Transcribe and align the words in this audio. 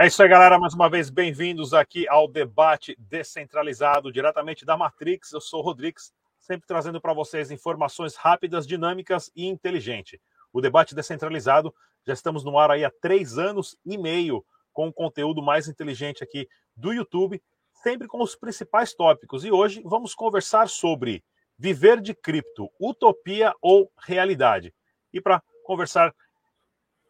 É 0.00 0.06
isso 0.06 0.22
aí, 0.22 0.28
galera. 0.30 0.58
Mais 0.58 0.72
uma 0.72 0.88
vez, 0.88 1.10
bem-vindos 1.10 1.74
aqui 1.74 2.08
ao 2.08 2.26
debate 2.26 2.96
descentralizado, 2.98 4.10
diretamente 4.10 4.64
da 4.64 4.74
Matrix. 4.74 5.30
Eu 5.30 5.42
sou 5.42 5.60
o 5.60 5.62
Rodrigues, 5.62 6.10
sempre 6.50 6.66
trazendo 6.66 7.00
para 7.00 7.12
vocês 7.12 7.52
informações 7.52 8.16
rápidas, 8.16 8.66
dinâmicas 8.66 9.30
e 9.36 9.46
inteligentes. 9.46 10.18
O 10.52 10.60
debate 10.60 10.96
descentralizado, 10.96 11.72
já 12.04 12.12
estamos 12.12 12.42
no 12.42 12.58
ar 12.58 12.72
aí 12.72 12.84
há 12.84 12.90
três 12.90 13.38
anos 13.38 13.78
e 13.86 13.96
meio, 13.96 14.44
com 14.72 14.88
o 14.88 14.92
conteúdo 14.92 15.40
mais 15.40 15.68
inteligente 15.68 16.24
aqui 16.24 16.48
do 16.74 16.92
YouTube, 16.92 17.40
sempre 17.72 18.08
com 18.08 18.20
os 18.20 18.34
principais 18.34 18.92
tópicos. 18.92 19.44
E 19.44 19.52
hoje 19.52 19.80
vamos 19.84 20.12
conversar 20.12 20.68
sobre 20.68 21.22
viver 21.56 22.00
de 22.00 22.14
cripto, 22.14 22.68
utopia 22.80 23.54
ou 23.62 23.88
realidade. 24.04 24.74
E 25.12 25.20
para 25.20 25.40
conversar 25.64 26.12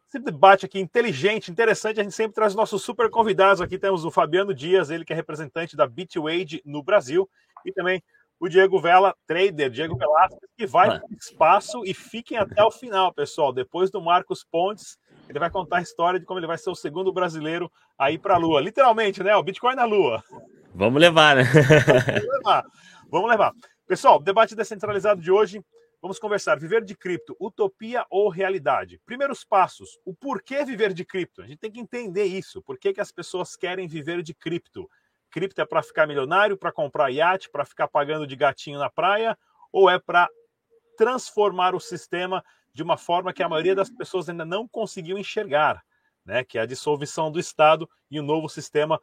esse 0.07 0.19
debate 0.19 0.67
aqui 0.67 0.79
inteligente, 0.79 1.49
interessante. 1.49 1.99
A 1.99 2.03
gente 2.03 2.13
sempre 2.13 2.35
traz 2.35 2.53
nossos 2.53 2.83
super 2.83 3.09
convidados. 3.09 3.59
Aqui 3.59 3.79
temos 3.79 4.05
o 4.05 4.11
Fabiano 4.11 4.53
Dias, 4.53 4.91
ele 4.91 5.03
que 5.03 5.13
é 5.13 5.15
representante 5.15 5.75
da 5.75 5.87
Bitwage 5.87 6.61
no 6.63 6.83
Brasil, 6.83 7.27
e 7.65 7.71
também 7.71 8.03
o 8.41 8.49
Diego 8.49 8.81
Vela, 8.81 9.15
trader, 9.27 9.69
Diego 9.69 9.95
Velasquez, 9.95 10.51
que 10.57 10.65
vai 10.65 10.99
para 10.99 11.07
o 11.07 11.13
espaço 11.13 11.85
e 11.85 11.93
fiquem 11.93 12.39
até 12.39 12.63
o 12.63 12.71
final, 12.71 13.13
pessoal. 13.13 13.53
Depois 13.53 13.91
do 13.91 14.01
Marcos 14.01 14.43
Pontes, 14.43 14.97
ele 15.29 15.37
vai 15.37 15.51
contar 15.51 15.77
a 15.77 15.81
história 15.81 16.19
de 16.19 16.25
como 16.25 16.39
ele 16.39 16.47
vai 16.47 16.57
ser 16.57 16.71
o 16.71 16.75
segundo 16.75 17.13
brasileiro 17.13 17.71
a 17.99 18.09
ir 18.09 18.17
para 18.17 18.33
a 18.33 18.37
Lua. 18.39 18.59
Literalmente, 18.59 19.21
né? 19.21 19.35
O 19.35 19.43
Bitcoin 19.43 19.75
na 19.75 19.85
Lua. 19.85 20.23
Vamos 20.73 20.99
levar, 20.99 21.35
né? 21.35 21.43
Vamos 21.43 22.37
levar. 22.37 22.65
Vamos 23.11 23.29
levar. 23.29 23.51
Pessoal, 23.87 24.19
debate 24.19 24.55
descentralizado 24.55 25.21
de 25.21 25.31
hoje 25.31 25.63
Vamos 26.01 26.17
conversar. 26.17 26.59
Viver 26.59 26.83
de 26.83 26.95
cripto, 26.95 27.37
utopia 27.39 28.03
ou 28.09 28.27
realidade? 28.27 28.99
Primeiros 29.05 29.43
passos. 29.43 29.99
O 30.03 30.15
porquê 30.15 30.65
viver 30.65 30.93
de 30.93 31.05
cripto? 31.05 31.43
A 31.43 31.45
gente 31.45 31.59
tem 31.59 31.71
que 31.71 31.79
entender 31.79 32.23
isso. 32.23 32.59
Por 32.63 32.79
que, 32.79 32.91
que 32.91 32.99
as 32.99 33.11
pessoas 33.11 33.55
querem 33.55 33.87
viver 33.87 34.23
de 34.23 34.33
cripto? 34.33 34.89
Cripto 35.31 35.61
é 35.61 35.65
para 35.65 35.81
ficar 35.81 36.05
milionário, 36.05 36.57
para 36.57 36.71
comprar 36.71 37.09
iate, 37.09 37.49
para 37.49 37.65
ficar 37.65 37.87
pagando 37.87 38.27
de 38.27 38.35
gatinho 38.35 38.77
na 38.77 38.89
praia? 38.89 39.37
Ou 39.71 39.89
é 39.89 39.97
para 39.97 40.29
transformar 40.97 41.73
o 41.73 41.79
sistema 41.79 42.43
de 42.73 42.83
uma 42.83 42.97
forma 42.97 43.33
que 43.33 43.41
a 43.41 43.49
maioria 43.49 43.73
das 43.73 43.89
pessoas 43.89 44.29
ainda 44.29 44.45
não 44.45 44.67
conseguiu 44.67 45.17
enxergar? 45.17 45.83
Né, 46.23 46.43
que 46.43 46.59
é 46.59 46.61
a 46.61 46.67
dissolução 46.67 47.31
do 47.31 47.39
Estado 47.39 47.89
e 48.11 48.19
o 48.19 48.23
novo 48.23 48.47
sistema 48.47 49.01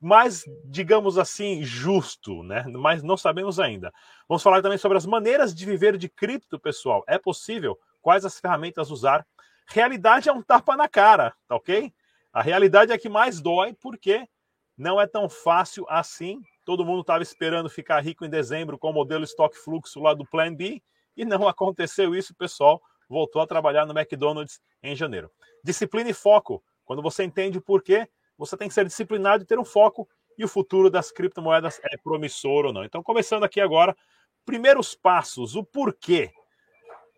mais, 0.00 0.44
digamos 0.64 1.18
assim, 1.18 1.64
justo, 1.64 2.42
né? 2.42 2.64
Mas 2.68 3.02
não 3.02 3.16
sabemos 3.16 3.58
ainda. 3.58 3.92
Vamos 4.28 4.42
falar 4.42 4.62
também 4.62 4.78
sobre 4.78 4.98
as 4.98 5.06
maneiras 5.06 5.54
de 5.54 5.64
viver 5.64 5.96
de 5.96 6.08
cripto, 6.08 6.58
pessoal. 6.58 7.02
É 7.08 7.18
possível? 7.18 7.78
Quais 8.00 8.24
as 8.24 8.38
ferramentas 8.38 8.90
usar? 8.90 9.26
Realidade 9.66 10.28
é 10.28 10.32
um 10.32 10.42
tapa 10.42 10.76
na 10.76 10.88
cara, 10.88 11.34
tá 11.48 11.56
ok? 11.56 11.92
A 12.32 12.42
realidade 12.42 12.92
é 12.92 12.98
que 12.98 13.08
mais 13.08 13.40
dói 13.40 13.72
porque 13.72 14.28
não 14.76 15.00
é 15.00 15.06
tão 15.06 15.28
fácil 15.28 15.86
assim. 15.88 16.42
Todo 16.64 16.84
mundo 16.84 17.00
estava 17.00 17.22
esperando 17.22 17.70
ficar 17.70 18.00
rico 18.00 18.24
em 18.24 18.30
dezembro 18.30 18.78
com 18.78 18.90
o 18.90 18.92
modelo 18.92 19.24
estoque 19.24 19.56
fluxo 19.56 20.00
lá 20.00 20.12
do 20.12 20.26
Plan 20.26 20.54
B 20.54 20.82
e 21.16 21.24
não 21.24 21.46
aconteceu 21.48 22.14
isso, 22.14 22.34
pessoal. 22.34 22.82
Voltou 23.08 23.40
a 23.40 23.46
trabalhar 23.46 23.86
no 23.86 23.96
McDonald's 23.98 24.60
em 24.82 24.94
janeiro. 24.94 25.30
Disciplina 25.64 26.10
e 26.10 26.14
foco. 26.14 26.62
Quando 26.84 27.02
você 27.02 27.24
entende 27.24 27.58
o 27.58 27.62
porquê, 27.62 28.08
você 28.36 28.56
tem 28.56 28.68
que 28.68 28.74
ser 28.74 28.84
disciplinado 28.84 29.42
e 29.42 29.46
ter 29.46 29.58
um 29.58 29.64
foco, 29.64 30.08
e 30.38 30.44
o 30.44 30.48
futuro 30.48 30.90
das 30.90 31.10
criptomoedas 31.10 31.80
é 31.82 31.96
promissor 31.96 32.66
ou 32.66 32.72
não. 32.72 32.84
Então, 32.84 33.02
começando 33.02 33.44
aqui 33.44 33.60
agora, 33.60 33.96
primeiros 34.44 34.94
passos, 34.94 35.56
o 35.56 35.64
porquê. 35.64 36.30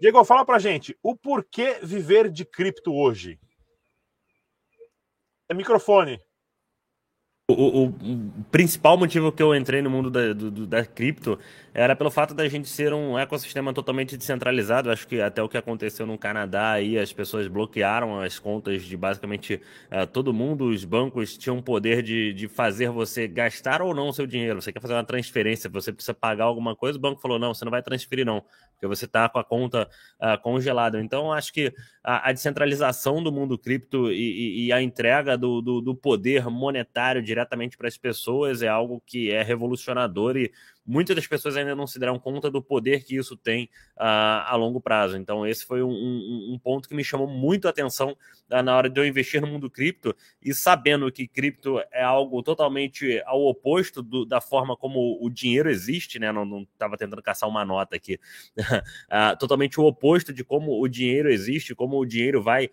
Diego, 0.01 0.25
fala 0.25 0.45
pra 0.45 0.61
gente, 0.61 0.97
o 1.03 1.17
porquê 1.17 1.81
viver 1.83 2.31
de 2.31 2.45
cripto 2.45 2.95
hoje? 2.95 3.39
É 5.49 5.55
microfone. 5.55 6.21
O, 7.51 7.85
o, 7.85 7.95
principal 8.51 8.99
motivo 8.99 9.33
que 9.33 9.43
eu 9.43 9.55
entrei 9.55 9.81
no 9.81 9.89
mundo 9.89 10.11
da, 10.11 10.35
do, 10.35 10.67
da 10.67 10.85
cripto 10.85 11.39
era 11.79 11.95
pelo 11.95 12.11
fato 12.11 12.35
da 12.35 12.49
gente 12.49 12.69
ser 12.69 12.93
um 12.93 13.17
ecossistema 13.17 13.73
totalmente 13.73 14.17
descentralizado. 14.17 14.91
Acho 14.91 15.07
que 15.07 15.21
até 15.21 15.41
o 15.41 15.49
que 15.49 15.57
aconteceu 15.57 16.05
no 16.05 16.19
Canadá 16.19 16.73
aí, 16.73 16.99
as 16.99 17.13
pessoas 17.13 17.47
bloquearam 17.47 18.21
as 18.21 18.37
contas 18.37 18.83
de 18.83 18.97
basicamente 18.97 19.63
uh, 19.93 20.05
todo 20.05 20.35
mundo. 20.35 20.71
Os 20.71 20.85
bancos 20.85 21.39
tinham 21.39 21.59
o 21.59 21.63
poder 21.63 22.03
de, 22.03 22.33
de 22.33 22.49
fazer 22.49 22.91
você 22.91 23.29
gastar 23.29 23.81
ou 23.81 23.95
não 23.95 24.09
o 24.09 24.13
seu 24.13 24.27
dinheiro. 24.27 24.61
Você 24.61 24.73
quer 24.73 24.81
fazer 24.81 24.95
uma 24.95 25.05
transferência, 25.05 25.71
você 25.71 25.93
precisa 25.93 26.13
pagar 26.13 26.47
alguma 26.47 26.75
coisa, 26.75 26.99
o 26.99 27.01
banco 27.01 27.21
falou: 27.21 27.39
não, 27.39 27.55
você 27.55 27.65
não 27.65 27.71
vai 27.71 27.83
transferir, 27.83 28.27
não, 28.27 28.43
porque 28.73 28.89
você 28.89 29.05
está 29.05 29.29
com 29.29 29.39
a 29.39 29.45
conta 29.45 29.89
uh, 30.21 30.43
congelada. 30.43 31.01
Então, 31.01 31.33
acho 31.33 31.53
que 31.53 31.73
a, 32.03 32.31
a 32.31 32.33
descentralização 32.33 33.23
do 33.23 33.31
mundo 33.31 33.57
cripto 33.57 34.11
e, 34.11 34.17
e, 34.17 34.67
e 34.67 34.73
a 34.73 34.83
entrega 34.83 35.39
do, 35.39 35.63
do, 35.63 35.81
do 35.81 35.95
poder 35.95 36.49
monetário 36.51 37.23
diretamente 37.23 37.77
para 37.77 37.87
as 37.87 37.97
pessoas 37.97 38.63
é 38.63 38.69
algo 38.69 39.01
que 39.07 39.31
é 39.31 39.45
revolucionador 39.45 40.37
e 40.37 40.51
muitas 40.89 41.15
das 41.15 41.27
pessoas 41.27 41.55
ainda 41.55 41.77
não 41.77 41.87
se 41.87 41.99
deram 41.99 42.19
conta 42.19 42.51
do 42.51 42.63
poder 42.63 43.05
que 43.05 43.15
isso 43.15 43.37
tem 43.37 43.65
uh, 43.97 44.41
a 44.47 44.57
longo 44.57 44.81
prazo. 44.81 45.19
Então, 45.19 45.47
esse 45.47 45.67
foi 45.67 45.83
um, 45.83 45.91
um, 45.91 46.55
um, 46.55 46.59
ponto 46.59 46.89
que 46.89 46.95
me 46.95 47.05
chamou 47.05 47.27
muito 47.27 47.67
a 47.67 47.71
atenção 47.71 48.17
uh, 48.51 48.63
na 48.63 48.75
hora 48.75 48.89
de 48.89 48.99
eu 48.99 49.07
investir 49.07 49.39
no 49.39 49.47
mundo 49.47 49.71
cripto 49.71 50.17
e 50.43 50.55
sabendo 50.55 51.13
que 51.13 51.29
cripto 51.29 51.79
é 51.93 52.03
algo 52.03 52.43
totalmente 52.43 53.23
ao 53.27 53.45
oposto 53.45 54.03
do, 54.03 54.25
da 54.25 54.41
forma 54.41 54.75
como 54.75 55.19
o 55.21 55.29
dinheiro 55.29 55.69
existe, 55.69 56.19
né? 56.19 56.33
Não 56.33 56.63
estava 56.63 56.97
tentando 56.97 57.23
caçar 57.23 57.49
uma 57.49 57.67
nota 57.67 57.95
aqui. 57.95 58.19
uh, 58.59 59.37
totalmente 59.39 59.79
o 59.79 59.85
oposto 59.85 60.33
de 60.33 60.43
como 60.43 60.81
o 60.81 60.89
dinheiro 60.89 61.31
existe, 61.31 61.75
como 61.75 61.99
o 61.99 62.07
dinheiro 62.07 62.43
vai 62.43 62.71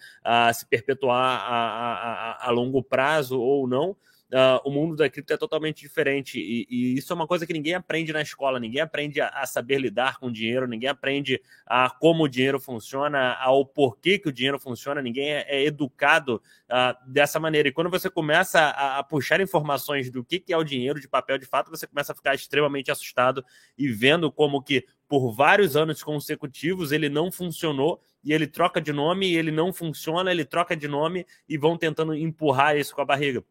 se 0.54 0.66
perpetuar 0.66 1.42
a, 1.42 1.56
a, 1.56 1.94
a, 1.94 2.48
a 2.48 2.52
longo 2.52 2.81
prazo 2.81 3.40
ou 3.40 3.68
não 3.68 3.96
uh, 4.35 4.59
o 4.66 4.69
mundo 4.69 4.97
da 4.97 5.09
cripto 5.09 5.34
é 5.34 5.38
totalmente 5.38 5.79
diferente. 5.79 6.38
E, 6.38 6.68
e, 6.69 6.97
isso 6.97 7.13
é 7.13 7.16
uma 7.16 7.25
coisa 7.25 7.47
que 7.47 7.53
ninguém 7.53 7.73
aprende 7.73 8.12
na 8.12 8.22
escola, 8.22 8.59
ninguém 8.59 8.81
aprende 8.81 9.22
a, 9.22 9.29
a, 9.29 9.46
saber 9.46 9.79
lidar 9.79 10.19
com 10.19 10.29
dinheiro, 10.29 10.68
ninguém 10.68 10.90
aprende 10.90 11.41
a 11.66 11.90
como 11.90 12.25
o 12.25 12.28
dinheiro 12.28 12.59
funciona, 12.59 13.34
ao 13.35 13.66
porquê 13.66 14.19
que 14.19 14.28
o 14.28 14.34
dinheiro 14.34 14.59
funciona, 14.59 15.01
ninguém 15.01 15.31
é, 15.31 15.45
é 15.47 15.63
educado 15.63 16.41
uh, 16.69 17.09
dessa 17.09 17.40
maneira. 17.40 17.69
E 17.69 17.72
quando 17.72 17.90
você 17.90 18.09
começa 18.09 18.59
a, 18.59 19.00
a, 19.00 19.03
puxar 19.03 19.40
informações 19.40 20.12
do 20.12 20.24
que, 20.24 20.40
que 20.40 20.51
é 20.51 20.57
o 20.57 20.63
dinheiro 20.63 21.00
de 21.00 21.07
papel 21.07 21.38
de 21.38 21.45
fato, 21.45 21.72
você 21.72 21.88
começa 21.88 22.12
a 22.12 22.16
ficar 22.16 22.35
extremamente 22.35 22.91
assustado 22.91 23.44
e 23.78 23.88
vendo 23.88 24.29
como 24.31 24.62
que 24.62 24.85
por 25.07 25.31
vários 25.31 25.78
anos 25.78 26.03
consecutivos 26.03 26.91
ele 26.91 27.07
não 27.07 27.31
funcionou 27.31 28.01
e 28.24 28.34
ele 28.34 28.47
troca 28.47 28.81
de 28.81 28.91
nome, 28.91 29.28
e 29.28 29.38
ele 29.38 29.51
não 29.51 29.72
funciona, 29.72 30.31
ele 30.31 30.44
troca 30.44 30.75
de 30.75 30.88
nome 30.88 31.28
e 31.47 31.59
vão 31.59 31.78
tentando 31.78 32.16
empurrar 32.16 32.75
isso 32.75 32.95
com 32.95 33.01
a 33.01 33.06
barriga. 33.06 33.45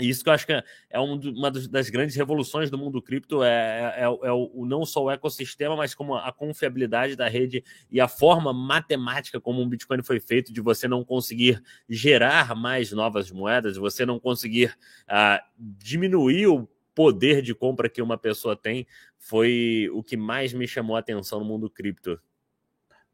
E 0.00 0.08
isso 0.08 0.24
que 0.24 0.30
eu 0.30 0.32
acho 0.32 0.46
que 0.46 0.52
é 0.52 0.98
uma 0.98 1.50
das 1.50 1.90
grandes 1.90 2.16
revoluções 2.16 2.70
do 2.70 2.78
mundo 2.78 3.02
cripto, 3.02 3.42
é, 3.42 3.94
é, 3.96 4.00
é, 4.00 4.04
é 4.04 4.32
o, 4.32 4.64
não 4.66 4.84
só 4.84 5.04
o 5.04 5.10
ecossistema, 5.10 5.76
mas 5.76 5.94
como 5.94 6.14
a 6.14 6.32
confiabilidade 6.32 7.14
da 7.14 7.28
rede 7.28 7.62
e 7.90 8.00
a 8.00 8.08
forma 8.08 8.52
matemática 8.52 9.40
como 9.40 9.60
um 9.60 9.68
Bitcoin 9.68 10.02
foi 10.02 10.18
feito, 10.18 10.52
de 10.52 10.60
você 10.60 10.88
não 10.88 11.04
conseguir 11.04 11.62
gerar 11.88 12.54
mais 12.56 12.92
novas 12.92 13.30
moedas, 13.30 13.76
você 13.76 14.06
não 14.06 14.18
conseguir 14.18 14.76
uh, 15.08 15.42
diminuir 15.56 16.46
o 16.46 16.68
poder 16.94 17.42
de 17.42 17.54
compra 17.54 17.88
que 17.88 18.02
uma 18.02 18.18
pessoa 18.18 18.56
tem, 18.56 18.86
foi 19.18 19.88
o 19.92 20.02
que 20.02 20.16
mais 20.16 20.52
me 20.52 20.66
chamou 20.66 20.96
a 20.96 21.00
atenção 21.00 21.38
no 21.40 21.44
mundo 21.44 21.70
cripto. 21.70 22.20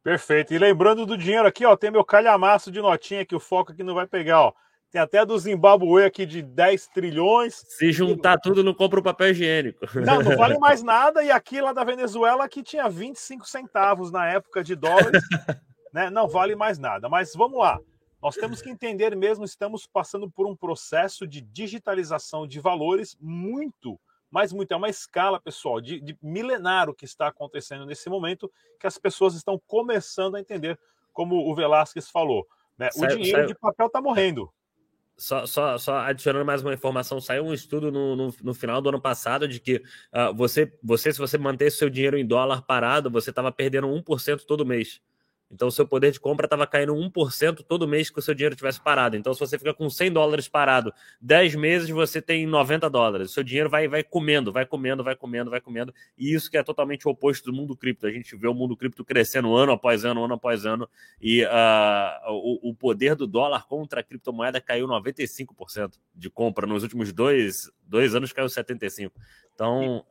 Perfeito. 0.02 0.54
E 0.54 0.58
lembrando 0.58 1.04
do 1.04 1.16
dinheiro 1.16 1.48
aqui, 1.48 1.64
ó, 1.64 1.76
tem 1.76 1.90
meu 1.90 2.04
calhamaço 2.04 2.70
de 2.70 2.80
notinha 2.80 3.26
que 3.26 3.34
o 3.34 3.40
foco 3.40 3.72
aqui 3.72 3.82
não 3.82 3.94
vai 3.94 4.06
pegar, 4.06 4.40
ó. 4.40 4.52
Tem 4.90 5.00
até 5.00 5.24
do 5.26 5.36
Zimbabue 5.38 6.04
aqui 6.04 6.24
de 6.24 6.42
10 6.42 6.88
trilhões. 6.88 7.64
Se 7.68 7.92
juntar 7.92 8.38
tudo, 8.38 8.62
não 8.62 8.72
compra 8.72 9.00
o 9.00 9.02
papel 9.02 9.30
higiênico. 9.30 9.84
Não, 9.96 10.22
não 10.22 10.36
vale 10.36 10.58
mais 10.58 10.82
nada. 10.84 11.22
E 11.22 11.30
aqui 11.30 11.60
lá 11.60 11.72
da 11.72 11.84
Venezuela, 11.84 12.48
que 12.48 12.62
tinha 12.62 12.88
25 12.88 13.46
centavos 13.46 14.10
na 14.10 14.26
época 14.26 14.62
de 14.62 14.74
dólares, 14.74 15.22
né? 15.92 16.08
não 16.08 16.28
vale 16.28 16.54
mais 16.54 16.78
nada. 16.78 17.08
Mas 17.08 17.34
vamos 17.34 17.58
lá. 17.58 17.80
Nós 18.22 18.34
temos 18.34 18.62
que 18.62 18.70
entender 18.70 19.14
mesmo, 19.14 19.44
estamos 19.44 19.86
passando 19.86 20.30
por 20.30 20.46
um 20.46 20.56
processo 20.56 21.26
de 21.26 21.40
digitalização 21.40 22.46
de 22.46 22.58
valores 22.58 23.16
muito, 23.20 24.00
mas 24.30 24.52
muito, 24.52 24.72
é 24.72 24.76
uma 24.76 24.88
escala, 24.88 25.40
pessoal, 25.40 25.80
de, 25.80 26.00
de 26.00 26.16
milenário 26.22 26.94
que 26.94 27.04
está 27.04 27.28
acontecendo 27.28 27.86
nesse 27.86 28.08
momento, 28.08 28.50
que 28.80 28.86
as 28.86 28.98
pessoas 28.98 29.34
estão 29.34 29.60
começando 29.66 30.36
a 30.36 30.40
entender, 30.40 30.78
como 31.12 31.48
o 31.48 31.54
Velasquez 31.54 32.10
falou. 32.10 32.46
Né? 32.78 32.88
O 32.96 33.06
dinheiro 33.06 33.38
saiu. 33.38 33.46
de 33.46 33.54
papel 33.54 33.86
está 33.86 34.00
morrendo. 34.00 34.52
Só, 35.18 35.46
só, 35.46 35.78
só 35.78 35.96
adicionando 35.98 36.44
mais 36.44 36.60
uma 36.60 36.74
informação, 36.74 37.20
saiu 37.20 37.44
um 37.46 37.54
estudo 37.54 37.90
no, 37.90 38.14
no, 38.14 38.34
no 38.42 38.54
final 38.54 38.82
do 38.82 38.90
ano 38.90 39.00
passado 39.00 39.48
de 39.48 39.58
que 39.58 39.76
uh, 40.12 40.34
você, 40.34 40.70
você, 40.82 41.10
se 41.10 41.18
você 41.18 41.38
manter 41.38 41.70
seu 41.70 41.88
dinheiro 41.88 42.18
em 42.18 42.26
dólar 42.26 42.62
parado, 42.62 43.10
você 43.10 43.30
estava 43.30 43.50
perdendo 43.50 43.86
1% 43.88 44.44
todo 44.46 44.66
mês. 44.66 45.00
Então, 45.50 45.68
o 45.68 45.70
seu 45.70 45.86
poder 45.86 46.10
de 46.10 46.18
compra 46.18 46.46
estava 46.46 46.66
caindo 46.66 46.92
1% 46.92 47.62
todo 47.62 47.86
mês 47.86 48.10
que 48.10 48.18
o 48.18 48.22
seu 48.22 48.34
dinheiro 48.34 48.56
tivesse 48.56 48.80
parado. 48.80 49.16
Então, 49.16 49.32
se 49.32 49.38
você 49.38 49.56
fica 49.56 49.72
com 49.72 49.88
100 49.88 50.12
dólares 50.12 50.48
parado 50.48 50.92
10 51.20 51.54
meses, 51.54 51.88
você 51.88 52.20
tem 52.20 52.46
90 52.46 52.90
dólares. 52.90 53.30
O 53.30 53.34
seu 53.34 53.44
dinheiro 53.44 53.70
vai, 53.70 53.86
vai 53.86 54.02
comendo, 54.02 54.50
vai 54.50 54.66
comendo, 54.66 55.04
vai 55.04 55.14
comendo, 55.14 55.50
vai 55.50 55.60
comendo. 55.60 55.94
E 56.18 56.34
isso 56.34 56.50
que 56.50 56.58
é 56.58 56.62
totalmente 56.64 57.06
o 57.06 57.12
oposto 57.12 57.50
do 57.50 57.56
mundo 57.56 57.76
cripto. 57.76 58.06
A 58.06 58.10
gente 58.10 58.36
vê 58.36 58.48
o 58.48 58.54
mundo 58.54 58.76
cripto 58.76 59.04
crescendo 59.04 59.54
ano 59.54 59.70
após 59.70 60.04
ano, 60.04 60.24
ano 60.24 60.34
após 60.34 60.66
ano. 60.66 60.88
E 61.20 61.44
uh, 61.44 61.48
o, 62.28 62.70
o, 62.70 62.74
poder 62.74 63.14
do 63.14 63.26
dólar 63.26 63.66
contra 63.68 64.00
a 64.00 64.02
criptomoeda 64.02 64.60
caiu 64.60 64.88
95% 64.88 65.94
de 66.14 66.28
compra. 66.28 66.66
Nos 66.66 66.82
últimos 66.82 67.12
dois, 67.12 67.70
dois 67.86 68.16
anos 68.16 68.32
caiu 68.32 68.48
75%. 68.48 69.12
Então, 69.54 70.04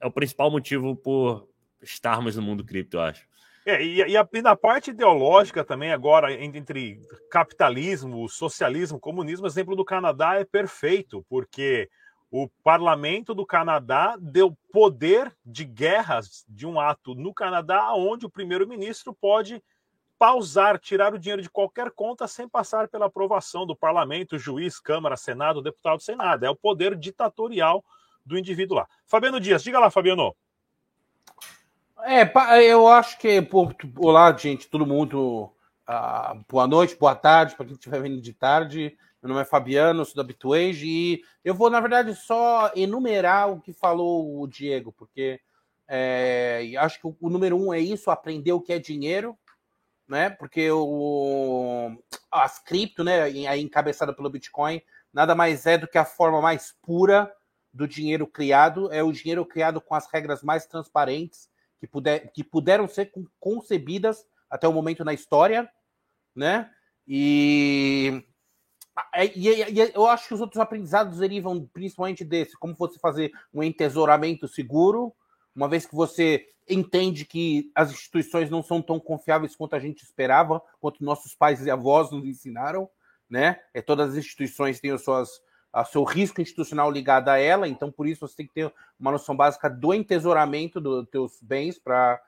é 0.00 0.06
o 0.06 0.10
principal 0.10 0.50
motivo 0.50 0.96
por 0.96 1.48
estarmos 1.80 2.36
no 2.36 2.42
mundo 2.42 2.64
cripto, 2.64 2.96
eu 2.96 3.00
acho. 3.02 3.26
É, 3.68 3.82
e, 3.82 4.16
a, 4.16 4.28
e, 4.32 4.42
na 4.42 4.54
parte 4.54 4.92
ideológica 4.92 5.64
também, 5.64 5.92
agora, 5.92 6.32
entre 6.32 7.00
capitalismo, 7.28 8.28
socialismo, 8.28 9.00
comunismo, 9.00 9.44
exemplo 9.44 9.74
do 9.74 9.84
Canadá 9.84 10.36
é 10.36 10.44
perfeito, 10.44 11.26
porque 11.28 11.90
o 12.30 12.48
parlamento 12.62 13.34
do 13.34 13.44
Canadá 13.44 14.16
deu 14.20 14.56
poder 14.72 15.34
de 15.44 15.64
guerras 15.64 16.44
de 16.48 16.64
um 16.64 16.78
ato 16.78 17.12
no 17.16 17.34
Canadá, 17.34 17.92
onde 17.92 18.24
o 18.24 18.30
primeiro-ministro 18.30 19.12
pode 19.12 19.60
pausar, 20.16 20.78
tirar 20.78 21.12
o 21.12 21.18
dinheiro 21.18 21.42
de 21.42 21.50
qualquer 21.50 21.90
conta 21.90 22.28
sem 22.28 22.48
passar 22.48 22.86
pela 22.86 23.06
aprovação 23.06 23.66
do 23.66 23.74
parlamento, 23.74 24.38
juiz, 24.38 24.78
Câmara, 24.78 25.16
Senado, 25.16 25.60
deputado, 25.60 26.00
sem 26.00 26.14
nada. 26.14 26.46
É 26.46 26.50
o 26.50 26.54
poder 26.54 26.94
ditatorial 26.94 27.84
do 28.24 28.38
indivíduo 28.38 28.76
lá. 28.76 28.88
Fabiano 29.08 29.40
Dias, 29.40 29.64
diga 29.64 29.80
lá, 29.80 29.90
Fabiano. 29.90 30.36
É, 32.04 32.30
eu 32.70 32.86
acho 32.86 33.18
que, 33.18 33.40
por, 33.40 33.74
olá, 33.98 34.30
gente, 34.36 34.68
todo 34.68 34.86
mundo, 34.86 35.52
uh, 35.88 36.44
boa 36.48 36.66
noite, 36.66 36.94
boa 36.94 37.14
tarde, 37.14 37.56
para 37.56 37.64
quem 37.64 37.74
estiver 37.74 38.02
vendo 38.02 38.20
de 38.20 38.34
tarde. 38.34 38.96
Meu 39.22 39.30
nome 39.30 39.40
é 39.40 39.44
Fabiano, 39.44 40.04
sou 40.04 40.14
da 40.14 40.22
Bitwage 40.22 40.86
e 40.86 41.22
eu 41.42 41.54
vou, 41.54 41.70
na 41.70 41.80
verdade, 41.80 42.14
só 42.14 42.70
enumerar 42.76 43.50
o 43.50 43.60
que 43.60 43.72
falou 43.72 44.40
o 44.40 44.46
Diego, 44.46 44.92
porque 44.92 45.40
é, 45.88 46.74
acho 46.78 47.00
que 47.00 47.06
o, 47.06 47.16
o, 47.18 47.30
número 47.30 47.56
um 47.56 47.72
é 47.72 47.80
isso, 47.80 48.10
aprender 48.10 48.52
o 48.52 48.60
que 48.60 48.74
é 48.74 48.78
dinheiro, 48.78 49.36
né? 50.06 50.28
Porque 50.30 50.70
o, 50.70 51.96
as 52.30 52.58
cripto, 52.58 53.02
né, 53.02 53.30
encabeçada 53.56 54.14
pelo 54.14 54.30
Bitcoin, 54.30 54.82
nada 55.12 55.34
mais 55.34 55.64
é 55.66 55.78
do 55.78 55.88
que 55.88 55.98
a 55.98 56.04
forma 56.04 56.42
mais 56.42 56.74
pura 56.82 57.32
do 57.72 57.88
dinheiro 57.88 58.26
criado, 58.26 58.92
é 58.92 59.02
o 59.02 59.12
dinheiro 59.12 59.46
criado 59.46 59.80
com 59.80 59.94
as 59.94 60.06
regras 60.12 60.42
mais 60.42 60.66
transparentes 60.66 61.48
que, 61.78 61.86
puder, 61.86 62.32
que 62.32 62.42
puderam 62.44 62.88
ser 62.88 63.12
concebidas 63.38 64.24
até 64.50 64.66
o 64.66 64.72
momento 64.72 65.04
na 65.04 65.12
história, 65.12 65.68
né? 66.34 66.70
E, 67.06 68.24
e, 69.34 69.50
e, 69.50 69.92
eu 69.94 70.06
acho 70.06 70.28
que 70.28 70.34
os 70.34 70.40
outros 70.40 70.60
aprendizados 70.60 71.18
derivam 71.18 71.66
principalmente 71.72 72.24
desse, 72.24 72.56
como 72.58 72.74
você 72.74 72.98
fazer 72.98 73.30
um 73.52 73.62
entesouramento 73.62 74.48
seguro, 74.48 75.14
uma 75.54 75.68
vez 75.68 75.86
que 75.86 75.94
você 75.94 76.46
entende 76.68 77.24
que 77.24 77.70
as 77.74 77.90
instituições 77.90 78.50
não 78.50 78.62
são 78.62 78.82
tão 78.82 78.98
confiáveis 78.98 79.54
quanto 79.54 79.76
a 79.76 79.78
gente 79.78 80.02
esperava, 80.02 80.60
quanto 80.80 81.04
nossos 81.04 81.34
pais 81.34 81.64
e 81.64 81.70
avós 81.70 82.10
nos 82.10 82.24
ensinaram, 82.24 82.88
né? 83.30 83.60
É, 83.72 83.80
todas 83.80 84.10
as 84.10 84.16
instituições 84.16 84.80
têm 84.80 84.90
as 84.90 85.04
suas 85.04 85.28
a 85.76 85.84
seu 85.84 86.04
risco 86.04 86.40
institucional 86.40 86.90
ligado 86.90 87.28
a 87.28 87.36
ela, 87.36 87.68
então 87.68 87.92
por 87.92 88.06
isso 88.06 88.26
você 88.26 88.34
tem 88.34 88.46
que 88.46 88.54
ter 88.54 88.72
uma 88.98 89.12
noção 89.12 89.36
básica 89.36 89.68
do 89.68 89.92
entesouramento 89.92 90.80
dos 90.80 91.06
teus 91.10 91.38
bens 91.42 91.78
para 91.78 92.18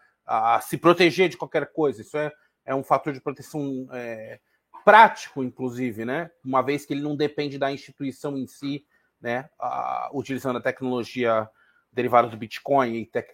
se 0.60 0.76
proteger 0.76 1.30
de 1.30 1.38
qualquer 1.38 1.72
coisa. 1.72 2.02
Isso 2.02 2.18
é, 2.18 2.30
é 2.66 2.74
um 2.74 2.84
fator 2.84 3.10
de 3.10 3.22
proteção 3.22 3.88
é, 3.90 4.38
prático, 4.84 5.42
inclusive, 5.42 6.04
né? 6.04 6.30
Uma 6.44 6.60
vez 6.60 6.84
que 6.84 6.92
ele 6.92 7.00
não 7.00 7.16
depende 7.16 7.56
da 7.56 7.72
instituição 7.72 8.36
em 8.36 8.46
si, 8.46 8.84
né? 9.18 9.48
A, 9.58 10.10
utilizando 10.12 10.58
a 10.58 10.62
tecnologia 10.62 11.48
derivada 11.90 12.28
do 12.28 12.36
Bitcoin 12.36 12.96
e 12.96 13.06
tec, 13.06 13.32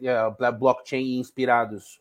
blockchain 0.56 1.18
inspirados 1.18 1.98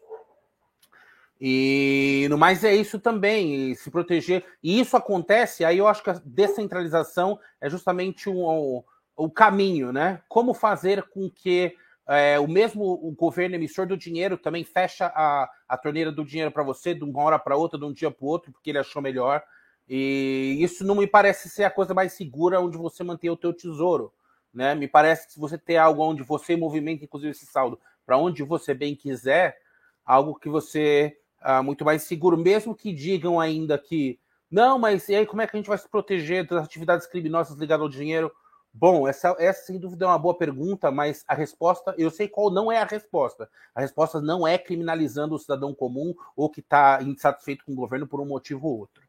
e 1.46 2.26
no 2.30 2.38
mais 2.38 2.64
é 2.64 2.74
isso 2.74 2.98
também, 2.98 3.76
se 3.76 3.92
proteger. 3.92 4.46
E 4.64 4.80
isso 4.80 4.96
acontece, 4.96 5.66
aí 5.66 5.78
eu 5.78 5.90
acho 5.90 6.02
que 6.02 6.10
a 6.10 6.22
descentralização 6.24 7.38
é 7.60 7.70
justamente 7.70 8.30
o, 8.30 8.82
o 9.14 9.30
caminho, 9.30 9.92
né? 9.92 10.22
Como 10.30 10.54
fazer 10.54 11.04
com 11.10 11.30
que 11.30 11.76
é, 12.08 12.40
o 12.40 12.48
mesmo 12.48 12.86
o 12.86 13.12
governo 13.12 13.56
emissor 13.56 13.86
do 13.86 13.98
dinheiro 13.98 14.38
também 14.38 14.64
fecha 14.64 15.08
a, 15.08 15.50
a 15.68 15.78
torneira 15.78 16.14
do 16.14 16.24
dinheiro 16.24 16.50
para 16.50 16.64
você 16.64 16.94
de 16.94 17.04
uma 17.04 17.22
hora 17.22 17.38
para 17.38 17.58
outra, 17.58 17.78
de 17.78 17.84
um 17.84 17.92
dia 17.92 18.10
para 18.10 18.24
o 18.24 18.30
outro, 18.30 18.54
porque 18.54 18.70
ele 18.70 18.80
achou 18.80 19.02
melhor. 19.02 19.44
E 19.90 20.56
isso 20.62 20.86
não 20.86 20.96
me 20.96 21.08
parece 21.08 21.50
ser 21.50 21.66
a 21.66 21.70
coisa 21.70 21.94
mais 21.94 22.14
segura 22.14 22.62
onde 22.62 22.78
você 22.78 23.04
mantém 23.04 23.30
o 23.30 23.36
teu 23.36 23.54
tesouro. 23.54 24.14
Né? 24.54 24.76
Me 24.76 24.88
parece 24.88 25.28
que 25.28 25.34
se 25.34 25.40
você 25.42 25.58
ter 25.58 25.76
algo 25.76 26.04
onde 26.04 26.24
você 26.24 26.56
movimenta, 26.56 27.04
inclusive, 27.04 27.32
esse 27.32 27.46
saldo 27.46 27.78
para 28.06 28.18
onde 28.18 28.44
você 28.44 28.74
bem 28.74 28.96
quiser, 28.96 29.58
algo 30.06 30.36
que 30.36 30.48
você 30.48 31.18
uh, 31.46 31.64
muito 31.64 31.84
mais 31.86 32.04
seguro, 32.04 32.38
mesmo 32.38 32.76
que 32.76 32.94
digam 32.94 33.40
ainda 33.40 33.78
que 33.78 34.20
não, 34.54 34.78
mas 34.78 35.10
e 35.10 35.16
aí 35.16 35.26
como 35.26 35.42
é 35.42 35.48
que 35.48 35.56
a 35.56 35.60
gente 35.60 35.68
vai 35.68 35.78
se 35.80 35.90
proteger 35.90 36.46
das 36.46 36.64
atividades 36.64 37.08
criminosas 37.08 37.58
ligadas 37.58 37.82
ao 37.82 37.90
dinheiro? 37.90 38.32
Bom, 38.72 39.08
essa, 39.08 39.36
essa 39.40 39.66
sem 39.66 39.80
dúvida 39.80 40.06
é 40.06 40.08
uma 40.08 40.18
boa 40.18 40.38
pergunta, 40.38 40.92
mas 40.92 41.24
a 41.28 41.34
resposta, 41.34 41.94
eu 41.98 42.10
sei 42.10 42.28
qual 42.28 42.52
não 42.52 42.72
é 42.72 42.78
a 42.80 42.86
resposta. 42.86 43.50
A 43.74 43.82
resposta 43.82 44.22
não 44.22 44.48
é 44.48 44.58
criminalizando 44.58 45.36
o 45.36 45.40
cidadão 45.40 45.74
comum 45.74 46.14
ou 46.36 46.50
que 46.50 46.60
está 46.60 47.00
insatisfeito 47.02 47.66
com 47.66 47.72
o 47.72 47.76
governo 47.76 48.08
por 48.08 48.20
um 48.20 48.26
motivo 48.26 48.68
ou 48.68 48.80
outro. 48.80 49.04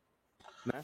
Né? 0.67 0.83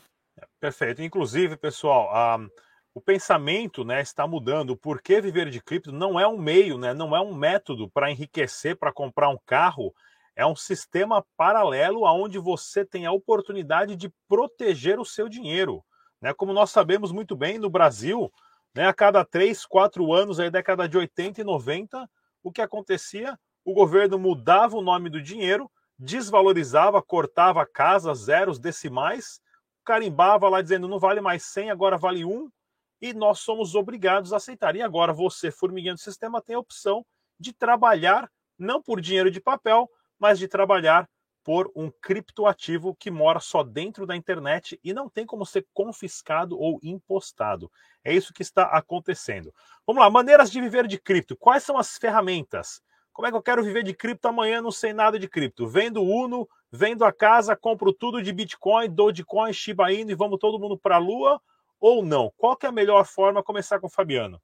Perfeito. 0.59 1.03
Inclusive, 1.03 1.57
pessoal, 1.57 2.39
um, 2.39 2.49
o 2.95 3.01
pensamento 3.01 3.85
né, 3.85 4.01
está 4.01 4.27
mudando. 4.27 4.77
Por 4.77 5.01
que 5.01 5.21
viver 5.21 5.51
de 5.51 5.63
cripto 5.63 5.93
não 5.93 6.19
é 6.19 6.27
um 6.27 6.39
meio, 6.39 6.79
né, 6.79 6.93
não 6.93 7.15
é 7.15 7.21
um 7.21 7.35
método 7.35 7.89
para 7.89 8.11
enriquecer, 8.11 8.77
para 8.77 8.93
comprar 8.93 9.29
um 9.29 9.39
carro 9.47 9.95
é 10.41 10.47
um 10.47 10.57
sistema 10.57 11.23
paralelo 11.37 12.05
onde 12.05 12.39
você 12.39 12.83
tem 12.83 13.05
a 13.05 13.13
oportunidade 13.13 13.95
de 13.95 14.11
proteger 14.27 14.99
o 14.99 15.05
seu 15.05 15.29
dinheiro. 15.29 15.85
Né? 16.19 16.33
Como 16.33 16.55
nós 16.55 16.71
sabemos 16.71 17.13
muito 17.13 17.37
bem, 17.37 17.59
no 17.59 17.69
Brasil, 17.69 18.33
né, 18.75 18.87
a 18.87 18.95
cada 18.95 19.23
três, 19.23 19.67
quatro 19.67 20.15
anos, 20.15 20.41
aí 20.41 20.51
década 20.51 20.89
de 20.89 20.97
80 20.97 21.43
e 21.43 21.45
90, 21.45 22.09
o 22.43 22.51
que 22.51 22.63
acontecia? 22.63 23.39
O 23.63 23.75
governo 23.75 24.19
mudava 24.19 24.79
o 24.79 24.81
nome 24.81 25.11
do 25.11 25.21
dinheiro, 25.21 25.71
desvalorizava, 25.99 27.03
cortava 27.03 27.67
casas, 27.67 28.21
zeros, 28.21 28.59
decimais, 28.59 29.43
carimbava 29.85 30.49
lá 30.49 30.63
dizendo 30.63 30.89
não 30.89 30.99
vale 30.99 31.21
mais 31.21 31.45
100, 31.45 31.71
agora 31.71 31.99
vale 31.99 32.25
um, 32.25 32.51
e 32.99 33.13
nós 33.13 33.41
somos 33.41 33.75
obrigados 33.75 34.33
a 34.33 34.39
aceitar. 34.39 34.75
E 34.75 34.81
agora 34.81 35.13
você, 35.13 35.51
formiguinha 35.51 35.93
do 35.93 36.01
sistema, 36.01 36.41
tem 36.41 36.57
a 36.57 36.61
opção 36.61 37.05
de 37.39 37.53
trabalhar 37.53 38.31
não 38.59 38.83
por 38.83 39.03
dinheiro 39.03 39.31
de 39.31 39.41
papel, 39.41 39.91
mas 40.21 40.39
de 40.39 40.47
trabalhar 40.47 41.09
por 41.43 41.73
um 41.75 41.91
criptoativo 41.91 42.95
que 42.95 43.11
mora 43.11 43.41
só 43.41 43.63
dentro 43.63 44.07
da 44.07 44.15
internet 44.15 44.79
e 44.85 44.93
não 44.93 45.09
tem 45.09 45.25
como 45.25 45.47
ser 45.47 45.67
confiscado 45.73 46.59
ou 46.59 46.79
impostado. 46.83 47.73
É 48.05 48.13
isso 48.13 48.35
que 48.35 48.43
está 48.43 48.65
acontecendo. 48.65 49.53
Vamos 49.87 50.03
lá, 50.03 50.11
maneiras 50.11 50.51
de 50.51 50.61
viver 50.61 50.87
de 50.87 50.99
cripto. 50.99 51.37
Quais 51.37 51.65
são 51.65 51.79
as 51.79 51.97
ferramentas? 51.97 52.83
Como 53.13 53.27
é 53.27 53.31
que 53.31 53.37
eu 53.37 53.43
quero 53.43 53.65
viver 53.65 53.83
de 53.83 53.95
cripto 53.95 54.29
amanhã? 54.29 54.61
Não 54.61 54.71
sei 54.71 54.93
nada 54.93 55.19
de 55.19 55.29
cripto. 55.29 55.67
Vendo 55.67 56.03
Uno, 56.03 56.49
vendo 56.71 57.05
a 57.05 57.13
casa, 57.13 57.57
compro 57.57 57.93
tudo 57.93 58.23
de 58.23 58.33
Bitcoin, 58.33 58.89
Dogecoin, 58.91 59.53
Shiba 59.53 59.93
Inu 59.93 60.11
e 60.11 60.15
vamos 60.15 60.39
todo 60.39 60.59
mundo 60.59 60.79
para 60.79 60.97
a 60.97 60.99
Lua? 60.99 61.41
Ou 61.81 62.05
não? 62.05 62.33
Qual 62.37 62.57
é 62.63 62.67
a 62.67 62.73
melhor 62.73 63.05
forma? 63.07 63.43
Começar 63.43 63.81
com 63.81 63.87
o 63.87 63.91
Fabiano. 63.91 64.41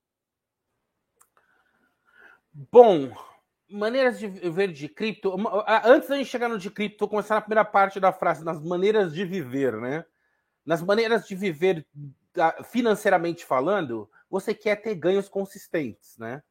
Bom, 2.73 3.15
maneiras 3.69 4.19
de 4.19 4.27
viver 4.29 4.73
de 4.73 4.89
cripto. 4.89 5.35
Antes 5.85 6.09
da 6.09 6.17
gente 6.17 6.31
chegar 6.31 6.49
no 6.49 6.59
de 6.59 6.71
cripto, 6.71 7.01
vou 7.01 7.09
começar 7.09 7.35
na 7.35 7.41
primeira 7.41 7.65
parte 7.65 7.99
da 7.99 8.13
frase, 8.13 8.45
nas 8.45 8.63
maneiras 8.63 9.13
de 9.13 9.25
viver, 9.25 9.77
né? 9.77 10.05
Nas 10.65 10.83
maneiras 10.83 11.27
de 11.27 11.35
viver 11.35 11.87
financeiramente 12.65 13.45
falando, 13.45 14.11
você 14.31 14.55
quer 14.55 14.77
ter 14.77 14.95
ganhos 14.95 15.29
consistentes, 15.29 16.17
né? 16.19 16.43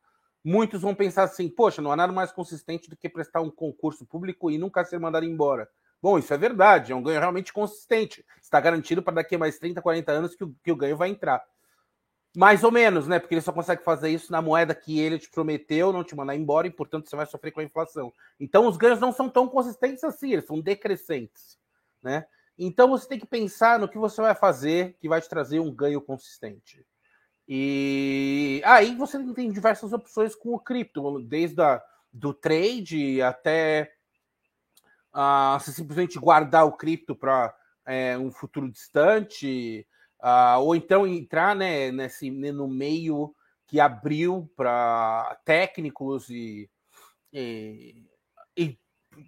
Muitos 0.43 0.81
vão 0.81 0.93
pensar 0.93 1.23
assim, 1.23 1.49
poxa, 1.49 1.81
não 1.81 1.91
há 1.91 1.95
nada 1.95 2.13
mais 2.13 2.31
consistente 2.31 2.89
do 2.89 2.95
que 2.95 3.09
prestar 3.09 3.41
um 3.41 3.49
concurso 3.49 4.05
público 4.05 4.51
e 4.51 4.57
nunca 4.57 4.85
ser 4.85 4.99
mandado 4.99 5.25
embora. 5.25 5.67
Bom, 6.01 6.19
isso 6.19 6.31
é 6.33 6.37
verdade, 6.37 6.91
é 6.91 6.95
um 6.95 7.01
ganho 7.01 7.19
realmente 7.19 7.51
consistente. 7.51 8.23
Está 8.41 8.59
garantido 8.59 9.01
para 9.01 9.15
daqui 9.15 9.35
a 9.35 9.39
mais 9.39 9.57
30, 9.57 9.81
40 9.81 10.11
anos 10.11 10.35
que 10.35 10.43
o, 10.43 10.55
que 10.63 10.71
o 10.71 10.75
ganho 10.75 10.95
vai 10.95 11.09
entrar. 11.09 11.43
Mais 12.35 12.63
ou 12.63 12.71
menos, 12.71 13.07
né? 13.07 13.19
Porque 13.19 13.33
ele 13.33 13.41
só 13.41 13.51
consegue 13.51 13.83
fazer 13.83 14.09
isso 14.09 14.31
na 14.31 14.41
moeda 14.41 14.75
que 14.75 14.99
ele 14.99 15.17
te 15.17 15.29
prometeu, 15.29 15.93
não 15.93 16.03
te 16.03 16.15
mandar 16.15 16.35
embora, 16.35 16.67
e 16.67 16.71
portanto 16.71 17.09
você 17.09 17.15
vai 17.15 17.25
sofrer 17.25 17.51
com 17.51 17.61
a 17.61 17.63
inflação. 17.63 18.11
Então 18.39 18.67
os 18.67 18.77
ganhos 18.77 18.99
não 18.99 19.11
são 19.11 19.29
tão 19.29 19.47
consistentes 19.47 20.03
assim, 20.03 20.33
eles 20.33 20.45
são 20.45 20.59
decrescentes, 20.59 21.57
né? 22.03 22.25
Então 22.57 22.89
você 22.89 23.07
tem 23.07 23.19
que 23.19 23.25
pensar 23.25 23.79
no 23.79 23.87
que 23.87 23.97
você 23.97 24.21
vai 24.21 24.35
fazer 24.35 24.95
que 24.99 25.09
vai 25.09 25.21
te 25.21 25.29
trazer 25.29 25.59
um 25.59 25.73
ganho 25.73 26.01
consistente. 26.01 26.85
E 27.47 28.61
aí 28.65 28.95
você 28.95 29.21
tem 29.33 29.51
diversas 29.51 29.93
opções 29.93 30.33
com 30.33 30.53
o 30.53 30.59
cripto, 30.59 31.19
desde 31.21 31.61
a, 31.61 31.81
do 32.11 32.33
trade 32.33 33.21
até 33.21 33.93
uh, 35.13 35.59
simplesmente 35.59 36.17
guardar 36.17 36.65
o 36.65 36.73
cripto 36.73 37.15
para 37.15 37.55
é, 37.85 38.17
um 38.17 38.31
futuro 38.31 38.71
distante, 38.71 39.87
uh, 40.25 40.59
ou 40.59 40.75
então 40.75 41.05
entrar 41.05 41.55
né, 41.55 41.91
nesse, 41.91 42.31
né, 42.31 42.51
no 42.51 42.67
meio 42.67 43.33
que 43.67 43.79
abriu 43.79 44.51
para 44.55 45.39
técnicos 45.45 46.29
e, 46.29 46.69
e, 47.31 48.03
e, 48.57 48.77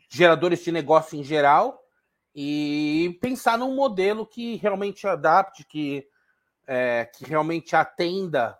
geradores 0.10 0.64
de 0.64 0.72
negócio 0.72 1.20
em 1.20 1.24
geral 1.24 1.80
e 2.34 3.18
pensar 3.22 3.58
num 3.58 3.76
modelo 3.76 4.26
que 4.26 4.56
realmente 4.56 5.08
adapte, 5.08 5.66
que, 5.66 6.08
é, 6.68 7.06
que 7.06 7.26
realmente 7.26 7.76
atenda 7.76 8.58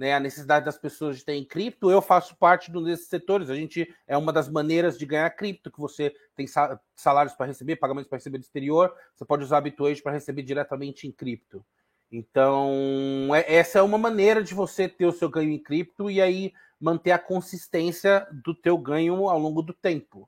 né, 0.00 0.14
a 0.14 0.20
necessidade 0.20 0.64
das 0.64 0.78
pessoas 0.78 1.18
de 1.18 1.24
terem 1.26 1.44
cripto. 1.44 1.90
Eu 1.90 2.00
faço 2.00 2.34
parte 2.34 2.72
desses 2.72 3.06
setores. 3.06 3.50
A 3.50 3.54
gente 3.54 3.94
é 4.06 4.16
uma 4.16 4.32
das 4.32 4.48
maneiras 4.48 4.96
de 4.96 5.04
ganhar 5.04 5.28
cripto, 5.28 5.70
que 5.70 5.78
você 5.78 6.14
tem 6.34 6.46
salários 6.94 7.34
para 7.34 7.44
receber, 7.44 7.76
pagamentos 7.76 8.08
para 8.08 8.16
receber 8.16 8.38
do 8.38 8.44
exterior. 8.44 8.96
Você 9.14 9.26
pode 9.26 9.44
usar 9.44 9.58
a 9.58 9.60
Bitwage 9.60 10.02
para 10.02 10.12
receber 10.12 10.42
diretamente 10.42 11.06
em 11.06 11.12
cripto. 11.12 11.62
Então, 12.10 13.28
é, 13.34 13.56
essa 13.56 13.78
é 13.78 13.82
uma 13.82 13.98
maneira 13.98 14.42
de 14.42 14.54
você 14.54 14.88
ter 14.88 15.04
o 15.04 15.12
seu 15.12 15.28
ganho 15.28 15.50
em 15.50 15.62
cripto 15.62 16.10
e 16.10 16.18
aí 16.18 16.54
manter 16.80 17.10
a 17.10 17.18
consistência 17.18 18.26
do 18.32 18.54
teu 18.54 18.78
ganho 18.78 19.28
ao 19.28 19.38
longo 19.38 19.60
do 19.60 19.74
tempo, 19.74 20.26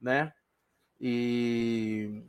né? 0.00 0.32
E... 1.00 2.22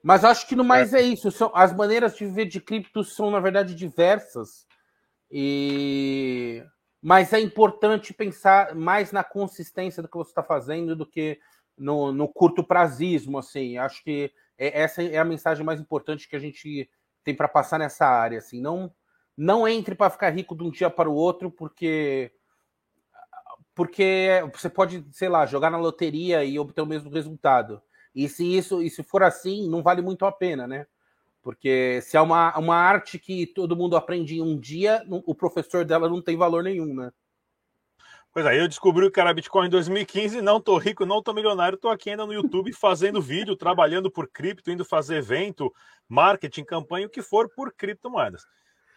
Mas 0.00 0.24
acho 0.24 0.46
que 0.46 0.54
no 0.54 0.62
mais 0.62 0.94
é, 0.94 1.00
é 1.00 1.02
isso. 1.02 1.32
São, 1.32 1.50
as 1.52 1.74
maneiras 1.74 2.16
de 2.16 2.24
viver 2.26 2.44
de 2.44 2.60
cripto 2.60 3.02
são, 3.02 3.28
na 3.28 3.40
verdade, 3.40 3.74
diversas. 3.74 4.70
E... 5.32 6.62
Mas 7.00 7.32
é 7.32 7.40
importante 7.40 8.12
pensar 8.12 8.74
mais 8.74 9.10
na 9.10 9.24
consistência 9.24 10.02
do 10.02 10.08
que 10.08 10.16
você 10.16 10.30
está 10.30 10.42
fazendo 10.42 10.94
do 10.94 11.06
que 11.06 11.40
no, 11.76 12.12
no 12.12 12.28
curto 12.28 12.62
prazismo. 12.62 13.38
Assim. 13.38 13.78
Acho 13.78 14.04
que 14.04 14.30
é, 14.58 14.82
essa 14.82 15.02
é 15.02 15.18
a 15.18 15.24
mensagem 15.24 15.64
mais 15.64 15.80
importante 15.80 16.28
que 16.28 16.36
a 16.36 16.38
gente 16.38 16.88
tem 17.24 17.34
para 17.34 17.48
passar 17.48 17.78
nessa 17.78 18.06
área. 18.06 18.38
Assim. 18.38 18.60
Não, 18.60 18.92
não 19.36 19.66
entre 19.66 19.94
para 19.94 20.10
ficar 20.10 20.30
rico 20.30 20.54
de 20.54 20.62
um 20.62 20.70
dia 20.70 20.90
para 20.90 21.08
o 21.10 21.14
outro, 21.14 21.50
porque 21.50 22.30
porque 23.74 24.42
você 24.52 24.68
pode, 24.68 25.02
sei 25.12 25.30
lá, 25.30 25.46
jogar 25.46 25.70
na 25.70 25.78
loteria 25.78 26.44
e 26.44 26.58
obter 26.58 26.82
o 26.82 26.86
mesmo 26.86 27.10
resultado. 27.10 27.80
E 28.14 28.28
se 28.28 28.44
isso, 28.44 28.82
e 28.82 28.90
se 28.90 29.02
for 29.02 29.22
assim, 29.22 29.68
não 29.68 29.82
vale 29.82 30.02
muito 30.02 30.26
a 30.26 30.32
pena, 30.32 30.66
né? 30.66 30.86
Porque 31.42 32.00
se 32.02 32.16
é 32.16 32.20
uma, 32.20 32.56
uma 32.56 32.76
arte 32.76 33.18
que 33.18 33.46
todo 33.46 33.76
mundo 33.76 33.96
aprende 33.96 34.36
em 34.36 34.40
um 34.40 34.58
dia, 34.58 35.04
o 35.08 35.34
professor 35.34 35.84
dela 35.84 36.08
não 36.08 36.22
tem 36.22 36.36
valor 36.36 36.62
nenhum, 36.62 36.94
né? 36.94 37.10
Pois 38.32 38.46
aí, 38.46 38.58
eu 38.58 38.68
descobri 38.68 39.04
o 39.04 39.10
que 39.10 39.20
era 39.20 39.34
Bitcoin 39.34 39.66
em 39.66 39.70
2015, 39.70 40.40
não 40.40 40.58
tô 40.58 40.78
rico, 40.78 41.04
não 41.04 41.22
tô 41.22 41.34
milionário, 41.34 41.76
tô 41.76 41.90
aqui 41.90 42.08
ainda 42.08 42.24
no 42.24 42.32
YouTube 42.32 42.72
fazendo 42.80 43.20
vídeo, 43.20 43.56
trabalhando 43.56 44.10
por 44.10 44.26
cripto, 44.26 44.70
indo 44.70 44.86
fazer 44.86 45.16
evento, 45.16 45.70
marketing, 46.08 46.64
campanha, 46.64 47.06
o 47.06 47.10
que 47.10 47.20
for 47.20 47.50
por 47.54 47.74
criptomoedas. 47.74 48.46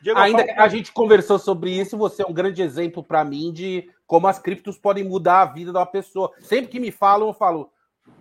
Diego, 0.01 0.19
ainda 0.19 0.45
falo... 0.45 0.61
a 0.61 0.67
gente 0.69 0.93
conversou 0.93 1.37
sobre 1.37 1.71
isso, 1.71 1.97
você 1.97 2.21
é 2.21 2.25
um 2.25 2.33
grande 2.33 2.61
exemplo 2.61 3.03
para 3.03 3.25
mim 3.25 3.51
de 3.51 3.89
como 4.07 4.27
as 4.27 4.39
criptos 4.39 4.77
podem 4.77 5.03
mudar 5.03 5.41
a 5.41 5.45
vida 5.45 5.73
da 5.73 5.85
pessoa. 5.85 6.31
Sempre 6.39 6.71
que 6.71 6.79
me 6.79 6.91
falam, 6.91 7.27
eu 7.27 7.33
falo, 7.33 7.71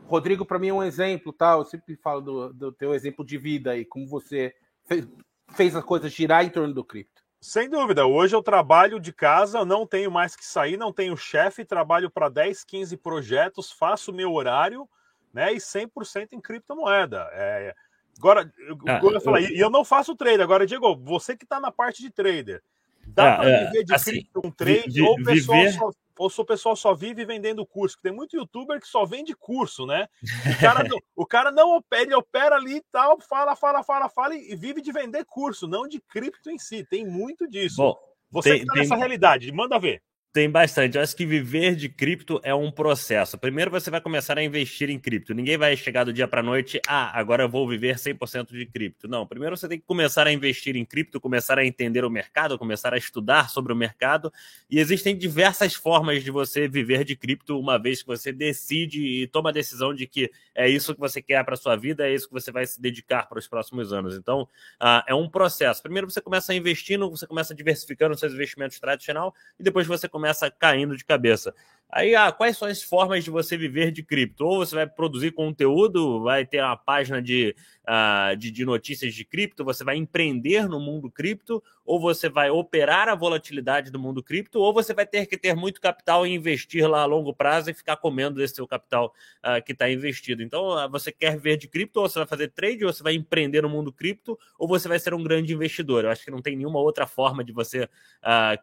Rodrigo, 0.07 0.45
para 0.45 0.59
mim, 0.59 0.69
é 0.69 0.73
um 0.73 0.83
exemplo, 0.83 1.33
tá? 1.33 1.53
Eu 1.53 1.65
sempre 1.65 1.97
falo 1.97 2.21
do, 2.21 2.53
do 2.53 2.73
teu 2.73 2.95
exemplo 2.95 3.25
de 3.25 3.39
vida 3.39 3.77
e 3.77 3.85
como 3.85 4.07
você 4.07 4.55
fez, 4.85 5.09
fez 5.55 5.75
as 5.75 5.85
coisas 5.85 6.13
girar 6.13 6.45
em 6.45 6.51
torno 6.51 6.75
do 6.75 6.85
cripto. 6.85 7.23
Sem 7.41 7.69
dúvida. 7.69 8.07
Hoje 8.07 8.35
eu 8.35 8.43
trabalho 8.43 8.99
de 8.99 9.13
casa, 9.13 9.65
não 9.65 9.87
tenho 9.87 10.11
mais 10.11 10.35
que 10.35 10.47
sair, 10.47 10.79
não 10.79 10.93
tenho 10.93 11.17
chefe, 11.17 11.65
trabalho 11.65 12.11
para 12.11 12.31
10, 12.31 12.65
15 12.65 12.97
projetos, 12.97 13.71
faço 13.71 14.13
meu 14.15 14.33
horário, 14.33 14.89
né? 15.33 15.53
E 15.53 15.57
100% 15.57 16.29
em 16.33 16.41
criptomoeda. 16.41 17.29
É... 17.33 17.75
Agora, 18.19 18.51
ah, 18.87 19.01
eu, 19.03 19.21
falar, 19.21 19.43
eu... 19.43 19.51
e 19.51 19.61
eu 19.61 19.69
não 19.69 19.85
faço 19.85 20.17
trade. 20.17 20.41
Agora, 20.41 20.67
Diego, 20.67 20.97
você 20.97 21.37
que 21.37 21.45
está 21.45 21.61
na 21.61 21.71
parte 21.71 22.01
de 22.01 22.11
trader, 22.11 22.63
dá 23.09 23.35
ah, 23.35 23.37
para 23.37 23.51
é, 23.51 23.65
viver 23.67 23.85
de 23.85 23.95
assim, 23.95 24.11
cripto 24.13 24.41
um 24.43 24.51
trade 24.51 24.91
vi, 24.91 25.03
ou 25.03 25.21
o 25.21 25.25
pessoal 25.25 25.59
viver... 25.59 25.73
só 25.73 25.91
ou 26.19 26.31
se 26.31 26.41
o 26.41 26.45
pessoal 26.45 26.77
só 26.77 26.95
vive 26.95 27.25
vendendo 27.25 27.67
curso. 27.67 27.99
Tem 28.03 28.13
muito 28.13 28.37
youtuber 28.37 28.81
que 28.81 28.87
só 28.87 29.05
vende 29.05 29.35
curso, 29.35 29.87
né? 29.87 30.09
O 30.23 30.61
cara 30.61 30.85
não, 30.85 30.99
o 31.17 31.27
cara 31.27 31.51
não 31.51 31.77
opera, 31.77 32.03
ele 32.03 32.15
opera 32.15 32.57
ali 32.57 32.77
e 32.77 32.85
tal, 32.93 33.21
fala, 33.21 33.57
fala, 33.57 33.83
fala, 33.83 34.09
fala 34.09 34.35
e 34.35 34.55
vive 34.55 34.81
de 34.81 34.93
vender 34.93 35.25
curso, 35.25 35.67
não 35.67 35.89
de 35.89 36.01
cripto 36.01 36.51
em 36.51 36.59
si. 36.59 36.85
Tem 36.85 37.07
muito 37.07 37.49
disso. 37.49 37.77
Bom, 37.77 37.97
Você 38.31 38.51
tem, 38.51 38.61
que 38.61 38.67
tá 38.67 38.75
nessa 38.75 38.97
realidade, 38.97 39.51
manda 39.53 39.79
ver. 39.79 40.03
Tem 40.35 40.51
bastante. 40.51 40.97
Eu 40.97 41.03
acho 41.05 41.15
que 41.15 41.25
viver 41.25 41.77
de 41.77 41.89
cripto 41.89 42.41
é 42.43 42.53
um 42.53 42.69
processo. 42.69 43.39
Primeiro 43.39 43.71
você 43.71 43.89
vai 43.89 44.01
começar 44.01 44.37
a 44.37 44.43
investir 44.43 44.91
em 44.91 44.99
cripto. 44.99 45.33
Ninguém 45.33 45.57
vai 45.57 45.77
chegar 45.77 46.03
do 46.03 46.13
dia 46.13 46.27
para 46.27 46.41
a 46.41 46.43
noite, 46.43 46.81
ah, 46.89 47.17
agora 47.17 47.45
eu 47.45 47.49
vou 47.49 47.69
viver 47.69 48.01
100% 48.01 48.49
de 48.49 48.67
cripto. 48.67 49.07
Não, 49.07 49.25
primeiro 49.25 49.57
você 49.57 49.69
tem 49.69 49.79
que 49.79 49.87
começar 49.87 50.27
a 50.27 50.33
investir 50.33 50.75
em 50.75 50.85
cripto, 50.85 51.21
começar 51.21 51.57
a 51.57 51.65
entender 51.65 52.05
o 52.05 52.11
mercado, 52.11 52.59
começar 52.59 52.93
a 52.93 52.97
estudar 52.97 53.49
sobre 53.49 53.73
o 53.73 53.77
mercado. 53.77 54.33
E 54.69 54.81
existem 54.81 55.17
diversas 55.17 55.73
formas 55.75 56.25
de 56.25 56.33
você 56.33 56.67
viver 56.67 57.05
de 57.05 57.15
cripto 57.15 57.57
uma 57.57 57.79
vez 57.79 58.03
que 58.03 58.09
você 58.09 58.33
decide 58.33 59.07
e 59.07 59.29
toma 59.29 59.51
a 59.51 59.53
decisão 59.53 59.95
de 59.95 60.05
que 60.05 60.29
é 60.53 60.69
isso 60.69 60.97
que 60.97 61.01
você 61.01 61.23
quer 61.23 61.45
para 61.45 61.55
sua 61.55 61.77
vida, 61.77 62.09
é 62.09 62.13
isso 62.13 62.27
que 62.27 62.35
você 62.35 62.51
vai 62.51 62.67
se 62.67 62.83
dedicar 62.83 63.29
para 63.29 63.39
os 63.39 63.47
próximos 63.47 63.93
anos. 63.93 64.17
Então, 64.17 64.49
ah, 64.81 65.05
é 65.07 65.15
um 65.15 65.29
processo. 65.29 65.81
Primeiro 65.81 66.11
você 66.11 66.21
começa 66.21 66.53
investindo, 66.53 67.09
você 67.09 67.25
começa 67.25 67.55
diversificando 67.55 68.17
seus 68.17 68.33
investimentos 68.33 68.81
tradicional 68.81 69.33
e 69.61 69.63
depois 69.63 69.87
você 69.87 70.09
começa 70.09 70.24
começa 70.25 70.51
caindo 70.51 70.97
de 70.97 71.05
cabeça. 71.05 71.55
Aí, 71.91 72.13
ah, 72.17 72.33
quais 72.33 72.59
são 72.59 72.67
as 72.67 72.83
formas 72.83 73.23
de 73.23 73.31
você 73.31 73.57
viver 73.57 73.93
de 73.93 74.03
cripto? 74.03 74.45
Ou 74.45 74.59
você 74.59 74.75
vai 74.75 74.87
produzir 74.87 75.31
conteúdo, 75.31 76.21
vai 76.23 76.45
ter 76.45 76.61
uma 76.61 76.77
página 76.77 77.23
de, 77.23 77.55
uh, 77.85 78.37
de, 78.37 78.51
de, 78.51 78.65
notícias 78.65 79.15
de 79.15 79.25
cripto, 79.25 79.65
você 79.65 79.85
vai 79.85 79.97
empreender 79.97 80.69
no 80.69 80.81
mundo 80.81 81.09
cripto, 81.09 81.63
ou 81.85 82.01
você 82.01 82.29
vai 82.29 82.51
operar 82.51 83.09
a 83.09 83.15
volatilidade 83.15 83.93
do 83.93 83.99
mundo 84.01 84.25
cripto, 84.25 84.59
ou 84.59 84.75
você 84.75 84.93
vai 84.93 85.07
ter 85.07 85.27
que 85.27 85.39
ter 85.39 85.55
muito 85.55 85.81
capital 85.81 86.27
e 86.27 86.35
investir 86.35 86.85
lá 86.89 87.03
a 87.03 87.05
longo 87.05 87.33
prazo 87.33 87.71
e 87.71 87.75
ficar 87.75 87.97
comendo 87.99 88.41
desse 88.41 88.57
seu 88.57 88.67
capital 88.67 89.15
uh, 89.45 89.63
que 89.65 89.71
está 89.71 89.89
investido. 89.89 90.43
Então, 90.43 90.71
uh, 90.71 90.91
você 90.91 91.13
quer 91.13 91.37
viver 91.37 91.59
de 91.59 91.69
cripto, 91.69 92.01
ou 92.01 92.09
você 92.09 92.19
vai 92.19 92.27
fazer 92.27 92.49
trade, 92.49 92.85
ou 92.85 92.93
você 92.93 93.05
vai 93.05 93.15
empreender 93.15 93.63
no 93.63 93.69
mundo 93.69 93.93
cripto, 93.93 94.37
ou 94.59 94.67
você 94.67 94.89
vai 94.89 94.99
ser 94.99 95.15
um 95.15 95.23
grande 95.23 95.55
investidor. 95.55 96.05
Eu 96.05 96.11
acho 96.11 96.25
que 96.25 96.31
não 96.31 96.43
tem 96.43 96.57
nenhuma 96.57 96.81
outra 96.81 97.07
forma 97.07 97.45
de 97.45 97.53
você 97.53 97.89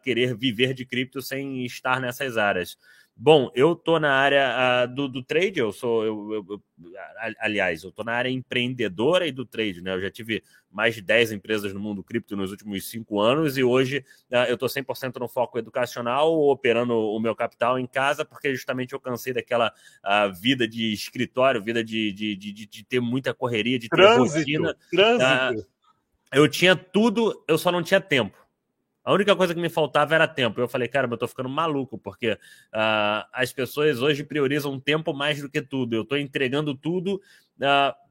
querer 0.02 0.36
viver 0.36 0.74
de 0.74 0.84
cripto 0.84 1.22
sem 1.22 1.64
estar 1.64 2.00
nessas 2.00 2.36
áreas. 2.36 2.76
Bom, 3.14 3.50
eu 3.54 3.76
tô 3.76 4.00
na 4.00 4.12
área 4.14 4.84
uh, 4.84 4.94
do, 4.94 5.06
do, 5.06 5.22
trade, 5.22 5.60
eu 5.60 5.70
sou, 5.70 6.04
eu, 6.04 6.32
eu, 6.32 6.46
eu, 6.48 6.62
aliás, 7.38 7.84
eu 7.84 7.92
tô 7.92 8.02
na 8.02 8.12
área 8.12 8.30
empreendedora 8.30 9.26
e 9.26 9.32
do 9.32 9.44
trade, 9.44 9.82
né? 9.82 9.94
Eu 9.94 10.00
já 10.00 10.10
tive 10.10 10.42
mais 10.70 10.94
de 10.94 11.02
10 11.02 11.32
empresas 11.32 11.74
no 11.74 11.78
mundo 11.78 12.02
cripto 12.02 12.34
nos 12.34 12.50
últimos 12.50 12.88
cinco 12.88 13.20
anos 13.20 13.58
e 13.58 13.62
hoje 13.62 14.04
uh, 14.30 14.48
eu 14.48 14.56
tô 14.56 14.66
100% 14.66 15.20
no 15.20 15.28
foco 15.28 15.58
educacional, 15.58 16.32
operando 16.48 16.94
o 16.94 17.20
meu 17.20 17.36
capital 17.36 17.78
em 17.78 17.86
casa, 17.86 18.24
porque 18.24 18.54
justamente 18.54 18.94
eu 18.94 19.00
cansei 19.00 19.32
daquela 19.34 19.72
uh, 20.04 20.32
vida 20.34 20.66
de 20.66 20.92
escritório, 20.92 21.62
vida 21.62 21.84
de, 21.84 22.12
de, 22.12 22.34
de, 22.34 22.66
de, 22.66 22.84
ter 22.84 23.00
muita 23.00 23.34
correria, 23.34 23.78
de 23.78 23.88
ter 23.88 23.96
trânsito, 23.96 24.38
rotina. 24.38 24.76
Trânsito. 24.90 25.68
eu 26.32 26.48
tinha 26.48 26.74
tudo, 26.74 27.44
eu 27.46 27.58
só 27.58 27.70
não 27.70 27.82
tinha 27.82 28.00
tempo. 28.00 28.41
A 29.04 29.12
única 29.12 29.34
coisa 29.34 29.54
que 29.54 29.60
me 29.60 29.68
faltava 29.68 30.14
era 30.14 30.28
tempo. 30.28 30.60
Eu 30.60 30.68
falei, 30.68 30.88
cara, 30.88 31.08
eu 31.10 31.18
tô 31.18 31.26
ficando 31.26 31.48
maluco, 31.48 31.98
porque 31.98 32.32
uh, 32.32 33.26
as 33.32 33.52
pessoas 33.52 34.00
hoje 34.00 34.22
priorizam 34.22 34.78
tempo 34.78 35.12
mais 35.12 35.40
do 35.40 35.50
que 35.50 35.60
tudo. 35.60 35.94
Eu 35.94 36.04
tô 36.04 36.16
entregando 36.16 36.74
tudo. 36.74 37.20
Uh, 37.58 38.01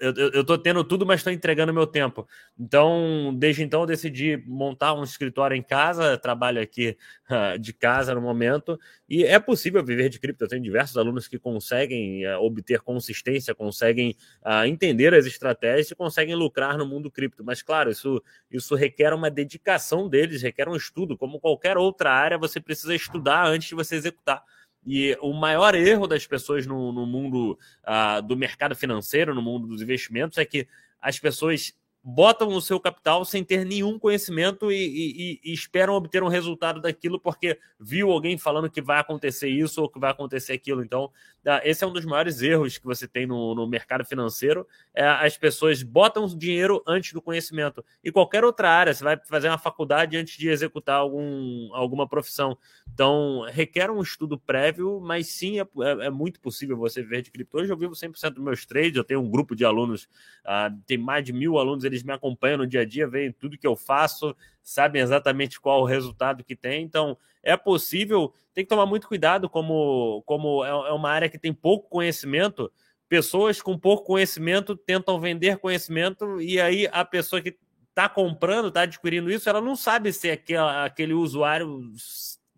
eu, 0.00 0.30
eu, 0.30 0.44
tô 0.44 0.56
tendo 0.56 0.82
tudo, 0.82 1.04
mas 1.04 1.20
estou 1.20 1.32
entregando 1.32 1.74
meu 1.74 1.86
tempo. 1.86 2.26
Então, 2.58 3.34
desde 3.36 3.62
então, 3.62 3.82
eu 3.82 3.86
decidi 3.86 4.42
montar 4.46 4.94
um 4.94 5.04
escritório 5.04 5.54
em 5.54 5.62
casa, 5.62 6.16
trabalho 6.16 6.60
aqui 6.60 6.96
uh, 7.30 7.58
de 7.60 7.74
casa 7.74 8.14
no 8.14 8.20
momento, 8.20 8.80
e 9.06 9.24
é 9.24 9.38
possível 9.38 9.84
viver 9.84 10.08
de 10.08 10.18
cripto. 10.18 10.44
Eu 10.44 10.48
tenho 10.48 10.62
diversos 10.62 10.96
alunos 10.96 11.28
que 11.28 11.38
conseguem 11.38 12.26
uh, 12.26 12.40
obter 12.40 12.80
consistência, 12.80 13.54
conseguem 13.54 14.16
uh, 14.42 14.64
entender 14.64 15.12
as 15.12 15.26
estratégias 15.26 15.90
e 15.90 15.94
conseguem 15.94 16.34
lucrar 16.34 16.78
no 16.78 16.86
mundo 16.86 17.10
cripto. 17.10 17.44
Mas, 17.44 17.60
claro, 17.60 17.90
isso, 17.90 18.22
isso 18.50 18.74
requer 18.74 19.12
uma 19.12 19.30
dedicação 19.30 20.08
deles, 20.08 20.40
requer 20.40 20.66
um 20.66 20.76
estudo. 20.76 21.16
Como 21.16 21.38
qualquer 21.38 21.76
outra 21.76 22.10
área, 22.10 22.38
você 22.38 22.58
precisa 22.58 22.94
estudar 22.94 23.46
antes 23.46 23.68
de 23.68 23.74
você 23.74 23.96
executar. 23.96 24.42
E 24.86 25.16
o 25.20 25.32
maior 25.32 25.74
erro 25.74 26.06
das 26.06 26.26
pessoas 26.26 26.66
no, 26.66 26.92
no 26.92 27.06
mundo 27.06 27.58
uh, 27.84 28.22
do 28.22 28.36
mercado 28.36 28.74
financeiro, 28.74 29.34
no 29.34 29.42
mundo 29.42 29.66
dos 29.66 29.82
investimentos, 29.82 30.38
é 30.38 30.44
que 30.44 30.66
as 31.00 31.18
pessoas 31.18 31.74
botam 32.02 32.48
o 32.48 32.60
seu 32.62 32.80
capital 32.80 33.24
sem 33.24 33.44
ter 33.44 33.64
nenhum 33.64 33.98
conhecimento 33.98 34.72
e, 34.72 34.74
e, 34.74 35.40
e, 35.44 35.52
esperam 35.52 35.94
obter 35.94 36.22
um 36.22 36.28
resultado 36.28 36.80
daquilo 36.80 37.20
porque 37.20 37.58
viu 37.78 38.10
alguém 38.10 38.38
falando 38.38 38.70
que 38.70 38.80
vai 38.80 38.98
acontecer 38.98 39.48
isso 39.48 39.82
ou 39.82 39.88
que 39.88 39.98
vai 39.98 40.10
acontecer 40.10 40.54
aquilo. 40.54 40.82
Então, 40.82 41.10
ah, 41.46 41.60
esse 41.62 41.84
é 41.84 41.86
um 41.86 41.92
dos 41.92 42.04
maiores 42.04 42.40
erros 42.40 42.78
que 42.78 42.86
você 42.86 43.06
tem 43.06 43.26
no, 43.26 43.54
no 43.54 43.66
mercado 43.66 44.04
financeiro. 44.04 44.66
É, 44.94 45.06
as 45.06 45.36
pessoas 45.36 45.82
botam 45.82 46.26
dinheiro 46.26 46.82
antes 46.86 47.12
do 47.12 47.20
conhecimento. 47.20 47.84
E 48.02 48.10
qualquer 48.10 48.44
outra 48.44 48.70
área, 48.70 48.94
você 48.94 49.04
vai 49.04 49.18
fazer 49.26 49.48
uma 49.48 49.58
faculdade 49.58 50.16
antes 50.16 50.38
de 50.38 50.48
executar 50.48 50.96
algum, 50.96 51.68
alguma 51.74 52.08
profissão. 52.08 52.56
Então, 52.92 53.46
requer 53.50 53.90
um 53.90 54.00
estudo 54.00 54.38
prévio, 54.38 55.00
mas 55.00 55.26
sim, 55.28 55.60
é, 55.60 55.62
é, 55.62 56.06
é 56.06 56.10
muito 56.10 56.40
possível 56.40 56.76
você 56.76 57.02
ver 57.02 57.22
de 57.22 57.30
cripto. 57.30 57.58
Hoje 57.58 57.70
eu 57.70 57.76
vivo 57.76 57.92
100% 57.92 58.30
dos 58.30 58.44
meus 58.44 58.64
trades, 58.64 58.96
eu 58.96 59.04
tenho 59.04 59.20
um 59.20 59.30
grupo 59.30 59.54
de 59.54 59.64
alunos, 59.64 60.04
uh, 60.44 60.74
tem 60.86 60.96
mais 60.96 61.24
de 61.24 61.32
mil 61.32 61.58
alunos 61.58 61.84
eles 61.90 62.02
me 62.02 62.12
acompanham 62.12 62.58
no 62.58 62.66
dia 62.66 62.80
a 62.80 62.84
dia, 62.84 63.06
veem 63.06 63.32
tudo 63.32 63.58
que 63.58 63.66
eu 63.66 63.76
faço, 63.76 64.34
sabem 64.62 65.02
exatamente 65.02 65.60
qual 65.60 65.82
o 65.82 65.84
resultado 65.84 66.44
que 66.44 66.56
tem. 66.56 66.82
Então, 66.82 67.16
é 67.42 67.56
possível, 67.56 68.32
tem 68.54 68.64
que 68.64 68.68
tomar 68.68 68.86
muito 68.86 69.08
cuidado, 69.08 69.48
como, 69.48 70.22
como 70.26 70.64
é, 70.64 70.70
é 70.70 70.92
uma 70.92 71.10
área 71.10 71.28
que 71.28 71.38
tem 71.38 71.52
pouco 71.52 71.88
conhecimento. 71.88 72.72
Pessoas 73.08 73.60
com 73.60 73.78
pouco 73.78 74.04
conhecimento 74.04 74.76
tentam 74.76 75.20
vender 75.20 75.58
conhecimento, 75.58 76.40
e 76.40 76.60
aí 76.60 76.88
a 76.92 77.04
pessoa 77.04 77.42
que 77.42 77.56
está 77.88 78.08
comprando, 78.08 78.68
está 78.68 78.82
adquirindo 78.82 79.30
isso, 79.30 79.48
ela 79.48 79.60
não 79.60 79.76
sabe 79.76 80.12
se 80.12 80.30
aquele, 80.30 80.58
aquele 80.58 81.12
usuário 81.12 81.90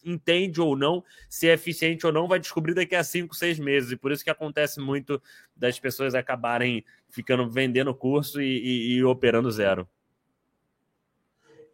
entende 0.05 0.61
ou 0.61 0.77
não, 0.77 1.05
se 1.29 1.49
é 1.49 1.53
eficiente 1.53 2.07
ou 2.07 2.13
não, 2.13 2.29
vai 2.29 2.39
descobrir 2.39 2.75
daqui 2.75 2.95
a 2.95 3.05
cinco, 3.05 3.35
seis 3.35 3.59
meses. 3.59 3.93
E 3.93 3.97
por 3.97 4.13
isso 4.13 4.25
que 4.25 4.31
acontece 4.31 4.81
muito 4.81 5.21
das 5.57 5.79
pessoas 5.79 6.15
acabarem 6.15 6.85
ficando 7.09 7.49
vendendo 7.49 7.95
curso 7.95 8.41
e, 8.41 8.47
e, 8.47 8.93
e 8.95 9.05
operando 9.05 9.51
zero. 9.51 9.89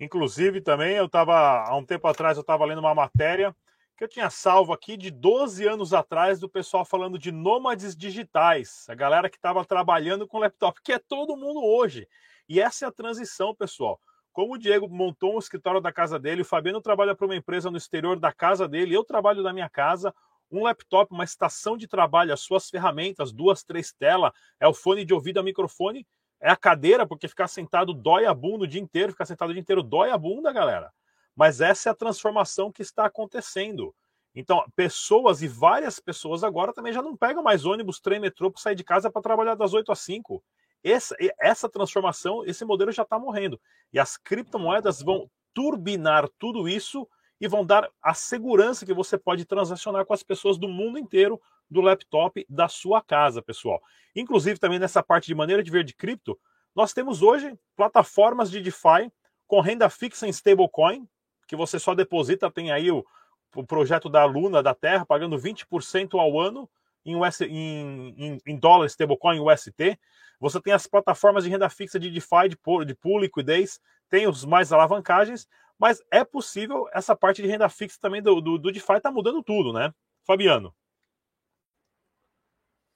Inclusive, 0.00 0.60
também 0.60 0.94
eu 0.96 1.06
estava, 1.06 1.64
há 1.64 1.76
um 1.76 1.84
tempo 1.84 2.06
atrás, 2.06 2.36
eu 2.36 2.42
estava 2.42 2.64
lendo 2.64 2.78
uma 2.78 2.94
matéria 2.94 3.54
que 3.96 4.04
eu 4.04 4.08
tinha 4.08 4.30
salvo 4.30 4.72
aqui 4.72 4.96
de 4.96 5.10
12 5.10 5.66
anos 5.66 5.92
atrás 5.92 6.38
do 6.38 6.48
pessoal 6.48 6.84
falando 6.84 7.18
de 7.18 7.32
nômades 7.32 7.96
digitais, 7.96 8.86
a 8.88 8.94
galera 8.94 9.28
que 9.28 9.36
estava 9.36 9.64
trabalhando 9.64 10.26
com 10.26 10.38
laptop, 10.38 10.80
que 10.82 10.92
é 10.92 11.00
todo 11.00 11.36
mundo 11.36 11.60
hoje. 11.64 12.06
E 12.48 12.60
essa 12.60 12.84
é 12.84 12.88
a 12.88 12.92
transição, 12.92 13.52
pessoal. 13.52 14.00
Como 14.38 14.54
o 14.54 14.56
Diego 14.56 14.88
montou 14.88 15.34
um 15.34 15.38
escritório 15.40 15.80
da 15.80 15.90
casa 15.92 16.16
dele, 16.16 16.42
o 16.42 16.44
Fabiano 16.44 16.80
trabalha 16.80 17.12
para 17.12 17.26
uma 17.26 17.34
empresa 17.34 17.72
no 17.72 17.76
exterior 17.76 18.20
da 18.20 18.32
casa 18.32 18.68
dele, 18.68 18.94
eu 18.94 19.02
trabalho 19.02 19.42
da 19.42 19.52
minha 19.52 19.68
casa, 19.68 20.14
um 20.48 20.62
laptop, 20.62 21.12
uma 21.12 21.24
estação 21.24 21.76
de 21.76 21.88
trabalho, 21.88 22.32
as 22.32 22.38
suas 22.38 22.70
ferramentas, 22.70 23.32
duas, 23.32 23.64
três 23.64 23.92
telas, 23.92 24.30
é 24.60 24.68
o 24.68 24.72
fone 24.72 25.04
de 25.04 25.12
ouvido, 25.12 25.40
é 25.40 25.42
o 25.42 25.44
microfone, 25.44 26.06
é 26.40 26.48
a 26.48 26.54
cadeira, 26.54 27.04
porque 27.04 27.26
ficar 27.26 27.48
sentado 27.48 27.92
dói 27.92 28.26
a 28.26 28.32
bunda 28.32 28.62
o 28.62 28.68
dia 28.68 28.80
inteiro, 28.80 29.10
ficar 29.10 29.26
sentado 29.26 29.48
o 29.48 29.52
dia 29.52 29.60
inteiro 29.60 29.82
dói 29.82 30.12
a 30.12 30.16
bunda, 30.16 30.52
galera. 30.52 30.92
Mas 31.34 31.60
essa 31.60 31.88
é 31.88 31.90
a 31.90 31.96
transformação 31.96 32.70
que 32.70 32.80
está 32.80 33.06
acontecendo. 33.06 33.92
Então, 34.36 34.64
pessoas 34.76 35.42
e 35.42 35.48
várias 35.48 35.98
pessoas 35.98 36.44
agora 36.44 36.72
também 36.72 36.92
já 36.92 37.02
não 37.02 37.16
pegam 37.16 37.42
mais 37.42 37.64
ônibus, 37.66 37.98
trem, 37.98 38.20
metrô 38.20 38.52
para 38.52 38.62
sair 38.62 38.76
de 38.76 38.84
casa 38.84 39.10
para 39.10 39.20
trabalhar 39.20 39.56
das 39.56 39.74
8 39.74 39.90
às 39.90 39.98
5. 39.98 40.40
Essa, 40.90 41.16
essa 41.40 41.68
transformação, 41.68 42.44
esse 42.44 42.64
modelo 42.64 42.92
já 42.92 43.02
está 43.02 43.18
morrendo. 43.18 43.60
E 43.92 43.98
as 43.98 44.16
criptomoedas 44.16 45.02
vão 45.02 45.30
turbinar 45.54 46.28
tudo 46.38 46.68
isso 46.68 47.08
e 47.40 47.46
vão 47.46 47.64
dar 47.64 47.88
a 48.02 48.14
segurança 48.14 48.84
que 48.84 48.92
você 48.92 49.16
pode 49.16 49.44
transacionar 49.44 50.04
com 50.04 50.12
as 50.12 50.22
pessoas 50.22 50.58
do 50.58 50.68
mundo 50.68 50.98
inteiro 50.98 51.40
do 51.70 51.80
laptop 51.80 52.44
da 52.48 52.68
sua 52.68 53.02
casa, 53.02 53.42
pessoal. 53.42 53.80
Inclusive, 54.14 54.58
também 54.58 54.78
nessa 54.78 55.02
parte 55.02 55.26
de 55.26 55.34
maneira 55.34 55.62
de 55.62 55.70
ver 55.70 55.84
de 55.84 55.94
cripto, 55.94 56.38
nós 56.74 56.92
temos 56.92 57.22
hoje 57.22 57.58
plataformas 57.76 58.50
de 58.50 58.60
DeFi 58.60 59.12
com 59.46 59.60
renda 59.60 59.88
fixa 59.88 60.26
em 60.26 60.30
stablecoin, 60.30 61.08
que 61.46 61.56
você 61.56 61.78
só 61.78 61.94
deposita, 61.94 62.50
tem 62.50 62.70
aí 62.70 62.90
o, 62.90 63.04
o 63.54 63.64
projeto 63.64 64.08
da 64.08 64.24
Luna 64.24 64.62
da 64.62 64.74
Terra, 64.74 65.06
pagando 65.06 65.38
20% 65.38 66.18
ao 66.18 66.38
ano 66.38 66.68
em, 67.08 67.16
US, 67.16 67.40
em, 67.40 68.14
em, 68.16 68.38
em 68.46 68.58
dólar 68.58 68.86
stablecoin 68.86 69.40
UST. 69.40 69.98
Você 70.40 70.60
tem 70.60 70.72
as 70.72 70.86
plataformas 70.86 71.44
de 71.44 71.50
renda 71.50 71.68
fixa 71.68 71.98
de 71.98 72.10
DeFi, 72.10 72.48
de 72.50 72.56
pool, 72.56 72.84
de 72.84 72.94
pool 72.94 73.18
liquidez, 73.18 73.80
tem 74.08 74.28
os 74.28 74.44
mais 74.44 74.72
alavancagens, 74.72 75.48
mas 75.78 76.02
é 76.10 76.24
possível 76.24 76.88
essa 76.92 77.16
parte 77.16 77.42
de 77.42 77.48
renda 77.48 77.68
fixa 77.68 77.98
também 78.00 78.22
do, 78.22 78.40
do, 78.40 78.58
do 78.58 78.72
DeFi 78.72 79.00
tá 79.00 79.10
mudando 79.10 79.42
tudo, 79.42 79.72
né? 79.72 79.92
Fabiano. 80.24 80.74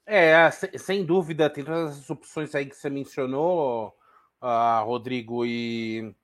É, 0.05 0.51
sem 0.51 1.05
dúvida, 1.05 1.49
tem 1.49 1.65
todas 1.65 1.99
as 1.99 2.11
opções 2.11 2.55
aí 2.55 2.67
que 2.67 2.75
você 2.75 2.91
mencionou, 2.91 3.95
uh, 4.43 4.85
Rodrigo, 4.85 5.47
e 5.47 6.15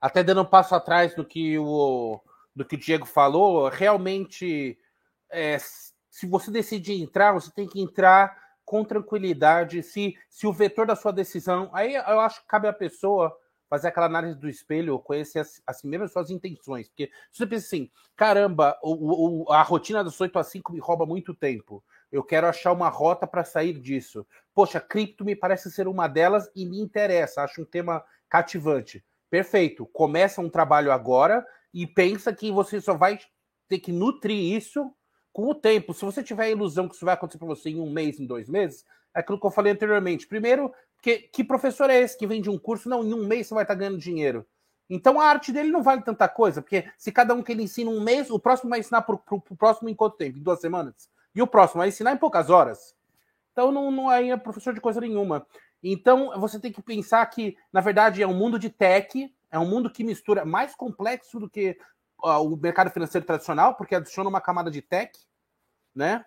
até 0.00 0.24
dando 0.24 0.40
um 0.40 0.46
passo 0.46 0.74
atrás 0.74 1.14
do 1.14 1.24
que 1.24 1.58
o, 1.58 2.18
do 2.54 2.64
que 2.64 2.76
o 2.76 2.78
Diego 2.78 3.04
falou, 3.04 3.68
realmente, 3.68 4.78
é, 5.30 5.58
se 6.16 6.26
você 6.26 6.50
decidir 6.50 6.94
entrar, 6.94 7.32
você 7.32 7.50
tem 7.50 7.68
que 7.68 7.78
entrar 7.78 8.34
com 8.64 8.82
tranquilidade. 8.82 9.82
Se, 9.82 10.16
se 10.30 10.46
o 10.46 10.52
vetor 10.52 10.86
da 10.86 10.96
sua 10.96 11.12
decisão. 11.12 11.68
Aí 11.74 11.94
eu 11.94 12.20
acho 12.20 12.40
que 12.40 12.46
cabe 12.46 12.66
a 12.66 12.72
pessoa 12.72 13.36
fazer 13.68 13.88
aquela 13.88 14.06
análise 14.06 14.34
do 14.38 14.48
espelho, 14.48 14.98
conhecer 14.98 15.44
assim 15.66 15.86
mesmo 15.86 16.06
as 16.06 16.12
suas 16.12 16.30
intenções. 16.30 16.88
Porque 16.88 17.10
se 17.30 17.36
você 17.36 17.46
pensa 17.46 17.66
assim, 17.66 17.90
caramba, 18.16 18.78
o, 18.82 19.44
o, 19.44 19.52
a 19.52 19.60
rotina 19.60 20.02
das 20.02 20.18
8 20.18 20.38
às 20.38 20.46
5 20.46 20.72
me 20.72 20.80
rouba 20.80 21.04
muito 21.04 21.34
tempo. 21.34 21.84
Eu 22.10 22.24
quero 22.24 22.46
achar 22.46 22.72
uma 22.72 22.88
rota 22.88 23.26
para 23.26 23.44
sair 23.44 23.78
disso. 23.78 24.26
Poxa, 24.54 24.80
cripto 24.80 25.22
me 25.22 25.36
parece 25.36 25.70
ser 25.70 25.86
uma 25.86 26.08
delas 26.08 26.50
e 26.56 26.64
me 26.64 26.80
interessa, 26.80 27.42
acho 27.42 27.60
um 27.60 27.66
tema 27.66 28.02
cativante. 28.26 29.04
Perfeito. 29.28 29.84
Começa 29.84 30.40
um 30.40 30.48
trabalho 30.48 30.90
agora 30.90 31.46
e 31.74 31.86
pensa 31.86 32.32
que 32.32 32.50
você 32.50 32.80
só 32.80 32.94
vai 32.94 33.18
ter 33.68 33.80
que 33.80 33.92
nutrir 33.92 34.56
isso 34.56 34.90
com 35.36 35.50
o 35.50 35.54
tempo. 35.54 35.92
Se 35.92 36.02
você 36.02 36.22
tiver 36.22 36.44
a 36.44 36.50
ilusão 36.50 36.88
que 36.88 36.94
isso 36.94 37.04
vai 37.04 37.12
acontecer 37.12 37.36
para 37.36 37.46
você 37.46 37.68
em 37.68 37.78
um 37.78 37.90
mês, 37.90 38.18
em 38.18 38.24
dois 38.24 38.48
meses, 38.48 38.86
é 39.14 39.20
aquilo 39.20 39.38
que 39.38 39.44
eu 39.44 39.50
falei 39.50 39.70
anteriormente. 39.70 40.26
Primeiro, 40.26 40.72
que, 41.02 41.18
que 41.18 41.44
professor 41.44 41.90
é 41.90 42.00
esse 42.00 42.16
que 42.16 42.26
vende 42.26 42.48
um 42.48 42.58
curso? 42.58 42.88
Não, 42.88 43.04
em 43.04 43.12
um 43.12 43.26
mês 43.26 43.46
você 43.46 43.52
vai 43.52 43.64
estar 43.64 43.74
ganhando 43.74 43.98
dinheiro. 43.98 44.46
Então 44.88 45.20
a 45.20 45.26
arte 45.26 45.52
dele 45.52 45.70
não 45.70 45.82
vale 45.82 46.00
tanta 46.00 46.26
coisa, 46.26 46.62
porque 46.62 46.86
se 46.96 47.12
cada 47.12 47.34
um 47.34 47.42
que 47.42 47.52
ele 47.52 47.62
ensina 47.62 47.90
um 47.90 48.00
mês, 48.00 48.30
o 48.30 48.38
próximo 48.38 48.70
vai 48.70 48.80
ensinar 48.80 49.02
para 49.02 49.14
o 49.14 49.40
próximo 49.58 49.90
em 49.90 49.94
quanto 49.94 50.16
tempo? 50.16 50.38
Em 50.38 50.42
duas 50.42 50.58
semanas? 50.58 51.10
E 51.34 51.42
o 51.42 51.46
próximo 51.46 51.80
vai 51.80 51.88
ensinar 51.88 52.12
em 52.12 52.16
poucas 52.16 52.48
horas. 52.48 52.94
Então 53.52 53.70
não, 53.70 53.90
não 53.90 54.10
é 54.10 54.34
professor 54.38 54.72
de 54.72 54.80
coisa 54.80 55.02
nenhuma. 55.02 55.46
Então 55.82 56.30
você 56.40 56.58
tem 56.58 56.72
que 56.72 56.80
pensar 56.80 57.26
que, 57.26 57.54
na 57.70 57.82
verdade, 57.82 58.22
é 58.22 58.26
um 58.26 58.32
mundo 58.32 58.58
de 58.58 58.70
tech, 58.70 59.30
é 59.50 59.58
um 59.58 59.68
mundo 59.68 59.90
que 59.90 60.02
mistura 60.02 60.46
mais 60.46 60.74
complexo 60.74 61.38
do 61.38 61.50
que 61.50 61.76
o 62.22 62.56
mercado 62.56 62.90
financeiro 62.90 63.26
tradicional, 63.26 63.74
porque 63.74 63.94
adiciona 63.94 64.28
uma 64.28 64.40
camada 64.40 64.70
de 64.70 64.82
tech, 64.82 65.12
né? 65.94 66.24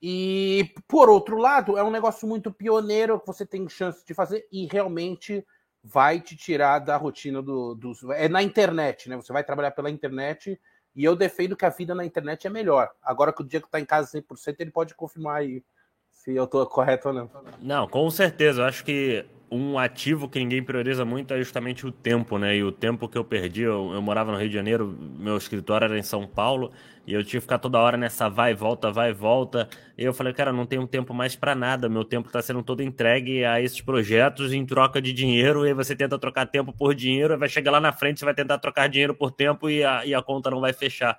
E, 0.00 0.74
por 0.88 1.08
outro 1.08 1.36
lado, 1.36 1.78
é 1.78 1.84
um 1.84 1.90
negócio 1.90 2.26
muito 2.26 2.52
pioneiro 2.52 3.20
que 3.20 3.26
você 3.26 3.46
tem 3.46 3.68
chance 3.68 4.04
de 4.04 4.12
fazer 4.12 4.46
e 4.50 4.66
realmente 4.66 5.46
vai 5.82 6.20
te 6.20 6.36
tirar 6.36 6.80
da 6.80 6.96
rotina 6.96 7.40
do, 7.40 7.74
dos. 7.74 8.02
É 8.10 8.28
na 8.28 8.42
internet, 8.42 9.08
né? 9.08 9.16
Você 9.16 9.32
vai 9.32 9.44
trabalhar 9.44 9.70
pela 9.70 9.90
internet 9.90 10.60
e 10.94 11.04
eu 11.04 11.14
defendo 11.14 11.56
que 11.56 11.64
a 11.64 11.70
vida 11.70 11.94
na 11.94 12.04
internet 12.04 12.46
é 12.46 12.50
melhor. 12.50 12.90
Agora 13.00 13.32
que 13.32 13.42
o 13.42 13.44
Diego 13.44 13.66
está 13.66 13.80
em 13.80 13.84
casa 13.84 14.18
100%, 14.18 14.56
ele 14.58 14.70
pode 14.70 14.94
confirmar 14.94 15.36
aí 15.36 15.64
se 16.10 16.34
eu 16.34 16.44
estou 16.44 16.66
correto 16.66 17.08
ou 17.08 17.14
não. 17.14 17.30
Não, 17.60 17.88
com 17.88 18.10
certeza. 18.10 18.62
Eu 18.62 18.66
acho 18.66 18.84
que 18.84 19.24
um 19.52 19.78
ativo 19.78 20.28
que 20.28 20.38
ninguém 20.38 20.62
prioriza 20.62 21.04
muito 21.04 21.34
é 21.34 21.38
justamente 21.38 21.86
o 21.86 21.92
tempo, 21.92 22.38
né? 22.38 22.56
E 22.56 22.64
o 22.64 22.72
tempo 22.72 23.06
que 23.06 23.18
eu 23.18 23.24
perdi, 23.24 23.62
eu, 23.62 23.92
eu, 23.92 24.00
morava 24.00 24.32
no 24.32 24.38
Rio 24.38 24.48
de 24.48 24.54
Janeiro, 24.54 24.96
meu 25.18 25.36
escritório 25.36 25.84
era 25.84 25.98
em 25.98 26.02
São 26.02 26.26
Paulo, 26.26 26.72
e 27.06 27.12
eu 27.12 27.22
tinha 27.22 27.38
que 27.38 27.42
ficar 27.42 27.58
toda 27.58 27.78
hora 27.78 27.98
nessa 27.98 28.30
vai 28.30 28.52
e 28.52 28.54
volta, 28.54 28.90
vai 28.90 29.10
e 29.10 29.12
volta. 29.12 29.68
E 29.98 30.04
eu 30.04 30.14
falei, 30.14 30.32
cara, 30.32 30.52
não 30.52 30.64
tenho 30.64 30.86
tempo 30.86 31.12
mais 31.12 31.36
para 31.36 31.54
nada, 31.54 31.88
meu 31.88 32.04
tempo 32.04 32.28
está 32.28 32.40
sendo 32.40 32.62
todo 32.62 32.82
entregue 32.82 33.44
a 33.44 33.60
esses 33.60 33.80
projetos 33.82 34.52
em 34.54 34.64
troca 34.64 35.02
de 35.02 35.12
dinheiro, 35.12 35.66
e 35.66 35.74
você 35.74 35.94
tenta 35.94 36.18
trocar 36.18 36.46
tempo 36.46 36.72
por 36.72 36.94
dinheiro, 36.94 37.38
vai 37.38 37.48
chegar 37.48 37.72
lá 37.72 37.80
na 37.80 37.92
frente, 37.92 38.20
você 38.20 38.24
vai 38.24 38.34
tentar 38.34 38.58
trocar 38.58 38.88
dinheiro 38.88 39.14
por 39.14 39.30
tempo 39.30 39.68
e 39.68 39.84
a, 39.84 40.06
e 40.06 40.14
a 40.14 40.22
conta 40.22 40.50
não 40.50 40.60
vai 40.60 40.72
fechar. 40.72 41.18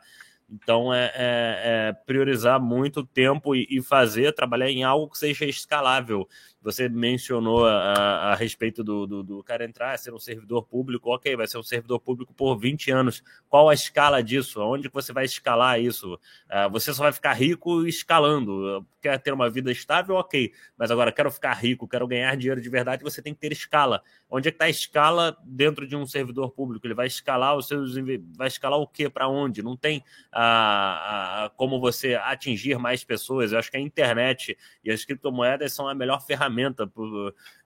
Então, 0.50 0.94
é, 0.94 1.06
é, 1.16 1.62
é 1.90 1.94
priorizar 2.06 2.60
muito 2.60 3.04
tempo 3.06 3.56
e, 3.56 3.68
e, 3.70 3.82
fazer, 3.82 4.34
trabalhar 4.34 4.70
em 4.70 4.84
algo 4.84 5.10
que 5.10 5.18
seja 5.18 5.46
escalável. 5.46 6.28
Você 6.64 6.88
mencionou 6.88 7.66
a, 7.68 8.32
a 8.32 8.36
respeito 8.36 8.84
do, 8.86 9.06
do, 9.06 9.22
do, 9.22 9.44
cara 9.44 9.66
entrar, 9.66 9.98
ser 10.00 10.14
um 10.14 10.20
servidor 10.20 10.64
público, 10.64 11.14
ok, 11.14 11.36
vai 11.36 11.46
ser 11.46 11.58
um 11.58 11.64
servidor 11.64 12.00
público 12.00 12.34
por 12.34 12.56
20 12.58 12.90
anos. 12.90 13.22
Qual 13.50 13.70
a 13.70 13.74
escala 13.74 14.24
disso? 14.24 14.62
Onde 14.62 14.88
você 14.88 15.12
vai 15.12 15.26
escalar 15.26 15.82
isso? 15.82 16.14
Uh, 16.14 16.70
você 16.72 16.94
só 16.94 17.04
vai 17.04 17.12
ficar 17.12 17.34
rico 17.34 17.86
escalando. 17.86 18.86
Quer 19.02 19.20
ter 19.20 19.34
uma 19.34 19.50
vida 19.50 19.70
estável, 19.74 20.16
ok. 20.16 20.54
Mas 20.78 20.90
agora, 20.90 21.12
quero 21.12 21.30
ficar 21.30 21.54
rico, 21.54 21.86
quero 21.86 22.08
ganhar 22.08 22.34
dinheiro 22.38 22.62
de 22.62 22.70
verdade, 22.70 23.04
você 23.04 23.22
tem 23.22 23.34
que 23.34 23.42
ter 23.42 23.52
escala. 23.52 24.02
Onde 24.30 24.48
é 24.48 24.52
que 24.52 24.56
está 24.56 24.66
a 24.66 24.70
escala 24.70 25.38
dentro 25.44 25.86
de 25.86 25.98
um 25.98 26.08
servidor 26.08 26.52
público? 26.52 26.88
Ele 26.88 26.94
vai 26.94 27.08
escalar 27.08 27.58
os 27.58 27.68
seus. 27.68 27.96
Vai 28.38 28.48
escalar 28.48 28.80
o 28.80 28.88
quê? 28.88 29.10
Para 29.10 29.28
onde? 29.28 29.62
Não 29.62 29.76
tem 29.76 29.98
uh, 30.34 31.48
uh, 31.48 31.50
como 31.58 31.80
você 31.82 32.16
atingir 32.16 32.80
mais 32.80 33.04
pessoas. 33.04 33.52
Eu 33.52 33.60
acho 33.60 33.70
que 33.70 33.78
a 33.78 33.82
internet 33.82 34.58
e 34.82 34.90
as 34.90 35.04
criptomoedas 35.04 35.74
são 35.74 35.90
a 35.90 35.94
melhor 35.94 36.26
ferramenta 36.26 36.53
ferramenta. 36.54 36.90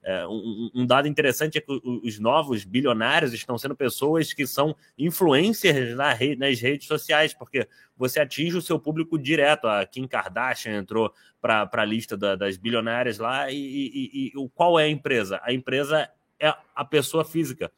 É, 0.04 0.26
um, 0.28 0.86
dado 0.86 1.08
interessante 1.08 1.58
é 1.58 1.62
que 1.62 1.82
os 1.86 2.17
novos 2.17 2.63
bilionários 2.63 3.34
estão 3.34 3.58
sendo 3.58 3.76
pessoas 3.76 4.34
que 4.34 4.47
são 4.47 4.76
influencers 4.97 5.95
nas 5.95 6.60
redes 6.62 6.88
sociais, 6.88 7.34
porque 7.34 7.67
você 7.95 8.19
atinge 8.19 8.56
o 8.56 8.62
seu 8.62 8.80
público 8.80 9.17
direto. 9.17 9.67
A 9.67 9.86
Kim 9.86 10.08
Kardashian 10.08 10.78
entrou 10.78 11.13
para 11.41 11.69
a 11.71 11.86
lista 11.86 12.15
da, 12.15 12.36
das 12.36 12.58
bilionárias 12.58 13.17
lá. 13.17 13.52
E, 13.52 13.58
e, 13.58 14.28
e 14.28 14.50
qual 14.56 14.80
é 14.80 14.86
a 14.86 14.89
empresa? 14.89 15.39
A 15.43 15.54
empresa 15.54 16.10
é 16.39 16.54
a 16.76 16.86
pessoa 16.86 17.26
física. 17.26 17.71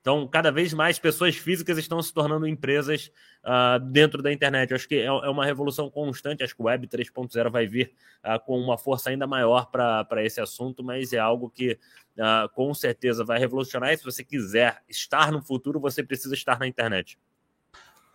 Então, 0.00 0.26
cada 0.26 0.50
vez 0.50 0.72
mais 0.72 0.98
pessoas 0.98 1.36
físicas 1.36 1.76
estão 1.76 2.00
se 2.00 2.12
tornando 2.12 2.46
empresas 2.46 3.12
uh, 3.44 3.78
dentro 3.78 4.22
da 4.22 4.32
internet. 4.32 4.70
Eu 4.70 4.76
acho 4.76 4.88
que 4.88 4.94
é, 4.94 5.04
é, 5.04 5.10
uma 5.10 5.44
revolução 5.44 5.90
constante. 5.90 6.42
Acho 6.42 6.56
que 6.56 6.62
o 6.62 6.64
Web 6.64 6.86
3.0 6.86 7.50
vai 7.50 7.66
vir 7.66 7.92
uh, 8.24 8.40
com 8.46 8.58
uma 8.58 8.78
força 8.78 9.10
ainda 9.10 9.26
maior 9.26 9.66
para 9.70 10.24
esse 10.24 10.40
assunto, 10.40 10.82
mas 10.82 11.12
é 11.12 11.18
algo 11.18 11.50
que 11.50 11.78
uh, 12.16 12.48
com 12.54 12.72
certeza 12.72 13.24
vai 13.24 13.38
revolucionar. 13.38 13.92
E 13.92 13.98
se 13.98 14.04
você 14.04 14.24
quiser 14.24 14.82
estar 14.88 15.30
no 15.30 15.42
futuro, 15.42 15.78
você 15.78 16.02
precisa 16.02 16.34
estar 16.34 16.58
na 16.58 16.66
internet. 16.66 17.18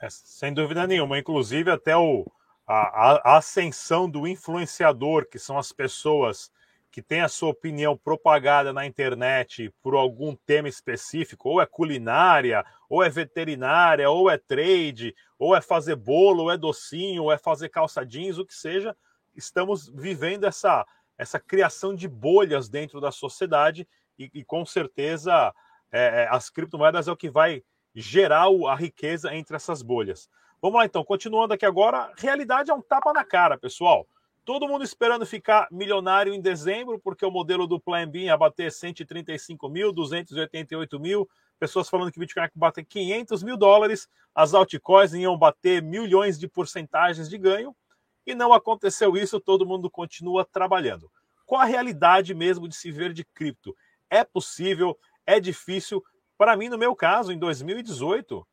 É, 0.01 0.09
sem 0.09 0.53
dúvida 0.55 0.87
nenhuma. 0.87 1.19
Inclusive, 1.19 1.69
até 1.69 1.95
o, 1.95 2.25
a, 2.67 3.33
a 3.33 3.37
ascensão 3.37 4.09
do 4.09 4.27
influenciador, 4.27 5.27
que 5.29 5.37
são 5.37 5.55
as 5.55 5.71
pessoas 5.71 6.51
que 6.95 7.01
tem 7.01 7.19
a 7.19 7.27
sua 7.27 7.49
opinião 7.49 7.97
propagada 7.97 8.71
na 8.71 8.85
internet 8.85 9.69
por 9.83 9.95
algum 9.95 10.33
tema 10.33 10.69
específico, 10.69 11.49
ou 11.49 11.61
é 11.61 11.65
culinária, 11.65 12.65
ou 12.87 13.03
é 13.03 13.09
veterinária, 13.09 14.09
ou 14.09 14.29
é 14.29 14.37
trade, 14.37 15.13
ou 15.37 15.53
é 15.53 15.59
fazer 15.59 15.97
bolo, 15.97 16.43
ou 16.43 16.51
é 16.51 16.57
docinho, 16.57 17.23
ou 17.23 17.33
é 17.33 17.37
fazer 17.37 17.67
calça 17.67 18.05
jeans, 18.05 18.37
o 18.37 18.45
que 18.45 18.53
seja, 18.53 18.95
estamos 19.35 19.89
vivendo 19.89 20.45
essa, 20.45 20.87
essa 21.17 21.37
criação 21.37 21.93
de 21.93 22.07
bolhas 22.07 22.69
dentro 22.69 23.01
da 23.01 23.11
sociedade 23.11 23.85
e, 24.17 24.31
e 24.33 24.45
com 24.45 24.65
certeza 24.65 25.53
é, 25.91 26.23
é 26.23 26.27
as 26.31 26.49
criptomoedas 26.49 27.09
é 27.09 27.11
o 27.11 27.17
que 27.17 27.29
vai 27.29 27.61
gerar 27.93 28.45
a 28.69 28.73
riqueza 28.73 29.35
entre 29.35 29.57
essas 29.57 29.81
bolhas. 29.81 30.29
Vamos 30.61 30.79
lá 30.79 30.85
então, 30.85 31.03
continuando 31.03 31.53
aqui 31.53 31.65
agora, 31.65 32.13
realidade 32.15 32.71
é 32.71 32.73
um 32.73 32.81
tapa 32.81 33.11
na 33.11 33.25
cara, 33.25 33.57
pessoal. 33.57 34.07
Todo 34.45 34.67
mundo 34.67 34.83
esperando 34.83 35.25
ficar 35.25 35.67
milionário 35.71 36.31
em 36.31 36.39
dezembro, 36.39 36.99
porque 36.99 37.25
o 37.25 37.31
modelo 37.31 37.65
do 37.65 37.79
Plan 37.79 38.07
B 38.07 38.25
ia 38.25 38.37
bater 38.37 38.71
135 38.71 39.67
mil, 39.67 39.91
288 39.91 40.99
mil. 40.99 41.27
Pessoas 41.57 41.89
falando 41.89 42.11
que 42.11 42.19
o 42.19 42.21
Bitcoin 42.21 42.43
ia 42.43 42.51
bater 42.53 42.85
500 42.85 43.41
mil 43.41 43.57
dólares, 43.57 44.07
as 44.35 44.53
altcoins 44.53 45.13
iam 45.15 45.35
bater 45.35 45.81
milhões 45.81 46.37
de 46.37 46.47
porcentagens 46.47 47.27
de 47.27 47.39
ganho. 47.39 47.75
E 48.23 48.35
não 48.35 48.53
aconteceu 48.53 49.17
isso, 49.17 49.39
todo 49.39 49.65
mundo 49.65 49.89
continua 49.89 50.45
trabalhando. 50.45 51.11
Qual 51.43 51.59
a 51.59 51.65
realidade 51.65 52.35
mesmo 52.35 52.67
de 52.67 52.75
se 52.75 52.91
ver 52.91 53.13
de 53.13 53.25
cripto? 53.25 53.75
É 54.11 54.23
possível? 54.23 54.95
É 55.25 55.39
difícil? 55.39 56.03
Para 56.37 56.55
mim, 56.55 56.69
no 56.69 56.77
meu 56.77 56.95
caso, 56.95 57.31
em 57.31 57.39
2018, 57.39 58.45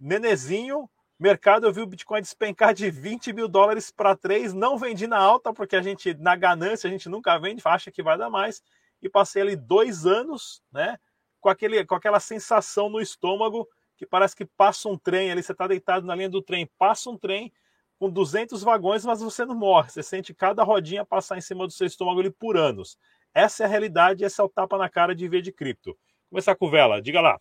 Nenezinho 0.00 0.88
mercado 1.18 1.66
eu 1.66 1.72
vi 1.72 1.80
o 1.80 1.86
Bitcoin 1.86 2.20
despencar 2.20 2.74
de 2.74 2.90
20 2.90 3.32
mil 3.32 3.48
dólares 3.48 3.90
para 3.90 4.16
3, 4.16 4.52
não 4.52 4.76
vendi 4.76 5.06
na 5.06 5.18
alta, 5.18 5.52
porque 5.52 5.76
a 5.76 5.82
gente, 5.82 6.14
na 6.14 6.36
ganância, 6.36 6.88
a 6.88 6.90
gente 6.90 7.08
nunca 7.08 7.38
vende, 7.38 7.62
acha 7.64 7.90
que 7.90 8.02
vai 8.02 8.18
dar 8.18 8.28
mais, 8.28 8.62
e 9.00 9.08
passei 9.08 9.42
ali 9.42 9.56
dois 9.56 10.06
anos, 10.06 10.62
né, 10.70 10.98
com, 11.40 11.48
aquele, 11.48 11.84
com 11.84 11.94
aquela 11.94 12.20
sensação 12.20 12.88
no 12.88 13.00
estômago, 13.00 13.66
que 13.96 14.06
parece 14.06 14.36
que 14.36 14.44
passa 14.44 14.88
um 14.88 14.98
trem 14.98 15.30
ali, 15.30 15.42
você 15.42 15.52
está 15.52 15.66
deitado 15.66 16.06
na 16.06 16.14
linha 16.14 16.28
do 16.28 16.42
trem, 16.42 16.68
passa 16.78 17.08
um 17.08 17.16
trem 17.16 17.52
com 17.98 18.10
200 18.10 18.62
vagões, 18.62 19.04
mas 19.06 19.20
você 19.20 19.44
não 19.44 19.54
morre, 19.54 19.90
você 19.90 20.02
sente 20.02 20.34
cada 20.34 20.62
rodinha 20.62 21.04
passar 21.04 21.38
em 21.38 21.40
cima 21.40 21.66
do 21.66 21.72
seu 21.72 21.86
estômago 21.86 22.20
ali 22.20 22.30
por 22.30 22.56
anos. 22.56 22.98
Essa 23.32 23.62
é 23.62 23.66
a 23.66 23.68
realidade, 23.68 24.24
esse 24.24 24.40
é 24.40 24.44
o 24.44 24.48
tapa 24.48 24.76
na 24.76 24.88
cara 24.88 25.14
de 25.14 25.26
ver 25.28 25.40
de 25.40 25.52
cripto. 25.52 25.96
Começar 26.28 26.54
com 26.56 26.70
Vela, 26.70 27.00
diga 27.00 27.20
lá. 27.20 27.40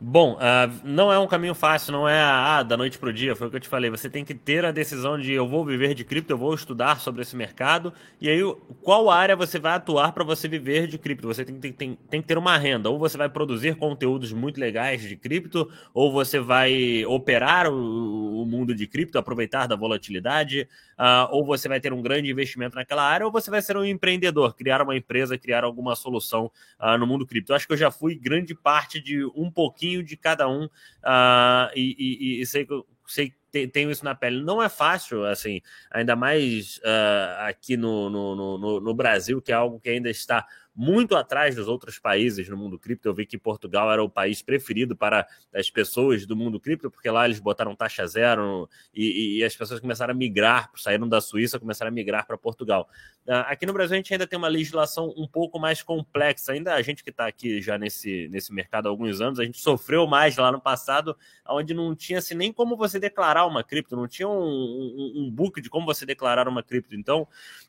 Bom, 0.00 0.34
uh, 0.34 0.80
não 0.84 1.12
é 1.12 1.18
um 1.18 1.26
caminho 1.26 1.56
fácil, 1.56 1.90
não 1.90 2.08
é 2.08 2.20
ah, 2.22 2.62
da 2.62 2.76
noite 2.76 2.96
para 2.96 3.08
o 3.08 3.12
dia, 3.12 3.34
foi 3.34 3.48
o 3.48 3.50
que 3.50 3.56
eu 3.56 3.60
te 3.60 3.68
falei. 3.68 3.90
Você 3.90 4.08
tem 4.08 4.24
que 4.24 4.32
ter 4.32 4.64
a 4.64 4.70
decisão 4.70 5.18
de 5.18 5.32
eu 5.32 5.48
vou 5.48 5.64
viver 5.64 5.92
de 5.92 6.04
cripto, 6.04 6.32
eu 6.32 6.38
vou 6.38 6.54
estudar 6.54 7.00
sobre 7.00 7.22
esse 7.22 7.34
mercado, 7.34 7.92
e 8.20 8.28
aí 8.28 8.40
qual 8.80 9.10
área 9.10 9.34
você 9.34 9.58
vai 9.58 9.72
atuar 9.72 10.12
para 10.12 10.22
você 10.22 10.46
viver 10.46 10.86
de 10.86 10.98
cripto. 10.98 11.26
Você 11.26 11.44
tem, 11.44 11.58
tem, 11.58 11.72
tem, 11.72 11.98
tem, 12.08 12.22
que 12.22 12.28
ter 12.28 12.38
uma 12.38 12.56
renda, 12.56 12.88
ou 12.88 12.96
você 12.96 13.18
vai 13.18 13.28
produzir 13.28 13.74
conteúdos 13.74 14.32
muito 14.32 14.60
legais 14.60 15.02
de 15.02 15.16
cripto, 15.16 15.68
ou 15.92 16.12
você 16.12 16.38
vai 16.38 17.04
operar 17.04 17.66
o, 17.68 18.42
o 18.42 18.46
mundo 18.46 18.76
de 18.76 18.86
cripto, 18.86 19.18
aproveitar 19.18 19.66
da 19.66 19.74
volatilidade, 19.74 20.68
uh, 20.96 21.26
ou 21.32 21.44
você 21.44 21.66
vai 21.66 21.80
ter 21.80 21.92
um 21.92 22.00
grande 22.00 22.30
investimento 22.30 22.76
naquela 22.76 23.02
área, 23.02 23.26
ou 23.26 23.32
você 23.32 23.50
vai 23.50 23.60
ser 23.60 23.76
um 23.76 23.84
empreendedor, 23.84 24.54
criar 24.54 24.80
uma 24.80 24.96
empresa, 24.96 25.36
criar 25.36 25.64
alguma 25.64 25.96
solução 25.96 26.52
uh, 26.78 26.96
no 26.96 27.04
mundo 27.04 27.26
cripto. 27.26 27.50
Eu 27.50 27.56
acho 27.56 27.66
que 27.66 27.72
eu 27.72 27.76
já 27.76 27.90
fui 27.90 28.14
grande 28.14 28.54
parte 28.54 29.00
de 29.00 29.24
um 29.34 29.50
pouquinho 29.50 29.87
pouquinho 29.88 30.02
de 30.02 30.16
cada 30.16 30.48
um 30.48 30.66
uh, 30.66 31.70
e, 31.74 31.96
e, 31.98 32.40
e, 32.40 32.46
sei 32.46 32.66
que 32.66 32.82
sei 33.06 33.32
tenho 33.72 33.90
isso 33.90 34.04
na 34.04 34.14
pele. 34.14 34.42
Não 34.42 34.62
é 34.62 34.68
fácil, 34.68 35.24
assim, 35.24 35.62
ainda 35.90 36.14
mais 36.14 36.76
uh, 36.78 37.46
aqui 37.48 37.78
no, 37.78 38.10
no, 38.10 38.36
no, 38.58 38.80
no, 38.80 38.94
Brasil, 38.94 39.40
que 39.40 39.50
é 39.50 39.54
algo 39.54 39.80
que 39.80 39.88
ainda 39.88 40.10
está 40.10 40.46
muito 40.78 41.16
atrás 41.16 41.56
dos 41.56 41.66
outros 41.66 41.98
países 41.98 42.48
no 42.48 42.56
mundo 42.56 42.78
cripto. 42.78 43.08
Eu 43.08 43.12
vi 43.12 43.26
que 43.26 43.36
Portugal 43.36 43.90
era 43.90 44.00
o 44.00 44.08
país 44.08 44.40
preferido 44.42 44.94
para 44.94 45.26
as 45.52 45.68
pessoas 45.68 46.24
do 46.24 46.36
mundo 46.36 46.60
cripto, 46.60 46.88
porque 46.88 47.10
lá 47.10 47.24
eles 47.24 47.40
botaram 47.40 47.74
taxa 47.74 48.06
zero 48.06 48.70
e, 48.94 49.38
e 49.38 49.44
as 49.44 49.56
pessoas 49.56 49.80
começaram 49.80 50.14
a 50.14 50.16
migrar, 50.16 50.70
saíram 50.76 51.08
da 51.08 51.20
Suíça, 51.20 51.58
começaram 51.58 51.88
a 51.88 51.92
migrar 51.92 52.24
para 52.24 52.38
Portugal. 52.38 52.88
Uh, 53.26 53.42
aqui 53.48 53.66
no 53.66 53.72
Brasil 53.72 53.94
a 53.94 53.96
gente 53.96 54.14
ainda 54.14 54.24
tem 54.24 54.38
uma 54.38 54.46
legislação 54.46 55.12
um 55.16 55.26
pouco 55.26 55.58
mais 55.58 55.82
complexa. 55.82 56.52
Ainda 56.52 56.74
a 56.74 56.80
gente 56.80 57.02
que 57.02 57.10
está 57.10 57.26
aqui 57.26 57.60
já 57.60 57.76
nesse, 57.76 58.28
nesse 58.28 58.54
mercado 58.54 58.86
há 58.86 58.90
alguns 58.90 59.20
anos, 59.20 59.40
a 59.40 59.44
gente 59.44 59.58
sofreu 59.58 60.06
mais 60.06 60.36
lá 60.36 60.52
no 60.52 60.60
passado, 60.60 61.16
onde 61.48 61.74
não 61.74 61.92
tinha 61.92 62.20
assim, 62.20 62.36
nem 62.36 62.52
como 62.52 62.76
você 62.76 63.00
declarar 63.00 63.46
uma 63.46 63.64
cripto, 63.64 63.96
não 63.96 64.06
tinha 64.06 64.28
um, 64.28 64.32
um, 64.32 65.12
um 65.16 65.30
book 65.30 65.60
de 65.60 65.68
como 65.68 65.84
você 65.84 66.06
declarar 66.06 66.46
uma 66.46 66.62
cripto. 66.62 66.94
Então, 66.94 67.22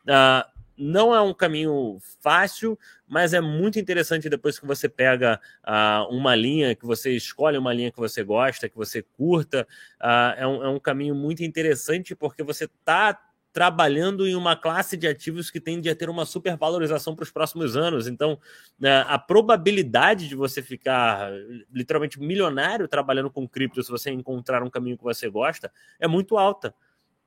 uh, 0.04 0.59
não 0.80 1.14
é 1.14 1.20
um 1.20 1.34
caminho 1.34 1.98
fácil, 2.22 2.80
mas 3.06 3.34
é 3.34 3.42
muito 3.42 3.78
interessante 3.78 4.30
depois 4.30 4.58
que 4.58 4.66
você 4.66 4.88
pega 4.88 5.40
uh, 5.68 6.16
uma 6.16 6.34
linha, 6.36 6.74
que 6.74 6.86
você 6.86 7.12
escolhe 7.12 7.58
uma 7.58 7.74
linha 7.74 7.92
que 7.92 8.00
você 8.00 8.24
gosta, 8.24 8.70
que 8.70 8.78
você 8.78 9.02
curta. 9.02 9.68
Uh, 10.00 10.40
é, 10.40 10.48
um, 10.48 10.64
é 10.64 10.70
um 10.70 10.80
caminho 10.80 11.14
muito 11.14 11.44
interessante 11.44 12.16
porque 12.16 12.42
você 12.44 12.64
está 12.64 13.20
trabalhando 13.52 14.28
em 14.28 14.36
uma 14.36 14.56
classe 14.56 14.96
de 14.96 15.08
ativos 15.08 15.50
que 15.50 15.60
tende 15.60 15.90
a 15.90 15.96
ter 15.96 16.10
uma 16.10 16.24
supervalorização 16.24 17.16
para 17.16 17.24
os 17.24 17.32
próximos 17.32 17.76
anos. 17.76 18.08
Então, 18.08 18.34
uh, 18.34 19.06
a 19.06 19.20
probabilidade 19.20 20.30
de 20.30 20.36
você 20.36 20.62
ficar 20.62 21.30
literalmente 21.74 22.20
milionário 22.22 22.88
trabalhando 22.88 23.30
com 23.30 23.46
cripto, 23.46 23.84
se 23.84 23.92
você 23.92 24.12
encontrar 24.12 24.64
um 24.64 24.70
caminho 24.70 24.98
que 24.98 25.04
você 25.04 25.30
gosta, 25.30 25.70
é 26.00 26.08
muito 26.08 26.38
alta 26.38 26.74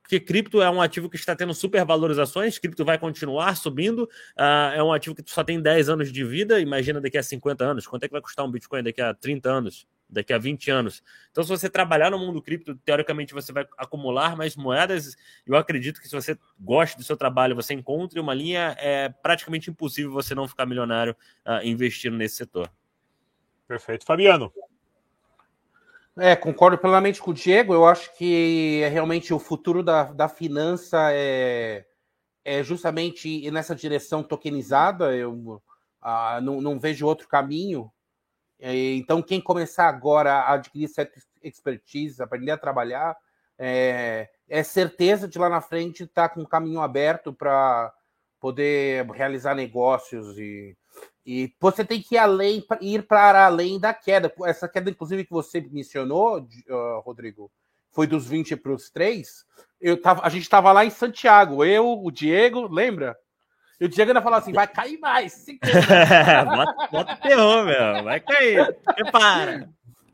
porque 0.02 0.20
cripto 0.20 0.60
é 0.60 0.68
um 0.68 0.82
ativo 0.82 1.08
que 1.08 1.16
está 1.16 1.34
tendo 1.34 1.54
supervalorizações, 1.54 2.58
cripto 2.58 2.84
vai 2.84 2.98
continuar 2.98 3.56
subindo, 3.56 4.02
uh, 4.36 4.74
é 4.74 4.82
um 4.82 4.92
ativo 4.92 5.14
que 5.14 5.22
só 5.26 5.42
tem 5.42 5.60
10 5.60 5.88
anos 5.88 6.12
de 6.12 6.24
vida, 6.24 6.60
imagina 6.60 7.00
daqui 7.00 7.16
a 7.16 7.22
50 7.22 7.64
anos, 7.64 7.86
quanto 7.86 8.04
é 8.04 8.08
que 8.08 8.12
vai 8.12 8.20
custar 8.20 8.44
um 8.44 8.50
Bitcoin 8.50 8.82
daqui 8.82 9.00
a 9.00 9.14
30 9.14 9.48
anos, 9.48 9.86
daqui 10.10 10.32
a 10.32 10.38
20 10.38 10.70
anos? 10.70 11.02
Então, 11.30 11.42
se 11.44 11.48
você 11.48 11.70
trabalhar 11.70 12.10
no 12.10 12.18
mundo 12.18 12.42
cripto, 12.42 12.74
teoricamente 12.84 13.32
você 13.32 13.52
vai 13.52 13.66
acumular 13.78 14.36
mais 14.36 14.56
moedas, 14.56 15.16
eu 15.46 15.56
acredito 15.56 16.00
que 16.00 16.08
se 16.08 16.14
você 16.14 16.36
gosta 16.60 16.98
do 16.98 17.04
seu 17.04 17.16
trabalho, 17.16 17.54
você 17.54 17.72
encontre 17.72 18.18
uma 18.18 18.34
linha, 18.34 18.76
é 18.78 19.08
praticamente 19.08 19.70
impossível 19.70 20.10
você 20.10 20.34
não 20.34 20.48
ficar 20.48 20.66
milionário 20.66 21.16
uh, 21.46 21.64
investindo 21.64 22.16
nesse 22.16 22.36
setor. 22.36 22.70
Perfeito. 23.68 24.04
Fabiano. 24.04 24.52
É, 26.18 26.36
concordo 26.36 26.76
plenamente 26.76 27.20
com 27.20 27.30
o 27.30 27.34
Diego. 27.34 27.72
Eu 27.72 27.86
acho 27.86 28.14
que 28.16 28.82
é 28.82 28.88
realmente 28.88 29.32
o 29.32 29.38
futuro 29.38 29.82
da, 29.82 30.04
da 30.04 30.28
finança 30.28 31.10
é, 31.12 31.86
é 32.44 32.62
justamente 32.62 33.50
nessa 33.50 33.74
direção 33.74 34.22
tokenizada. 34.22 35.16
Eu 35.16 35.62
ah, 36.00 36.40
não, 36.42 36.60
não 36.60 36.78
vejo 36.78 37.06
outro 37.06 37.26
caminho. 37.28 37.90
É, 38.58 38.74
então, 38.94 39.22
quem 39.22 39.40
começar 39.40 39.88
agora 39.88 40.34
a 40.34 40.54
adquirir 40.54 40.88
certa 40.88 41.20
expertise, 41.42 42.22
aprender 42.22 42.52
a 42.52 42.58
trabalhar, 42.58 43.16
é, 43.58 44.28
é 44.48 44.62
certeza 44.62 45.26
de 45.26 45.38
lá 45.38 45.48
na 45.48 45.60
frente 45.60 46.04
estar 46.04 46.28
tá 46.28 46.34
com 46.34 46.42
o 46.42 46.48
caminho 46.48 46.80
aberto 46.80 47.32
para 47.32 47.92
poder 48.38 49.06
realizar 49.12 49.54
negócios 49.54 50.38
e 50.38 50.76
e 51.24 51.54
você 51.60 51.84
tem 51.84 52.02
que 52.02 52.16
ir 52.16 52.18
além, 52.18 52.64
ir 52.80 53.06
para 53.06 53.46
além 53.46 53.78
da 53.78 53.94
queda. 53.94 54.32
Essa 54.44 54.68
queda, 54.68 54.90
inclusive, 54.90 55.24
que 55.24 55.30
você 55.30 55.60
mencionou, 55.60 56.46
Rodrigo, 57.04 57.50
foi 57.92 58.06
dos 58.06 58.26
20 58.26 58.56
para 58.56 58.72
os 58.72 58.90
3. 58.90 59.44
Eu 59.80 60.00
tava, 60.00 60.24
a 60.24 60.28
gente 60.28 60.42
estava 60.42 60.72
lá 60.72 60.84
em 60.84 60.90
Santiago, 60.90 61.64
eu, 61.64 62.02
o 62.02 62.10
Diego, 62.10 62.66
lembra? 62.66 63.16
E 63.80 63.84
o 63.84 63.88
Diego 63.88 64.10
ainda 64.10 64.22
falou 64.22 64.38
assim: 64.38 64.52
vai 64.52 64.66
cair 64.66 64.98
mais. 64.98 65.44
bota, 66.56 66.88
bota 66.90 67.16
terror, 67.16 67.64
meu, 67.64 68.04
vai 68.04 68.20
cair. 68.20 68.76
Prepara. 68.94 69.68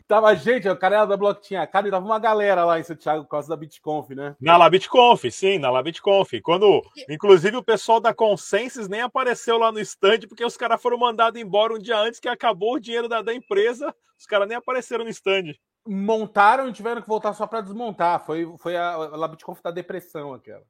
Tava, 0.09 0.35
gente, 0.35 0.67
o 0.67 0.75
cara 0.75 0.97
era 0.97 1.05
da 1.05 1.19
Blockchain 1.19 1.59
Academy, 1.59 1.91
tava 1.91 2.07
uma 2.07 2.19
galera 2.19 2.65
lá 2.65 2.81
em 2.81 2.83
Santiago 2.83 3.25
por 3.25 3.29
causa 3.29 3.47
da 3.47 3.55
BitConf, 3.55 4.09
né? 4.15 4.35
Na 4.41 4.57
La 4.57 4.71
BitConf, 4.71 5.23
sim, 5.31 5.59
na 5.59 5.71
La 5.71 5.83
BitConf. 5.83 6.33
Quando, 6.43 6.83
inclusive, 7.11 7.59
o 7.59 7.63
pessoal 7.63 8.01
da 8.01 8.15
Consensus 8.15 8.89
nem 8.89 9.03
apareceu 9.03 9.59
lá 9.59 9.71
no 9.71 9.79
stand, 9.81 10.21
porque 10.27 10.43
os 10.43 10.57
caras 10.57 10.81
foram 10.81 10.97
mandados 10.97 11.39
embora 11.39 11.75
um 11.75 11.79
dia 11.79 11.99
antes 11.99 12.19
que 12.19 12.29
acabou 12.29 12.77
o 12.77 12.81
dinheiro 12.81 13.07
da, 13.07 13.21
da 13.21 13.35
empresa, 13.35 13.95
os 14.19 14.25
caras 14.25 14.49
nem 14.49 14.57
apareceram 14.57 15.05
no 15.05 15.11
stand. 15.11 15.53
Montaram 15.87 16.71
e 16.71 16.73
tiveram 16.73 17.03
que 17.03 17.09
voltar 17.09 17.35
só 17.35 17.47
para 17.47 17.61
desmontar. 17.61 18.25
Foi, 18.25 18.51
foi 18.57 18.79
a, 18.79 18.93
a 18.93 19.15
La 19.15 19.29
BitConf 19.29 19.61
da 19.61 19.71
depressão 19.71 20.33
aquela. 20.33 20.65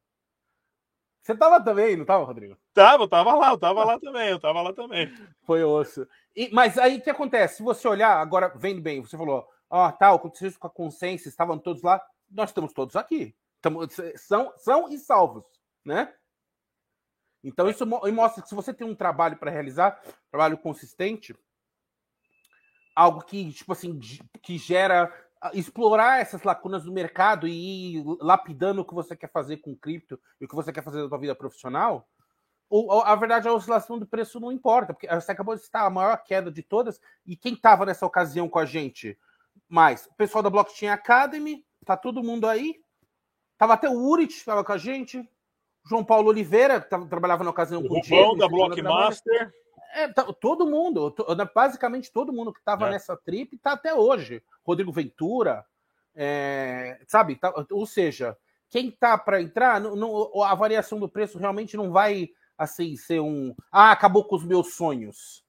Você 1.28 1.36
tava 1.36 1.62
também, 1.62 1.94
não 1.94 2.06
tava, 2.06 2.24
Rodrigo? 2.24 2.56
Tava, 2.72 3.02
eu 3.02 3.08
tava 3.08 3.34
lá, 3.34 3.50
eu 3.50 3.58
tava 3.58 3.84
lá 3.84 4.00
também, 4.00 4.30
eu 4.30 4.40
tava 4.40 4.62
lá 4.62 4.72
também. 4.72 5.12
Foi 5.42 5.62
osso. 5.62 6.08
E, 6.34 6.48
mas 6.54 6.78
aí 6.78 6.96
o 6.96 7.02
que 7.02 7.10
acontece? 7.10 7.56
Se 7.56 7.62
você 7.62 7.86
olhar, 7.86 8.16
agora 8.16 8.50
vendo 8.56 8.80
bem, 8.80 9.02
você 9.02 9.14
falou, 9.14 9.46
ó, 9.68 9.88
oh, 9.88 9.92
tal, 9.92 10.16
aconteceu 10.16 10.48
isso 10.48 10.58
com 10.58 10.68
a 10.68 10.70
consciência, 10.70 11.28
estavam 11.28 11.58
todos 11.58 11.82
lá, 11.82 12.02
nós 12.30 12.48
estamos 12.48 12.72
todos 12.72 12.96
aqui. 12.96 13.36
Estamos, 13.56 13.94
são, 14.16 14.54
são 14.56 14.88
e 14.88 14.96
salvos, 14.96 15.44
né? 15.84 16.14
Então 17.44 17.68
isso 17.68 17.84
mostra 17.84 18.42
que 18.42 18.48
se 18.48 18.54
você 18.54 18.72
tem 18.72 18.86
um 18.86 18.94
trabalho 18.94 19.36
para 19.36 19.50
realizar, 19.50 20.00
trabalho 20.30 20.56
consistente, 20.56 21.36
algo 22.96 23.20
que, 23.20 23.52
tipo 23.52 23.70
assim, 23.70 24.00
que 24.40 24.56
gera 24.56 25.12
explorar 25.52 26.20
essas 26.20 26.42
lacunas 26.42 26.84
do 26.84 26.92
mercado 26.92 27.46
e 27.46 27.96
ir 27.96 28.04
lapidando 28.20 28.82
o 28.82 28.84
que 28.84 28.94
você 28.94 29.16
quer 29.16 29.30
fazer 29.30 29.58
com 29.58 29.76
cripto 29.76 30.18
e 30.40 30.44
o 30.44 30.48
que 30.48 30.54
você 30.54 30.72
quer 30.72 30.82
fazer 30.82 31.02
da 31.02 31.08
sua 31.08 31.18
vida 31.18 31.34
profissional, 31.34 32.08
ou, 32.70 33.02
a 33.02 33.14
verdade, 33.14 33.48
a 33.48 33.52
oscilação 33.52 33.98
do 33.98 34.06
preço 34.06 34.38
não 34.38 34.52
importa, 34.52 34.92
porque 34.92 35.08
você 35.08 35.32
acabou 35.32 35.54
de 35.54 35.62
estar 35.62 35.86
a 35.86 35.90
maior 35.90 36.22
queda 36.22 36.50
de 36.50 36.62
todas, 36.62 37.00
e 37.26 37.34
quem 37.34 37.54
estava 37.54 37.86
nessa 37.86 38.04
ocasião 38.04 38.48
com 38.48 38.58
a 38.58 38.66
gente? 38.66 39.18
Mais, 39.68 40.06
o 40.06 40.14
pessoal 40.14 40.42
da 40.42 40.50
Blockchain 40.50 40.90
Academy, 40.90 41.64
tá 41.84 41.96
todo 41.96 42.22
mundo 42.22 42.46
aí. 42.46 42.80
Tava 43.56 43.74
até 43.74 43.88
o 43.88 43.98
Urit, 43.98 44.34
estava 44.34 44.62
com 44.62 44.72
a 44.72 44.78
gente. 44.78 45.28
João 45.84 46.04
Paulo 46.04 46.28
Oliveira, 46.28 46.80
que 46.80 46.88
trabalhava 46.88 47.42
na 47.42 47.50
ocasião 47.50 47.80
o 47.80 47.88
com 47.88 47.98
o 47.98 48.00
Diego. 48.00 48.36
da 48.36 48.48
Blockmaster. 48.48 49.52
É, 49.94 50.08
tá, 50.08 50.24
todo 50.24 50.66
mundo, 50.66 51.14
basicamente 51.54 52.12
todo 52.12 52.32
mundo 52.32 52.52
que 52.52 52.60
estava 52.60 52.88
é. 52.88 52.90
nessa 52.90 53.16
trip 53.16 53.56
está 53.56 53.72
até 53.72 53.94
hoje. 53.94 54.42
Rodrigo 54.64 54.92
Ventura, 54.92 55.64
é, 56.14 57.00
sabe? 57.06 57.36
Tá, 57.36 57.52
ou 57.70 57.86
seja, 57.86 58.36
quem 58.68 58.90
tá 58.90 59.16
para 59.16 59.40
entrar, 59.40 59.80
não, 59.80 59.96
não, 59.96 60.42
a 60.42 60.54
variação 60.54 60.98
do 60.98 61.08
preço 61.08 61.38
realmente 61.38 61.76
não 61.76 61.90
vai 61.90 62.28
assim 62.56 62.96
ser 62.96 63.20
um. 63.20 63.54
Ah, 63.70 63.92
acabou 63.92 64.24
com 64.24 64.36
os 64.36 64.44
meus 64.44 64.74
sonhos. 64.74 65.44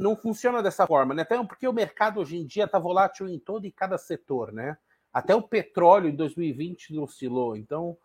Não 0.00 0.16
funciona 0.16 0.62
dessa 0.62 0.86
forma, 0.86 1.12
né? 1.12 1.22
Até 1.22 1.42
porque 1.44 1.68
o 1.68 1.72
mercado 1.72 2.20
hoje 2.20 2.38
em 2.38 2.46
dia 2.46 2.64
está 2.64 2.78
volátil 2.78 3.28
em 3.28 3.38
todo 3.38 3.66
e 3.66 3.72
cada 3.72 3.98
setor, 3.98 4.50
né? 4.50 4.78
Até 5.12 5.34
o 5.34 5.42
petróleo 5.42 6.08
em 6.08 6.16
2020 6.16 6.98
oscilou. 6.98 7.56
Então, 7.56 7.98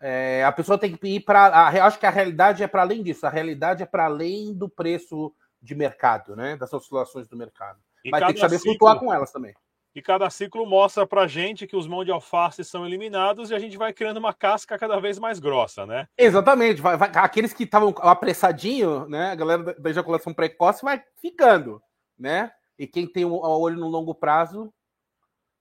é, 0.00 0.44
a 0.44 0.52
pessoa 0.52 0.78
tem 0.78 0.96
que 0.96 1.08
ir 1.08 1.20
para. 1.20 1.68
Acho 1.84 1.98
que 1.98 2.06
a 2.06 2.10
realidade 2.10 2.62
é 2.62 2.66
para 2.66 2.82
além 2.82 3.02
disso. 3.02 3.26
A 3.26 3.30
realidade 3.30 3.82
é 3.82 3.86
para 3.86 4.04
além 4.04 4.54
do 4.54 4.68
preço 4.68 5.32
de 5.60 5.74
mercado, 5.74 6.36
né? 6.36 6.56
Das 6.56 6.72
oscilações 6.72 7.26
do 7.26 7.36
mercado. 7.36 7.78
E 8.04 8.10
Mas 8.10 8.24
tem 8.24 8.34
que 8.34 8.40
saber 8.40 8.58
ciclo, 8.58 8.72
flutuar 8.72 8.98
com 8.98 9.12
elas 9.12 9.32
também. 9.32 9.54
E 9.94 10.00
cada 10.00 10.30
ciclo 10.30 10.64
mostra 10.64 11.04
para 11.04 11.26
gente 11.26 11.66
que 11.66 11.74
os 11.74 11.88
mãos 11.88 12.04
de 12.04 12.12
alface 12.12 12.62
são 12.62 12.86
eliminados 12.86 13.50
e 13.50 13.54
a 13.54 13.58
gente 13.58 13.76
vai 13.76 13.92
criando 13.92 14.18
uma 14.18 14.32
casca 14.32 14.78
cada 14.78 15.00
vez 15.00 15.18
mais 15.18 15.40
grossa, 15.40 15.84
né? 15.84 16.06
Exatamente. 16.16 16.80
Vai, 16.80 16.96
vai, 16.96 17.10
aqueles 17.16 17.52
que 17.52 17.64
estavam 17.64 17.92
apressadinho, 17.98 19.08
né? 19.08 19.32
A 19.32 19.34
galera 19.34 19.74
da 19.74 19.90
ejaculação 19.90 20.32
precoce 20.32 20.84
vai 20.84 21.02
ficando, 21.20 21.82
né? 22.16 22.52
E 22.78 22.86
quem 22.86 23.08
tem 23.08 23.24
o 23.24 23.40
olho 23.40 23.80
no 23.80 23.88
longo 23.88 24.14
prazo, 24.14 24.72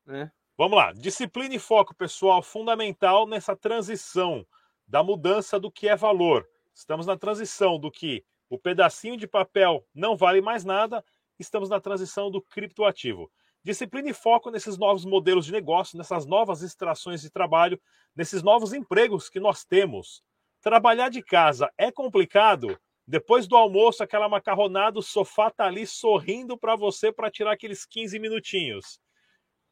né? 0.06 0.32
Vamos 0.60 0.76
lá. 0.76 0.92
Disciplina 0.92 1.54
e 1.54 1.60
foco, 1.60 1.94
pessoal, 1.94 2.42
fundamental 2.42 3.28
nessa 3.28 3.56
transição 3.56 4.44
da 4.88 5.04
mudança 5.04 5.60
do 5.60 5.72
que 5.72 5.88
é 5.88 5.96
valor. 5.96 6.50
Estamos 6.74 7.06
na 7.06 7.16
transição 7.16 7.78
do 7.78 7.92
que 7.92 8.26
o 8.50 8.58
pedacinho 8.58 9.16
de 9.16 9.28
papel 9.28 9.86
não 9.94 10.18
vale 10.18 10.42
mais 10.42 10.66
nada, 10.66 11.06
estamos 11.38 11.70
na 11.70 11.80
transição 11.80 12.32
do 12.32 12.42
criptoativo. 12.42 13.32
Disciplina 13.64 14.10
e 14.10 14.16
foco 14.16 14.50
nesses 14.50 14.80
novos 14.80 15.06
modelos 15.06 15.46
de 15.46 15.52
negócio, 15.52 15.96
nessas 15.96 16.26
novas 16.26 16.64
extrações 16.64 17.22
de 17.22 17.30
trabalho, 17.30 17.80
nesses 18.16 18.42
novos 18.42 18.74
empregos 18.74 19.30
que 19.30 19.40
nós 19.40 19.64
temos. 19.64 20.24
Trabalhar 20.60 21.10
de 21.10 21.22
casa 21.22 21.72
é 21.78 21.92
complicado? 21.92 22.80
Depois 23.06 23.46
do 23.46 23.56
almoço, 23.56 24.02
aquela 24.02 24.28
macarronada, 24.28 24.98
o 24.98 25.04
sofá 25.04 25.52
tá 25.52 25.68
ali 25.68 25.86
sorrindo 25.86 26.58
para 26.58 26.76
você 26.76 27.12
para 27.12 27.30
tirar 27.30 27.52
aqueles 27.52 27.86
15 27.86 28.18
minutinhos. 28.18 29.00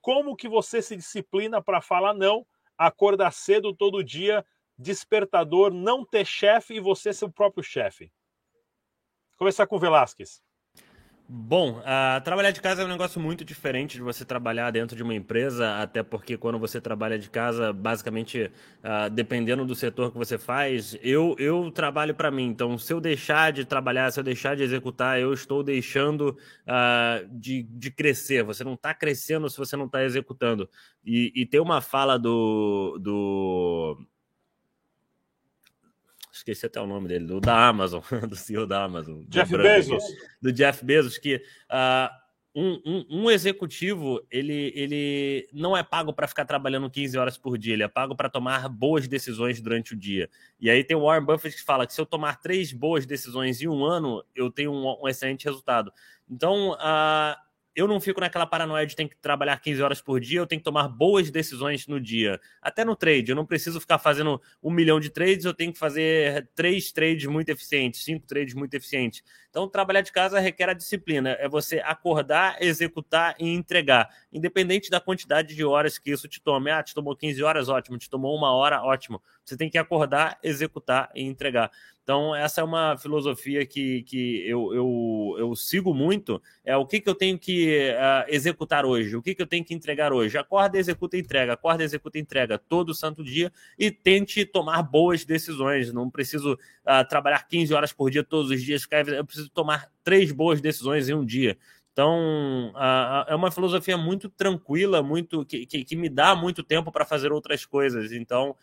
Como 0.05 0.35
que 0.35 0.47
você 0.47 0.83
se 0.83 0.95
disciplina 0.95 1.63
para 1.63 1.81
falar 1.81 2.13
não, 2.13 2.45
acordar 2.77 3.31
cedo 3.33 3.75
todo 3.75 4.03
dia, 4.03 4.45
despertador, 4.77 5.73
não 5.73 6.05
ter 6.05 6.27
chefe 6.27 6.75
e 6.75 6.79
você 6.79 7.11
ser 7.11 7.25
o 7.25 7.31
próprio 7.31 7.63
chefe? 7.63 8.13
Começar 9.35 9.65
com 9.65 9.79
Velasquez. 9.79 10.43
Bom, 11.27 11.79
uh, 11.79 12.21
trabalhar 12.23 12.51
de 12.51 12.61
casa 12.61 12.83
é 12.83 12.85
um 12.85 12.87
negócio 12.87 13.19
muito 13.19 13.43
diferente 13.43 13.95
de 13.95 14.03
você 14.03 14.23
trabalhar 14.23 14.69
dentro 14.69 14.95
de 14.95 15.01
uma 15.01 15.15
empresa, 15.15 15.81
até 15.81 16.03
porque 16.03 16.37
quando 16.37 16.59
você 16.59 16.79
trabalha 16.79 17.17
de 17.17 17.31
casa, 17.31 17.73
basicamente, 17.73 18.51
uh, 18.83 19.09
dependendo 19.09 19.65
do 19.65 19.73
setor 19.73 20.11
que 20.11 20.19
você 20.19 20.37
faz, 20.37 20.95
eu, 21.01 21.35
eu 21.39 21.71
trabalho 21.71 22.13
para 22.13 22.29
mim. 22.29 22.45
Então, 22.45 22.77
se 22.77 22.93
eu 22.93 23.01
deixar 23.01 23.51
de 23.51 23.65
trabalhar, 23.65 24.11
se 24.11 24.19
eu 24.19 24.23
deixar 24.23 24.55
de 24.55 24.61
executar, 24.61 25.19
eu 25.19 25.33
estou 25.33 25.63
deixando 25.63 26.37
uh, 26.67 27.27
de, 27.31 27.63
de 27.63 27.89
crescer. 27.89 28.43
Você 28.43 28.63
não 28.63 28.75
está 28.75 28.93
crescendo 28.93 29.49
se 29.49 29.57
você 29.57 29.75
não 29.75 29.87
está 29.87 30.03
executando. 30.03 30.69
E, 31.03 31.33
e 31.35 31.43
tem 31.43 31.59
uma 31.59 31.81
fala 31.81 32.19
do, 32.19 32.99
do 33.01 33.97
esqueci 36.45 36.67
até 36.67 36.79
o 36.79 36.85
nome 36.85 37.07
dele, 37.07 37.25
do 37.25 37.41
da 37.41 37.67
Amazon, 37.67 38.01
do 38.29 38.35
CEO 38.35 38.67
da 38.67 38.83
Amazon. 38.83 39.23
Jeff 39.27 39.57
Bezos. 39.57 40.03
Aqui, 40.03 40.15
do 40.41 40.53
Jeff 40.53 40.85
Bezos, 40.85 41.17
que 41.17 41.37
uh, 41.37 42.09
um, 42.55 42.81
um, 42.85 43.05
um, 43.09 43.31
executivo, 43.31 44.25
ele, 44.31 44.71
ele 44.75 45.49
não 45.51 45.75
é 45.75 45.83
pago 45.83 46.13
para 46.13 46.27
ficar 46.27 46.45
trabalhando 46.45 46.89
15 46.89 47.17
horas 47.17 47.37
por 47.37 47.57
dia, 47.57 47.73
ele 47.73 47.83
é 47.83 47.87
pago 47.87 48.15
para 48.15 48.29
tomar 48.29 48.69
boas 48.69 49.07
decisões 49.07 49.59
durante 49.59 49.93
o 49.93 49.97
dia. 49.97 50.29
E 50.59 50.69
aí 50.69 50.83
tem 50.83 50.95
o 50.95 51.01
Warren 51.01 51.25
Buffett 51.25 51.55
que 51.55 51.63
fala 51.63 51.85
que 51.85 51.93
se 51.93 51.99
eu 51.99 52.05
tomar 52.05 52.39
três 52.39 52.71
boas 52.71 53.05
decisões 53.05 53.61
em 53.61 53.67
um 53.67 53.83
ano, 53.83 54.23
eu 54.33 54.49
tenho 54.51 54.71
um, 54.71 55.03
um 55.03 55.07
excelente 55.07 55.45
resultado. 55.45 55.91
Então, 56.29 56.71
uh, 56.73 57.35
eu 57.75 57.87
não 57.87 57.99
fico 57.99 58.21
naquela 58.21 58.45
paranoia 58.45 58.85
de 58.85 58.95
ter 58.95 59.07
que 59.07 59.17
trabalhar 59.17 59.59
15 59.59 59.81
horas 59.81 60.01
por 60.01 60.19
dia, 60.19 60.39
eu 60.39 60.47
tenho 60.47 60.59
que 60.59 60.63
tomar 60.65 60.87
boas 60.87 61.29
decisões 61.29 61.87
no 61.87 61.99
dia. 61.99 62.39
Até 62.61 62.85
no 62.85 62.95
trade, 62.95 63.31
eu 63.31 63.35
não 63.35 63.45
preciso 63.45 63.79
ficar 63.81 63.99
fazendo 63.99 64.41
um 64.63 64.71
milhão 64.71 64.99
de 64.99 65.09
trades, 65.09 65.45
eu 65.45 65.53
tenho 65.53 65.73
que 65.73 65.79
fazer 65.79 66.49
três 66.55 66.91
trades 66.91 67.25
muito 67.25 67.49
eficientes, 67.49 68.03
cinco 68.03 68.25
trades 68.25 68.53
muito 68.53 68.73
eficientes. 68.73 69.21
Então, 69.55 69.69
trabalhar 69.69 70.01
de 70.01 70.11
casa 70.11 70.37
requer 70.37 70.67
a 70.67 70.73
disciplina, 70.73 71.29
é 71.39 71.47
você 71.47 71.79
acordar, 71.79 72.57
executar 72.61 73.37
e 73.39 73.47
entregar, 73.47 74.13
independente 74.29 74.89
da 74.89 74.99
quantidade 74.99 75.55
de 75.55 75.63
horas 75.63 75.97
que 75.97 76.11
isso 76.11 76.27
te 76.27 76.41
tome. 76.41 76.69
Ah, 76.69 76.83
te 76.83 76.93
tomou 76.93 77.15
15 77.15 77.41
horas, 77.41 77.69
ótimo, 77.69 77.97
te 77.97 78.09
tomou 78.09 78.35
uma 78.35 78.51
hora, 78.51 78.83
ótimo. 78.83 79.21
Você 79.45 79.55
tem 79.55 79.69
que 79.69 79.77
acordar, 79.77 80.37
executar 80.43 81.09
e 81.15 81.23
entregar. 81.23 81.71
Então, 82.05 82.35
essa 82.35 82.61
é 82.61 82.63
uma 82.63 82.95
filosofia 82.97 83.65
que, 83.65 84.03
que 84.03 84.47
eu, 84.47 84.71
eu, 84.75 85.35
eu 85.39 85.55
sigo 85.55 85.91
muito. 85.91 86.39
É 86.63 86.77
o 86.77 86.85
que, 86.85 87.01
que 87.01 87.09
eu 87.09 87.15
tenho 87.15 87.37
que 87.39 87.89
uh, 87.93 88.29
executar 88.31 88.85
hoje, 88.85 89.15
o 89.15 89.23
que, 89.23 89.33
que 89.33 89.41
eu 89.41 89.47
tenho 89.47 89.65
que 89.65 89.73
entregar 89.73 90.13
hoje. 90.13 90.37
Acorda, 90.37 90.77
executa, 90.77 91.17
entrega. 91.17 91.53
Acorda, 91.53 91.83
executa, 91.83 92.19
entrega 92.19 92.59
todo 92.59 92.93
santo 92.93 93.23
dia 93.23 93.51
e 93.77 93.89
tente 93.89 94.45
tomar 94.45 94.83
boas 94.83 95.25
decisões. 95.25 95.91
Não 95.91 96.07
preciso 96.07 96.53
uh, 96.53 97.09
trabalhar 97.09 97.47
15 97.47 97.73
horas 97.73 97.91
por 97.91 98.11
dia 98.11 98.23
todos 98.23 98.51
os 98.51 98.61
dias. 98.61 98.87
Eu 99.17 99.25
preciso 99.25 99.44
tomar 99.49 99.91
três 100.03 100.31
boas 100.31 100.61
decisões 100.61 101.09
em 101.09 101.13
um 101.13 101.25
dia. 101.25 101.57
Então, 101.95 102.73
é 103.25 103.33
uma 103.33 103.49
filosofia 103.49 103.97
muito 103.97 104.27
tranquila, 104.27 105.01
muito 105.01 105.45
que, 105.45 105.65
que, 105.65 105.85
que 105.85 105.95
me 105.95 106.09
dá 106.09 106.35
muito 106.35 106.61
tempo 106.61 106.91
para 106.91 107.05
fazer 107.05 107.31
outras 107.31 107.65
coisas. 107.65 108.11
Então, 108.11 108.53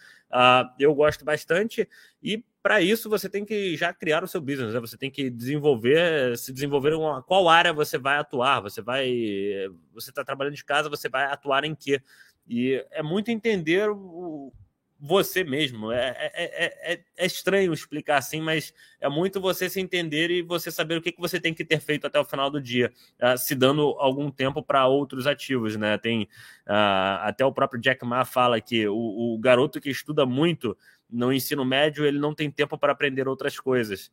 eu 0.79 0.95
gosto 0.95 1.25
bastante. 1.25 1.89
E 2.23 2.45
para 2.63 2.83
isso, 2.83 3.09
você 3.09 3.31
tem 3.31 3.43
que 3.43 3.75
já 3.75 3.91
criar 3.91 4.23
o 4.23 4.29
seu 4.29 4.39
business. 4.39 4.75
Né? 4.75 4.81
Você 4.81 4.99
tem 4.99 5.11
que 5.11 5.31
desenvolver, 5.31 6.37
se 6.37 6.53
desenvolver 6.53 6.93
uma, 6.93 7.23
qual 7.23 7.49
área 7.49 7.73
você 7.73 7.97
vai 7.97 8.19
atuar. 8.19 8.61
Você 8.61 8.83
vai, 8.83 9.09
você 9.95 10.11
está 10.11 10.23
trabalhando 10.23 10.55
de 10.55 10.65
casa, 10.65 10.91
você 10.91 11.09
vai 11.09 11.25
atuar 11.25 11.65
em 11.65 11.75
quê? 11.75 12.03
E 12.47 12.85
é 12.91 13.03
muito 13.03 13.31
entender 13.31 13.89
o, 13.89 14.53
você 15.05 15.43
mesmo. 15.43 15.91
É, 15.91 16.31
é, 16.33 16.93
é, 16.93 17.01
é, 17.17 17.27
estranho 17.27 17.73
explicar 17.73 18.19
assim, 18.19 18.41
mas 18.41 18.73
é 19.01 19.09
muito 19.09 19.41
você 19.41 19.69
se 19.69 19.81
entender 19.81 20.31
e 20.31 20.43
você 20.43 20.71
saber 20.71 20.97
o 20.97 21.03
que, 21.03 21.11
que 21.11 21.21
você 21.21 21.41
tem 21.41 21.53
que 21.53 21.65
ter 21.65 21.81
feito 21.81 22.07
até 22.07 22.21
o 22.21 22.25
final 22.25 22.49
do 22.49 22.61
dia, 22.61 22.93
uh, 23.21 23.37
se 23.37 23.57
dando 23.57 23.97
algum 23.99 24.31
tempo 24.31 24.63
para 24.63 24.87
outros 24.87 25.27
ativos, 25.27 25.75
né? 25.75 25.99
Tem 25.99 26.23
uh, 26.69 27.19
até 27.23 27.45
o 27.45 27.53
próprio 27.53 27.81
Jack 27.81 28.05
Ma 28.05 28.25
fala 28.25 28.61
que 28.61 28.87
o, 28.87 29.35
o, 29.35 29.39
garoto 29.39 29.81
que 29.81 29.91
estuda 29.91 30.25
muito 30.25 30.79
no 31.11 31.33
ensino 31.33 31.65
médio 31.65 32.07
ele 32.07 32.21
não 32.21 32.33
tem 32.33 32.49
tempo 32.49 32.79
para 32.79 32.93
aprender 32.93 33.27
outras 33.27 33.59
coisas. 33.59 34.13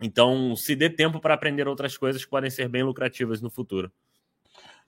Então, 0.00 0.56
se 0.56 0.74
dê 0.74 0.90
tempo 0.90 1.20
para 1.20 1.34
aprender 1.34 1.68
outras 1.68 1.96
coisas 1.96 2.24
que 2.24 2.30
podem 2.30 2.50
ser 2.50 2.68
bem 2.68 2.82
lucrativas 2.82 3.40
no 3.40 3.48
futuro. 3.48 3.92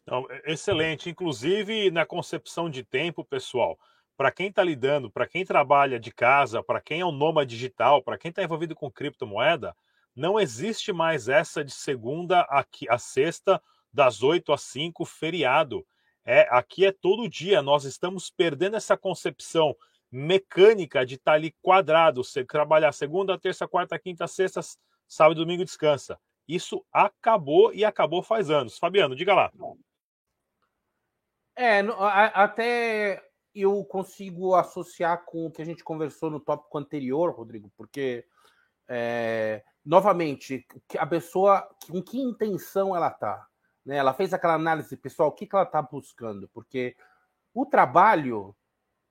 Então, 0.03 0.27
excelente. 0.45 1.09
Inclusive, 1.09 1.93
na 1.93 2.05
concepção 2.05 2.69
de 2.69 2.83
tempo, 2.83 3.25
pessoal, 3.25 3.79
para 4.17 4.33
quem 4.33 4.49
está 4.49 4.63
lidando, 4.63 5.11
para 5.11 5.27
quem 5.27 5.45
trabalha 5.45 6.01
de 6.01 6.11
casa, 6.11 6.63
para 6.63 6.81
quem 6.81 7.01
é 7.01 7.07
um 7.07 7.13
nômade 7.13 7.51
digital, 7.51 8.03
para 8.03 8.17
quem 8.17 8.31
está 8.31 8.43
envolvido 8.43 8.75
com 8.75 8.91
criptomoeda, 8.91 9.77
não 10.15 10.41
existe 10.41 10.93
mais 10.93 11.29
essa 11.29 11.63
de 11.63 11.73
segunda 11.73 12.41
a, 12.43 12.65
a 12.89 12.99
sexta, 12.99 13.63
das 13.93 14.23
8 14.23 14.53
às 14.53 14.63
5, 14.63 15.05
feriado. 15.05 15.87
É, 16.25 16.47
aqui 16.51 16.85
é 16.85 16.93
todo 16.93 17.29
dia. 17.29 17.63
Nós 17.63 17.85
estamos 17.85 18.31
perdendo 18.31 18.77
essa 18.77 18.97
concepção 18.97 19.77
mecânica 20.11 21.05
de 21.05 21.15
estar 21.15 21.33
tá 21.33 21.35
ali 21.35 21.55
quadrado. 21.63 22.23
Você 22.23 22.45
trabalhar 22.45 22.93
segunda, 22.93 23.39
terça, 23.39 23.67
quarta, 23.67 23.99
quinta, 23.99 24.27
sexta, 24.27 24.61
sábado 25.07 25.41
domingo 25.41 25.65
descansa. 25.65 26.19
Isso 26.49 26.85
acabou 26.93 27.73
e 27.73 27.85
acabou 27.85 28.23
faz 28.23 28.51
anos. 28.51 28.79
Fabiano, 28.79 29.17
diga 29.17 29.35
lá. 29.35 29.51
É, 31.57 31.81
até 32.35 33.26
eu 33.61 33.85
consigo 33.85 34.55
associar 34.55 35.25
com 35.25 35.47
o 35.47 35.51
que 35.51 35.63
a 35.63 35.65
gente 35.65 35.83
conversou 35.83 36.31
no 36.31 36.41
tópico 36.41 36.77
anterior, 36.79 37.31
Rodrigo, 37.35 37.71
porque, 37.77 38.25
é, 38.89 39.65
novamente, 39.85 40.67
a 40.99 41.07
pessoa, 41.07 41.69
com 41.91 42.03
que 42.03 42.19
intenção 42.19 42.95
ela 42.95 43.09
está? 43.09 43.47
Né? 43.85 43.97
Ela 43.97 44.13
fez 44.13 44.35
aquela 44.35 44.55
análise, 44.55 44.97
pessoal, 44.97 45.29
o 45.29 45.33
que, 45.33 45.47
que 45.47 45.55
ela 45.55 45.65
está 45.65 45.81
buscando? 45.81 46.49
Porque 46.49 46.97
o 47.55 47.65
trabalho 47.65 48.55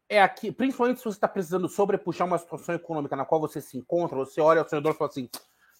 é 0.07 0.21
aqui, 0.21 0.51
principalmente 0.51 0.99
se 0.99 1.05
você 1.05 1.17
está 1.17 1.27
precisando 1.27 1.67
sobrepuxar 1.67 2.27
uma 2.27 2.37
situação 2.37 2.75
econômica 2.75 3.15
na 3.15 3.25
qual 3.25 3.41
você 3.41 3.59
se 3.59 3.77
encontra, 3.77 4.15
você 4.15 4.39
olha 4.39 4.61
ao 4.61 4.67
seu 4.67 4.77
redor 4.77 4.91
e 4.91 4.97
fala 4.97 5.09
assim, 5.09 5.29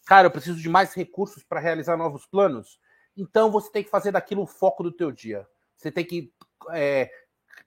cara, 0.06 0.28
eu 0.28 0.32
preciso 0.32 0.60
de 0.60 0.70
mais 0.70 0.94
recursos 0.94 1.44
para 1.44 1.60
realizar 1.60 1.96
novos 1.96 2.26
planos, 2.26 2.80
então 3.16 3.52
você 3.52 3.72
tem 3.72 3.84
que 3.84 3.90
fazer 3.90 4.12
daquilo 4.12 4.42
o 4.44 4.48
foco 4.48 4.82
do 4.82 4.92
teu 4.92 5.12
dia. 5.12 5.48
Você 5.76 5.92
tem 5.92 6.06
que 6.06 6.34
é, 6.72 7.12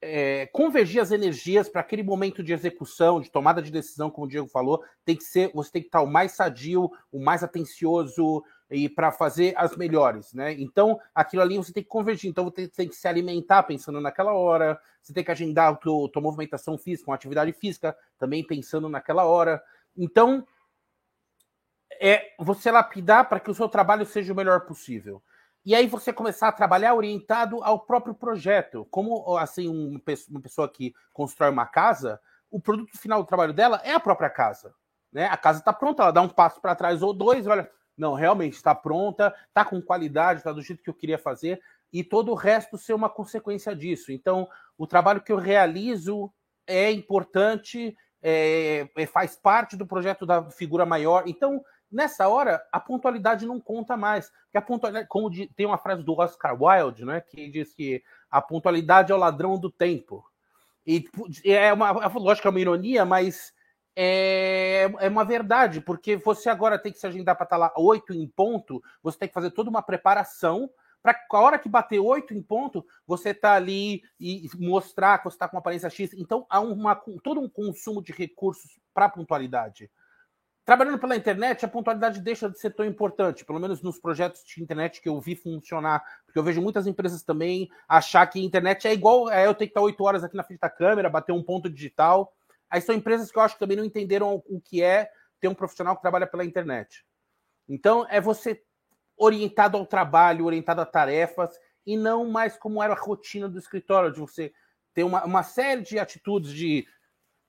é, 0.01 0.47
convergir 0.47 1.03
as 1.03 1.11
energias 1.11 1.69
para 1.69 1.81
aquele 1.81 2.03
momento 2.03 2.43
de 2.43 2.53
execução, 2.53 3.21
de 3.21 3.31
tomada 3.31 3.61
de 3.61 3.71
decisão, 3.71 4.11
como 4.11 4.27
o 4.27 4.31
Diego 4.31 4.49
falou, 4.49 4.83
tem 5.05 5.17
que 5.17 5.25
ser, 5.25 5.51
você 5.53 5.73
tem 5.73 5.83
que 5.83 5.89
estar 5.89 6.03
o 6.03 6.07
mais 6.07 6.33
sadio, 6.33 6.91
o 7.11 7.19
mais 7.19 7.43
atencioso 7.43 8.45
e 8.71 8.89
para 8.89 9.11
fazer 9.11 9.55
as 9.57 9.77
melhores, 9.77 10.33
né? 10.33 10.53
Então, 10.53 11.01
aquilo 11.15 11.43
ali 11.43 11.57
você 11.57 11.73
tem 11.73 11.83
que 11.83 11.89
convergir. 11.89 12.31
Então, 12.31 12.45
você 12.45 12.69
tem 12.69 12.89
que 12.89 12.95
se 12.95 13.09
alimentar 13.09 13.63
pensando 13.63 14.01
naquela 14.01 14.33
hora, 14.35 14.79
você 15.03 15.13
tem 15.13 15.25
que 15.25 15.31
agendar 15.31 15.73
a 15.73 15.75
tua, 15.75 16.11
tua 16.13 16.23
movimentação 16.23 16.77
física, 16.77 17.11
uma 17.11 17.17
atividade 17.17 17.53
física, 17.53 17.97
também 18.19 18.47
pensando 18.47 18.89
naquela 18.89 19.25
hora. 19.25 19.63
Então, 19.97 20.47
é 22.01 22.35
você 22.39 22.71
lapidar 22.71 23.29
para 23.29 23.41
que 23.41 23.51
o 23.51 23.55
seu 23.55 23.69
trabalho 23.69 24.07
seja 24.07 24.33
o 24.33 24.37
melhor 24.37 24.61
possível 24.61 25.21
e 25.69 25.75
aí 25.75 25.87
você 25.87 26.15
começar 26.15 26.49
a 26.49 26.53
trabalhar 26.53 26.95
orientado 26.95 27.63
ao 27.63 27.81
próprio 27.81 28.15
projeto. 28.15 28.87
Como 28.91 29.37
assim 29.37 29.69
uma 29.69 30.41
pessoa 30.41 30.67
que 30.67 30.95
constrói 31.13 31.51
uma 31.51 31.67
casa, 31.67 32.19
o 32.51 32.59
produto 32.59 32.97
final 32.97 33.23
do 33.23 33.29
trabalho 33.29 33.53
dela 33.53 33.79
é 33.85 33.93
a 33.93 34.01
própria 34.01 34.31
casa. 34.31 34.75
Né? 35.13 35.27
A 35.27 35.37
casa 35.37 35.59
está 35.59 35.71
pronta, 35.71 36.05
ela 36.05 36.11
dá 36.11 36.23
um 36.23 36.29
passo 36.31 36.59
para 36.59 36.75
trás 36.75 37.03
ou 37.03 37.13
dois, 37.13 37.47
olha, 37.47 37.71
não, 37.99 38.15
realmente 38.15 38.55
está 38.55 38.75
pronta, 38.75 39.35
está 39.47 39.63
com 39.63 39.79
qualidade, 39.83 40.41
está 40.41 40.53
do 40.53 40.63
jeito 40.63 40.83
que 40.83 40.89
eu 40.89 40.95
queria 40.95 41.19
fazer, 41.19 41.61
e 41.93 42.03
todo 42.03 42.33
o 42.33 42.35
resto 42.35 42.79
ser 42.79 42.95
uma 42.95 43.11
consequência 43.11 43.77
disso. 43.77 44.11
Então, 44.11 44.49
o 44.79 44.87
trabalho 44.87 45.21
que 45.21 45.33
eu 45.33 45.37
realizo 45.37 46.33
é 46.67 46.91
importante, 46.91 47.95
é, 48.23 48.89
é, 48.97 49.05
faz 49.05 49.37
parte 49.37 49.77
do 49.77 49.87
projeto 49.87 50.25
da 50.25 50.51
figura 50.51 50.87
maior. 50.87 51.25
Então, 51.27 51.63
Nessa 51.91 52.29
hora, 52.29 52.63
a 52.71 52.79
pontualidade 52.79 53.47
não 53.47 53.61
conta 53.61 53.97
mais. 53.97 54.31
Porque 54.45 54.59
a 54.59 54.63
pontualidade, 54.63 55.09
como 55.09 55.31
tem 55.31 55.67
uma 55.67 55.79
frase 55.79 56.03
do 56.03 56.19
Oscar 56.19 56.57
Wilde, 56.61 57.05
né, 57.05 57.21
que 57.21 57.49
diz 57.51 57.75
que 57.75 58.03
a 58.31 58.43
pontualidade 58.43 59.13
é 59.13 59.15
o 59.15 59.19
ladrão 59.19 59.59
do 59.59 59.71
tempo. 59.71 60.25
E 60.87 61.05
é 61.45 61.73
uma, 61.73 61.91
lógico 62.09 62.43
que 62.43 62.49
é 62.49 62.51
uma 62.51 62.61
ironia, 62.61 63.05
mas 63.05 63.53
é, 63.95 64.91
é 65.01 65.09
uma 65.09 65.25
verdade, 65.25 65.81
porque 65.81 66.17
você 66.17 66.49
agora 66.49 66.79
tem 66.79 66.93
que 66.93 66.99
se 66.99 67.07
agendar 67.07 67.37
para 67.37 67.45
estar 67.45 67.57
lá 67.57 67.73
oito 67.77 68.15
em 68.15 68.27
ponto, 68.27 68.83
você 69.03 69.19
tem 69.19 69.29
que 69.29 69.35
fazer 69.35 69.51
toda 69.51 69.69
uma 69.69 69.83
preparação 69.83 70.71
para 71.03 71.19
a 71.31 71.41
hora 71.41 71.59
que 71.59 71.69
bater 71.69 71.99
oito 71.99 72.35
em 72.35 72.43
ponto, 72.43 72.85
você 73.07 73.33
tá 73.33 73.55
ali 73.55 74.03
e 74.19 74.49
mostrar 74.57 75.19
que 75.19 75.25
você 75.25 75.37
está 75.37 75.49
com 75.49 75.59
aparência 75.59 75.91
X. 75.91 76.13
Então, 76.15 76.47
há 76.49 76.61
uma, 76.61 76.95
todo 77.23 77.41
um 77.41 77.49
consumo 77.49 78.03
de 78.03 78.13
recursos 78.13 78.79
para 78.93 79.09
pontualidade. 79.09 79.91
Trabalhando 80.69 80.99
pela 80.99 81.17
internet, 81.17 81.65
a 81.65 81.69
pontualidade 81.69 82.21
deixa 82.21 82.47
de 82.47 82.59
ser 82.59 82.75
tão 82.75 82.85
importante, 82.85 83.43
pelo 83.43 83.59
menos 83.59 83.81
nos 83.81 83.99
projetos 83.99 84.45
de 84.45 84.63
internet 84.63 85.01
que 85.01 85.09
eu 85.09 85.19
vi 85.19 85.35
funcionar, 85.35 86.05
porque 86.27 86.39
eu 86.39 86.43
vejo 86.43 86.61
muitas 86.61 86.87
empresas 86.87 87.23
também 87.23 87.71
achar 87.89 88.27
que 88.27 88.39
internet 88.39 88.87
é 88.87 88.93
igual 88.93 89.31
é 89.31 89.47
eu 89.47 89.55
ter 89.55 89.65
que 89.65 89.71
estar 89.71 89.81
oito 89.81 90.05
horas 90.05 90.23
aqui 90.23 90.37
na 90.37 90.43
frente 90.43 90.61
da 90.61 90.69
câmera, 90.69 91.09
bater 91.09 91.33
um 91.33 91.43
ponto 91.43 91.71
digital. 91.71 92.35
Aí 92.69 92.83
são 92.83 92.95
empresas 92.95 93.33
que 93.33 93.39
eu 93.39 93.43
acho 93.43 93.55
que 93.55 93.61
também 93.61 93.79
não 93.79 93.85
entenderam 93.87 94.43
o 94.47 94.61
que 94.61 94.83
é 94.83 95.11
ter 95.41 95.49
um 95.49 95.55
profissional 95.55 95.97
que 95.97 96.03
trabalha 96.03 96.27
pela 96.27 96.45
internet. 96.45 97.03
Então, 97.67 98.07
é 98.11 98.21
você 98.21 98.63
orientado 99.17 99.79
ao 99.79 99.87
trabalho, 99.87 100.45
orientado 100.45 100.83
a 100.83 100.85
tarefas, 100.85 101.59
e 101.87 101.97
não 101.97 102.31
mais 102.31 102.59
como 102.59 102.83
era 102.83 102.93
a 102.93 103.01
rotina 103.01 103.49
do 103.49 103.59
escritório, 103.59 104.13
de 104.13 104.21
você 104.21 104.53
ter 104.93 105.03
uma, 105.03 105.25
uma 105.25 105.43
série 105.43 105.81
de 105.81 105.99
atitudes 105.99 106.53
de 106.53 106.87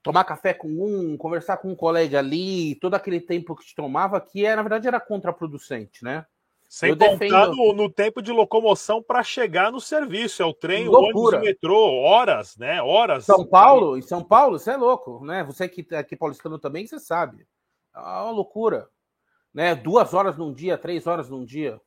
tomar 0.01 0.23
café 0.23 0.53
com 0.53 0.67
um, 0.67 1.17
conversar 1.17 1.57
com 1.57 1.69
um 1.69 1.75
colega 1.75 2.19
ali, 2.19 2.75
todo 2.75 2.95
aquele 2.95 3.19
tempo 3.19 3.55
que 3.55 3.65
te 3.65 3.75
tomava, 3.75 4.19
que 4.21 4.45
é, 4.45 4.55
na 4.55 4.61
verdade 4.61 4.87
era 4.87 4.99
contraproducente, 4.99 6.03
né? 6.03 6.25
Sem 6.67 6.91
eu 6.91 6.97
contar 6.97 7.15
defendo... 7.17 7.55
no, 7.55 7.73
no, 7.73 7.89
tempo 7.89 8.21
de 8.21 8.31
locomoção 8.31 9.01
para 9.01 9.23
chegar 9.23 9.71
no 9.71 9.81
serviço, 9.81 10.43
é 10.43 10.45
o 10.45 10.53
trem, 10.53 10.87
Loucura. 10.87 11.03
o 11.03 11.09
ônibus, 11.09 11.33
o 11.33 11.39
metrô, 11.39 11.93
horas, 12.01 12.55
né? 12.57 12.79
Horas. 12.79 13.25
São 13.25 13.43
Paulo, 13.43 13.97
em 13.97 14.03
São 14.03 14.23
Paulo, 14.23 14.59
você 14.59 14.71
é 14.71 14.77
louco, 14.77 15.25
né? 15.25 15.43
Você 15.43 15.67
que 15.67 15.85
é 15.91 15.97
aqui 15.97 16.15
paulistano 16.15 16.59
também, 16.59 16.85
você 16.85 16.99
sabe. 16.99 17.47
É 17.95 17.99
uma 17.99 18.29
loucura. 18.29 18.87
Né? 19.51 19.73
Duas 19.73 20.13
horas 20.13 20.37
num 20.37 20.53
dia, 20.53 20.77
três 20.77 21.07
horas 21.07 21.27
num 21.27 21.43
dia. 21.43 21.81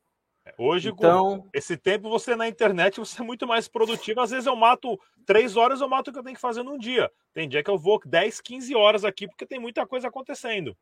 Hoje, 0.58 0.90
então... 0.90 1.40
com 1.40 1.48
esse 1.54 1.76
tempo, 1.76 2.10
você 2.10 2.34
na 2.34 2.48
internet, 2.48 2.98
você 2.98 3.20
é 3.22 3.24
muito 3.24 3.46
mais 3.46 3.68
produtivo. 3.68 4.20
Às 4.20 4.30
vezes 4.30 4.46
eu 4.46 4.56
mato 4.56 4.98
três 5.24 5.56
horas, 5.56 5.80
eu 5.80 5.88
mato 5.88 6.08
o 6.08 6.12
que 6.12 6.18
eu 6.18 6.22
tenho 6.22 6.34
que 6.34 6.40
fazer 6.40 6.62
num 6.62 6.78
dia. 6.78 7.10
Tem 7.32 7.48
dia 7.48 7.62
que 7.62 7.70
eu 7.70 7.78
vou 7.78 8.00
10, 8.04 8.40
15 8.40 8.74
horas 8.74 9.04
aqui, 9.04 9.28
porque 9.28 9.46
tem 9.46 9.58
muita 9.58 9.86
coisa 9.86 10.08
acontecendo. 10.08 10.76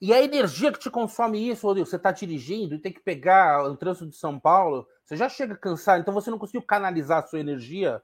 E 0.00 0.12
a 0.12 0.22
energia 0.22 0.72
que 0.72 0.78
te 0.78 0.90
consome 0.90 1.48
isso, 1.48 1.66
Rodrigo, 1.66 1.86
você 1.86 1.96
está 1.96 2.10
dirigindo 2.10 2.74
e 2.74 2.78
tem 2.78 2.92
que 2.92 3.00
pegar 3.00 3.64
o 3.64 3.76
trânsito 3.76 4.08
de 4.08 4.16
São 4.16 4.38
Paulo, 4.38 4.86
você 5.04 5.16
já 5.16 5.28
chega 5.28 5.56
cansado, 5.56 6.00
então 6.00 6.12
você 6.12 6.30
não 6.30 6.38
conseguiu 6.38 6.62
canalizar 6.62 7.22
a 7.22 7.26
sua 7.26 7.40
energia 7.40 8.02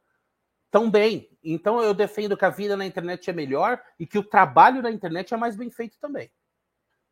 tão 0.70 0.90
bem. 0.90 1.28
Então 1.44 1.82
eu 1.82 1.92
defendo 1.92 2.36
que 2.36 2.44
a 2.46 2.50
vida 2.50 2.76
na 2.76 2.86
internet 2.86 3.28
é 3.28 3.32
melhor 3.32 3.82
e 3.98 4.06
que 4.06 4.18
o 4.18 4.24
trabalho 4.24 4.80
na 4.80 4.90
internet 4.90 5.34
é 5.34 5.36
mais 5.36 5.54
bem 5.54 5.70
feito 5.70 5.98
também. 6.00 6.30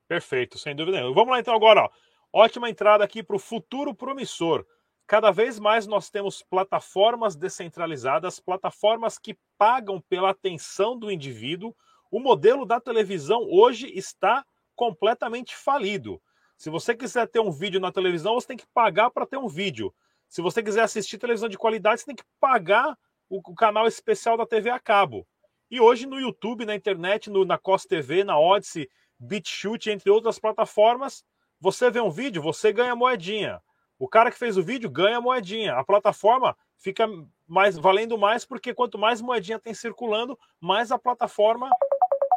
Perfeito, 0.08 0.58
sem 0.58 0.74
dúvida 0.74 0.96
nenhuma. 0.96 1.14
Vamos 1.14 1.30
lá 1.30 1.40
então 1.40 1.54
agora, 1.54 1.82
ó. 1.82 1.90
Ótima 2.32 2.70
entrada 2.70 3.02
aqui 3.02 3.22
para 3.24 3.34
o 3.34 3.40
futuro 3.40 3.92
promissor. 3.92 4.64
Cada 5.04 5.32
vez 5.32 5.58
mais 5.58 5.88
nós 5.88 6.08
temos 6.10 6.42
plataformas 6.42 7.34
descentralizadas, 7.34 8.38
plataformas 8.38 9.18
que 9.18 9.36
pagam 9.58 10.00
pela 10.00 10.30
atenção 10.30 10.96
do 10.96 11.10
indivíduo. 11.10 11.74
O 12.08 12.20
modelo 12.20 12.64
da 12.64 12.80
televisão 12.80 13.42
hoje 13.50 13.90
está 13.98 14.46
completamente 14.76 15.56
falido. 15.56 16.22
Se 16.56 16.70
você 16.70 16.94
quiser 16.94 17.26
ter 17.26 17.40
um 17.40 17.50
vídeo 17.50 17.80
na 17.80 17.90
televisão, 17.90 18.34
você 18.34 18.46
tem 18.46 18.56
que 18.56 18.66
pagar 18.72 19.10
para 19.10 19.26
ter 19.26 19.36
um 19.36 19.48
vídeo. 19.48 19.92
Se 20.28 20.40
você 20.40 20.62
quiser 20.62 20.82
assistir 20.82 21.18
televisão 21.18 21.48
de 21.48 21.58
qualidade, 21.58 22.00
você 22.00 22.06
tem 22.06 22.14
que 22.14 22.24
pagar 22.38 22.96
o, 23.28 23.42
canal 23.54 23.88
especial 23.88 24.36
da 24.36 24.46
TV 24.46 24.70
a 24.70 24.78
cabo. 24.78 25.26
E 25.68 25.80
hoje 25.80 26.06
no 26.06 26.20
YouTube, 26.20 26.64
na 26.64 26.76
internet, 26.76 27.28
no, 27.28 27.44
na 27.44 27.58
COS 27.58 27.86
TV, 27.86 28.22
na 28.22 28.38
Odyssey, 28.38 28.88
BitChute, 29.18 29.90
entre 29.90 30.10
outras 30.10 30.38
plataformas, 30.38 31.24
você 31.60 31.90
vê 31.90 32.00
um 32.00 32.10
vídeo, 32.10 32.42
você 32.42 32.72
ganha 32.72 32.96
moedinha. 32.96 33.60
O 33.98 34.08
cara 34.08 34.30
que 34.30 34.38
fez 34.38 34.56
o 34.56 34.62
vídeo 34.62 34.88
ganha 34.88 35.20
moedinha. 35.20 35.74
A 35.74 35.84
plataforma 35.84 36.56
fica 36.78 37.06
mais 37.46 37.76
valendo 37.76 38.16
mais 38.16 38.46
porque 38.46 38.72
quanto 38.72 38.98
mais 38.98 39.20
moedinha 39.20 39.58
tem 39.58 39.74
circulando, 39.74 40.38
mais 40.58 40.90
a 40.90 40.98
plataforma 40.98 41.68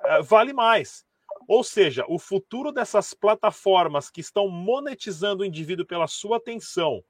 é, 0.03 0.21
vale 0.21 0.51
mais. 0.51 1.05
Ou 1.47 1.63
seja, 1.63 2.03
o 2.07 2.19
futuro 2.19 2.71
dessas 2.71 3.13
plataformas 3.13 4.09
que 4.09 4.19
estão 4.19 4.49
monetizando 4.49 5.43
o 5.43 5.45
indivíduo 5.45 5.85
pela 5.85 6.07
sua 6.07 6.37
atenção, 6.37 7.01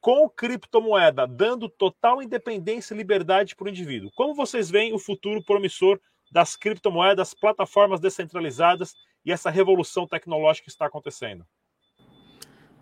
com 0.00 0.28
criptomoeda, 0.28 1.26
dando 1.26 1.68
total 1.68 2.22
independência 2.22 2.94
e 2.94 2.96
liberdade 2.96 3.56
para 3.56 3.66
o 3.66 3.68
indivíduo. 3.68 4.10
Como 4.14 4.34
vocês 4.34 4.70
veem 4.70 4.92
o 4.92 4.98
futuro 4.98 5.42
promissor 5.42 6.00
das 6.30 6.54
criptomoedas, 6.54 7.34
plataformas 7.34 8.00
descentralizadas 8.00 8.94
e 9.28 9.32
essa 9.32 9.50
revolução 9.50 10.06
tecnológica 10.06 10.64
que 10.64 10.70
está 10.70 10.86
acontecendo? 10.86 11.44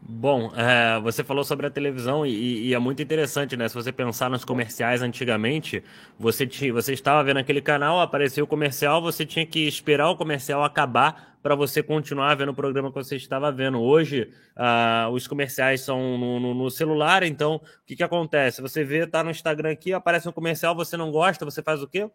Bom, 0.09 0.53
é, 0.55 1.01
você 1.01 1.25
falou 1.25 1.43
sobre 1.43 1.67
a 1.67 1.71
televisão 1.71 2.25
e, 2.25 2.69
e, 2.69 2.75
é 2.75 2.79
muito 2.79 3.03
interessante, 3.03 3.57
né? 3.57 3.67
Se 3.67 3.75
você 3.75 3.91
pensar 3.91 4.31
nos 4.31 4.45
comerciais 4.45 5.03
antigamente, 5.03 5.83
você, 6.17 6.47
tinha, 6.47 6.73
você 6.73 6.93
estava 6.93 7.25
vendo 7.25 7.39
aquele 7.39 7.61
canal, 7.61 8.01
apareceu 8.01 8.45
o 8.45 8.47
comercial, 8.47 9.03
você 9.03 9.27
tinha 9.27 9.45
que 9.45 9.67
esperar 9.67 10.09
o 10.09 10.17
comercial 10.17 10.63
acabar 10.63 11.37
para 11.43 11.57
você 11.57 11.83
continuar 11.83 12.37
vendo 12.37 12.51
o 12.51 12.55
programa 12.55 12.91
que 12.91 12.95
você 12.95 13.17
estava 13.17 13.51
vendo. 13.51 13.81
Hoje, 13.81 14.33
uh, 14.57 15.11
os 15.11 15.27
comerciais 15.27 15.81
são 15.81 16.17
no, 16.17 16.39
no, 16.39 16.55
no, 16.55 16.71
celular, 16.71 17.25
então 17.25 17.57
o 17.57 17.61
que, 17.85 17.97
que 17.97 18.05
acontece? 18.05 18.63
Você 18.63 18.85
vê, 18.85 19.09
tá 19.09 19.25
no 19.25 19.33
Instagram 19.33 19.73
aqui, 19.73 19.93
aparece 19.93 20.29
um 20.29 20.33
comercial, 20.33 20.77
você 20.77 20.97
não 20.97 21.11
gosta, 21.11 21.45
você 21.45 21.65
faz 21.65 21.83
o 21.83 21.89
quê? 21.89 22.09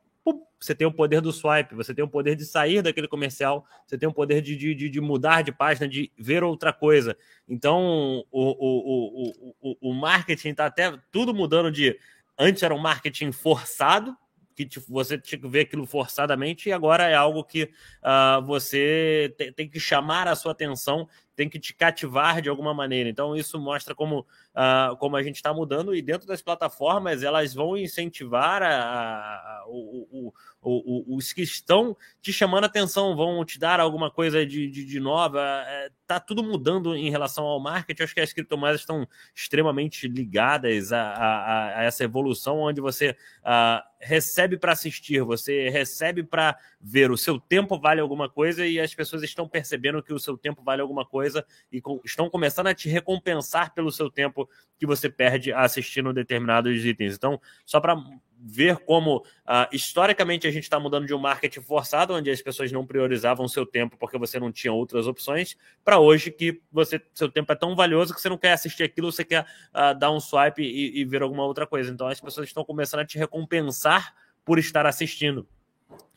Você 0.60 0.76
tem 0.76 0.86
o 0.86 0.94
poder 0.94 1.22
do 1.22 1.32
swipe, 1.32 1.74
você 1.74 1.94
tem 1.94 2.06
o 2.06 2.08
poder 2.08 2.36
de 2.36 2.46
sair 2.46 2.84
daquele 2.84 3.08
comercial, 3.08 3.66
você 3.86 3.98
tem 3.98 4.08
o 4.08 4.14
poder 4.14 4.42
de, 4.42 4.56
de, 4.56 4.90
de 4.90 5.02
mudar 5.02 5.42
de 5.42 5.52
página, 5.52 5.88
de 5.88 6.12
ver 6.18 6.44
outra 6.44 6.72
coisa. 6.72 7.18
Então, 7.50 8.24
o, 8.32 8.42
o, 8.42 9.54
o, 9.60 9.90
o, 9.90 9.94
marketing 9.94 10.50
está 10.50 10.68
até 10.68 10.96
tudo 11.12 11.34
mudando 11.34 11.72
de. 11.72 11.98
Antes 12.38 12.62
era 12.62 12.76
um 12.76 12.80
marketing 12.80 13.32
forçado, 13.32 14.16
que 14.56 14.66
tipo, 14.66 14.86
você 14.88 15.18
tinha 15.18 15.40
que 15.40 15.48
ver 15.48 15.62
aquilo 15.62 15.88
forçadamente, 15.88 16.70
e 16.70 16.72
agora 16.72 17.10
é 17.10 17.16
algo 17.16 17.44
que 17.44 17.64
uh, 17.64 18.46
você 18.46 19.34
tem, 19.56 19.68
que 19.68 19.80
chamar 19.80 20.28
a 20.28 20.36
sua 20.36 20.52
atenção, 20.52 21.08
tem 21.36 21.50
que 21.50 21.60
te 21.60 21.74
cativar 21.74 22.42
de 22.42 22.50
alguma 22.50 22.74
maneira. 22.74 23.10
Então, 23.10 23.36
isso 23.36 23.60
mostra 23.60 23.96
como, 23.96 24.20
uh, 24.20 24.96
como 24.98 25.16
a 25.16 25.24
gente 25.24 25.36
está 25.36 25.54
mudando, 25.54 25.96
e 25.96 26.02
dentro 26.02 26.28
das 26.28 26.42
plataformas, 26.42 27.24
elas 27.24 27.54
vão 27.54 27.78
incentivar 27.78 28.62
a, 28.62 28.68
a, 28.68 29.36
a, 29.36 29.66
o, 29.68 30.34
o, 30.62 31.16
os 31.16 31.34
que 31.34 31.42
estão 31.42 31.96
te 32.22 32.32
chamando 32.32 32.66
atenção, 32.66 33.16
vão 33.16 33.44
te 33.44 33.58
dar 33.58 33.80
alguma 33.80 34.12
coisa 34.12 34.46
de, 34.46 34.70
de, 34.70 34.86
de 34.86 35.00
nova. 35.00 35.42
É, 35.42 35.90
tá 36.06 36.20
tudo 36.20 36.44
mudando 36.44 36.96
em 36.96 37.10
relação 37.10 37.46
ao 37.46 37.60
marketing. 37.60 38.04
Acho 38.04 38.14
que 38.14 38.22
as 38.22 38.34
criptomoedas 38.34 38.82
estão 38.82 39.08
extremamente 39.36 40.08
ligadas 40.08 40.94
a, 40.94 41.02
a, 41.02 41.80
a 41.80 41.84
essa 41.84 42.04
evolução, 42.04 42.60
onde 42.60 42.82
você 42.82 43.12
uh, 43.12 43.82
recebe 44.00 44.58
para 44.58 44.74
assistir, 44.74 45.24
você 45.24 45.70
recebe 45.70 46.24
para 46.24 46.58
ver. 46.82 47.12
O 47.12 47.18
seu 47.18 47.40
tempo 47.40 47.80
vale 47.80 48.02
alguma 48.02 48.28
coisa 48.30 48.66
e 48.66 48.80
as 48.80 48.94
pessoas 48.94 49.24
estão 49.24 49.48
percebendo 49.48 50.02
que 50.02 50.14
o 50.14 50.20
seu 50.20 50.38
tempo 50.38 50.64
vale 50.64 50.82
alguma 50.82 51.06
coisa 51.06 51.46
e 51.72 51.82
estão 52.04 52.30
começando 52.30 52.68
a 52.68 52.74
te 52.74 52.90
recompensar 52.90 53.74
pelo 53.74 53.92
seu 53.92 54.10
tempo 54.10 54.50
que 54.80 54.86
você 54.86 55.10
perde 55.10 55.54
assistindo 55.54 56.12
determinados 56.12 56.84
itens. 56.84 57.16
Então, 57.16 57.40
só 57.66 57.80
para 57.80 57.96
ver 58.44 58.78
como 58.78 59.18
uh, 59.18 59.70
historicamente 59.72 60.48
a 60.48 60.52
gente 60.52 60.64
está 60.64 60.80
mudando 60.80 61.06
de 61.06 61.14
um 61.14 61.20
marketing 61.20 61.62
forçado, 61.62 62.16
onde 62.16 62.32
as 62.32 62.42
pessoas 62.42 62.72
não 62.72 62.86
priorizavam 62.86 63.48
seu 63.48 63.66
tempo 63.66 63.96
porque 63.98 64.18
você 64.18 64.40
não 64.40 64.52
tinha 64.52 64.74
outras 64.74 65.06
opções, 65.06 65.56
para 65.84 66.00
hoje 66.00 66.32
que 66.32 66.60
você 66.72 67.00
seu 67.14 67.30
tempo 67.30 67.52
é 67.52 67.56
tão 67.56 67.76
valioso 67.76 68.16
que 68.16 68.20
você 68.20 68.30
não 68.30 68.40
quer 68.40 68.54
assistir 68.54 68.82
aquilo, 68.82 69.12
você 69.12 69.24
quer 69.24 69.44
uh, 69.44 69.98
dar 69.98 70.10
um 70.10 70.20
swipe 70.20 70.64
e, 70.64 71.00
e 71.00 71.06
ver 71.06 71.22
alguma 71.22 71.46
outra 71.46 71.68
coisa. 71.68 71.92
Então 71.92 72.08
as 72.08 72.20
pessoas 72.20 72.48
estão 72.48 72.66
começando 72.66 73.02
a 73.02 73.06
te 73.06 73.20
recompensar 73.20 74.16
por 74.44 74.58
estar 74.58 74.88
assistindo 74.88 75.48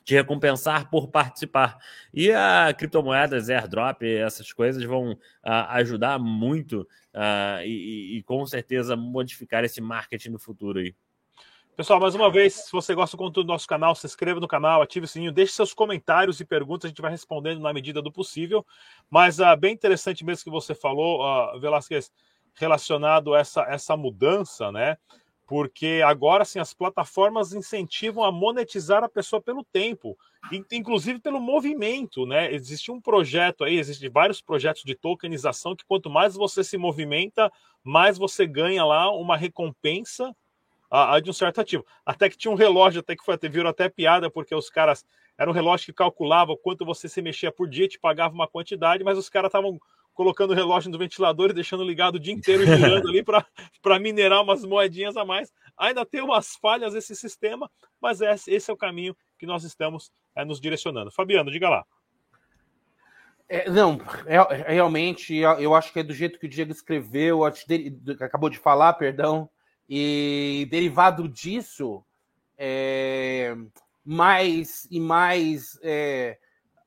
te 0.04 0.14
recompensar 0.14 0.90
por 0.90 1.08
participar. 1.08 1.78
E 2.12 2.30
a 2.30 2.72
criptomoedas, 2.76 3.48
airdrop, 3.48 4.02
essas 4.02 4.52
coisas 4.52 4.84
vão 4.84 5.12
uh, 5.12 5.18
ajudar 5.70 6.18
muito 6.18 6.82
uh, 7.14 7.64
e, 7.64 8.18
e, 8.18 8.22
com 8.24 8.44
certeza 8.46 8.94
modificar 8.94 9.64
esse 9.64 9.80
marketing 9.80 10.30
no 10.30 10.38
futuro 10.38 10.78
aí. 10.78 10.94
Pessoal, 11.76 11.98
mais 11.98 12.14
uma 12.14 12.30
vez, 12.30 12.54
se 12.54 12.70
você 12.70 12.94
gosta 12.94 13.16
do 13.16 13.18
conteúdo 13.18 13.46
do 13.46 13.52
nosso 13.52 13.66
canal, 13.66 13.96
se 13.96 14.06
inscreva 14.06 14.38
no 14.38 14.46
canal, 14.46 14.80
ative 14.80 15.06
o 15.06 15.08
sininho, 15.08 15.32
deixe 15.32 15.54
seus 15.54 15.74
comentários 15.74 16.38
e 16.38 16.44
perguntas, 16.44 16.84
a 16.84 16.88
gente 16.88 17.02
vai 17.02 17.10
respondendo 17.10 17.60
na 17.60 17.72
medida 17.72 18.00
do 18.00 18.12
possível. 18.12 18.64
Mas 19.10 19.40
uh, 19.40 19.56
bem 19.58 19.74
interessante 19.74 20.24
mesmo 20.24 20.44
que 20.44 20.50
você 20.50 20.72
falou, 20.72 21.20
uh, 21.22 21.58
Velasquez, 21.58 22.12
relacionado 22.54 23.34
a 23.34 23.40
essa, 23.40 23.62
essa 23.62 23.96
mudança, 23.96 24.70
né? 24.70 24.96
Porque 25.46 26.02
agora 26.04 26.44
sim 26.44 26.58
as 26.58 26.72
plataformas 26.72 27.52
incentivam 27.52 28.24
a 28.24 28.32
monetizar 28.32 29.04
a 29.04 29.08
pessoa 29.08 29.42
pelo 29.42 29.62
tempo, 29.62 30.16
inclusive 30.72 31.18
pelo 31.18 31.40
movimento, 31.40 32.24
né? 32.24 32.52
Existe 32.52 32.90
um 32.90 33.00
projeto 33.00 33.62
aí, 33.62 33.76
existem 33.76 34.08
vários 34.08 34.40
projetos 34.40 34.82
de 34.84 34.94
tokenização 34.94 35.76
que 35.76 35.84
quanto 35.84 36.08
mais 36.08 36.34
você 36.34 36.64
se 36.64 36.78
movimenta, 36.78 37.52
mais 37.82 38.16
você 38.16 38.46
ganha 38.46 38.84
lá 38.84 39.10
uma 39.10 39.36
recompensa 39.36 40.34
a, 40.90 41.16
a 41.16 41.20
de 41.20 41.28
um 41.28 41.32
certo 41.32 41.60
ativo. 41.60 41.84
Até 42.06 42.30
que 42.30 42.38
tinha 42.38 42.52
um 42.52 42.56
relógio, 42.56 43.00
até 43.00 43.16
que 43.16 43.24
foi, 43.24 43.36
viram 43.50 43.68
até 43.68 43.88
piada, 43.88 44.30
porque 44.30 44.54
os 44.54 44.70
caras. 44.70 45.04
Era 45.36 45.50
um 45.50 45.52
relógio 45.52 45.86
que 45.86 45.92
calculava 45.92 46.56
quanto 46.56 46.84
você 46.84 47.08
se 47.08 47.20
mexia 47.20 47.50
por 47.50 47.68
dia, 47.68 47.88
te 47.88 47.98
pagava 47.98 48.32
uma 48.32 48.46
quantidade, 48.46 49.02
mas 49.02 49.18
os 49.18 49.28
caras 49.28 49.48
estavam 49.48 49.80
colocando 50.14 50.52
o 50.52 50.54
relógio 50.54 50.90
no 50.90 50.98
ventilador 50.98 51.50
e 51.50 51.54
deixando 51.54 51.84
ligado 51.84 52.14
o 52.14 52.20
dia 52.20 52.32
inteiro 52.32 52.64
girando 52.64 53.06
ali 53.10 53.22
para 53.22 53.98
minerar 53.98 54.42
umas 54.42 54.64
moedinhas 54.64 55.16
a 55.16 55.24
mais. 55.24 55.52
Ainda 55.76 56.06
tem 56.06 56.22
umas 56.22 56.54
falhas 56.56 56.94
esse 56.94 57.14
sistema, 57.16 57.70
mas 58.00 58.20
esse 58.46 58.70
é 58.70 58.72
o 58.72 58.76
caminho 58.76 59.16
que 59.38 59.44
nós 59.44 59.64
estamos 59.64 60.10
é, 60.34 60.44
nos 60.44 60.60
direcionando. 60.60 61.10
Fabiano, 61.10 61.50
diga 61.50 61.68
lá. 61.68 61.84
É, 63.48 63.68
não, 63.68 64.00
é, 64.24 64.36
é 64.36 64.72
realmente, 64.72 65.36
eu 65.36 65.74
acho 65.74 65.92
que 65.92 66.00
é 66.00 66.02
do 66.02 66.14
jeito 66.14 66.38
que 66.38 66.46
o 66.46 66.48
Diego 66.48 66.72
escreveu, 66.72 67.42
acabou 68.20 68.48
de 68.48 68.58
falar, 68.58 68.94
perdão. 68.94 69.50
E 69.88 70.66
derivado 70.70 71.28
disso, 71.28 72.02
é, 72.56 73.54
mais 74.04 74.88
e 74.90 74.98
mais 74.98 75.78
é, 75.82 76.38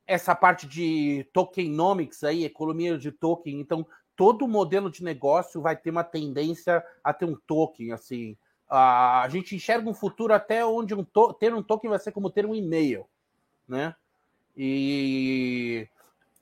essa 0.08 0.34
parte 0.34 0.66
de 0.66 1.28
tokenomics 1.34 2.24
aí, 2.24 2.46
economia 2.46 2.98
de 2.98 3.12
token. 3.12 3.60
Então, 3.60 3.86
todo 4.16 4.48
modelo 4.48 4.90
de 4.90 5.04
negócio 5.04 5.62
vai 5.62 5.76
ter 5.76 5.92
uma 5.92 6.04
tendência 6.04 6.84
a 7.04 7.14
ter 7.14 7.26
um 7.26 7.36
token. 7.36 7.92
Assim, 7.92 8.38
a 8.70 9.28
gente 9.30 9.56
enxerga 9.56 9.90
um 9.90 9.94
futuro 9.94 10.34
até 10.34 10.66
onde 10.66 10.96
um 10.96 11.06
ter 11.38 11.54
um 11.54 11.62
token 11.62 11.90
vai 11.90 12.00
ser 12.00 12.14
como 12.14 12.30
ter 12.30 12.46
um 12.46 12.56
e-mail, 12.56 13.06
né? 13.68 13.94
E 14.56 15.88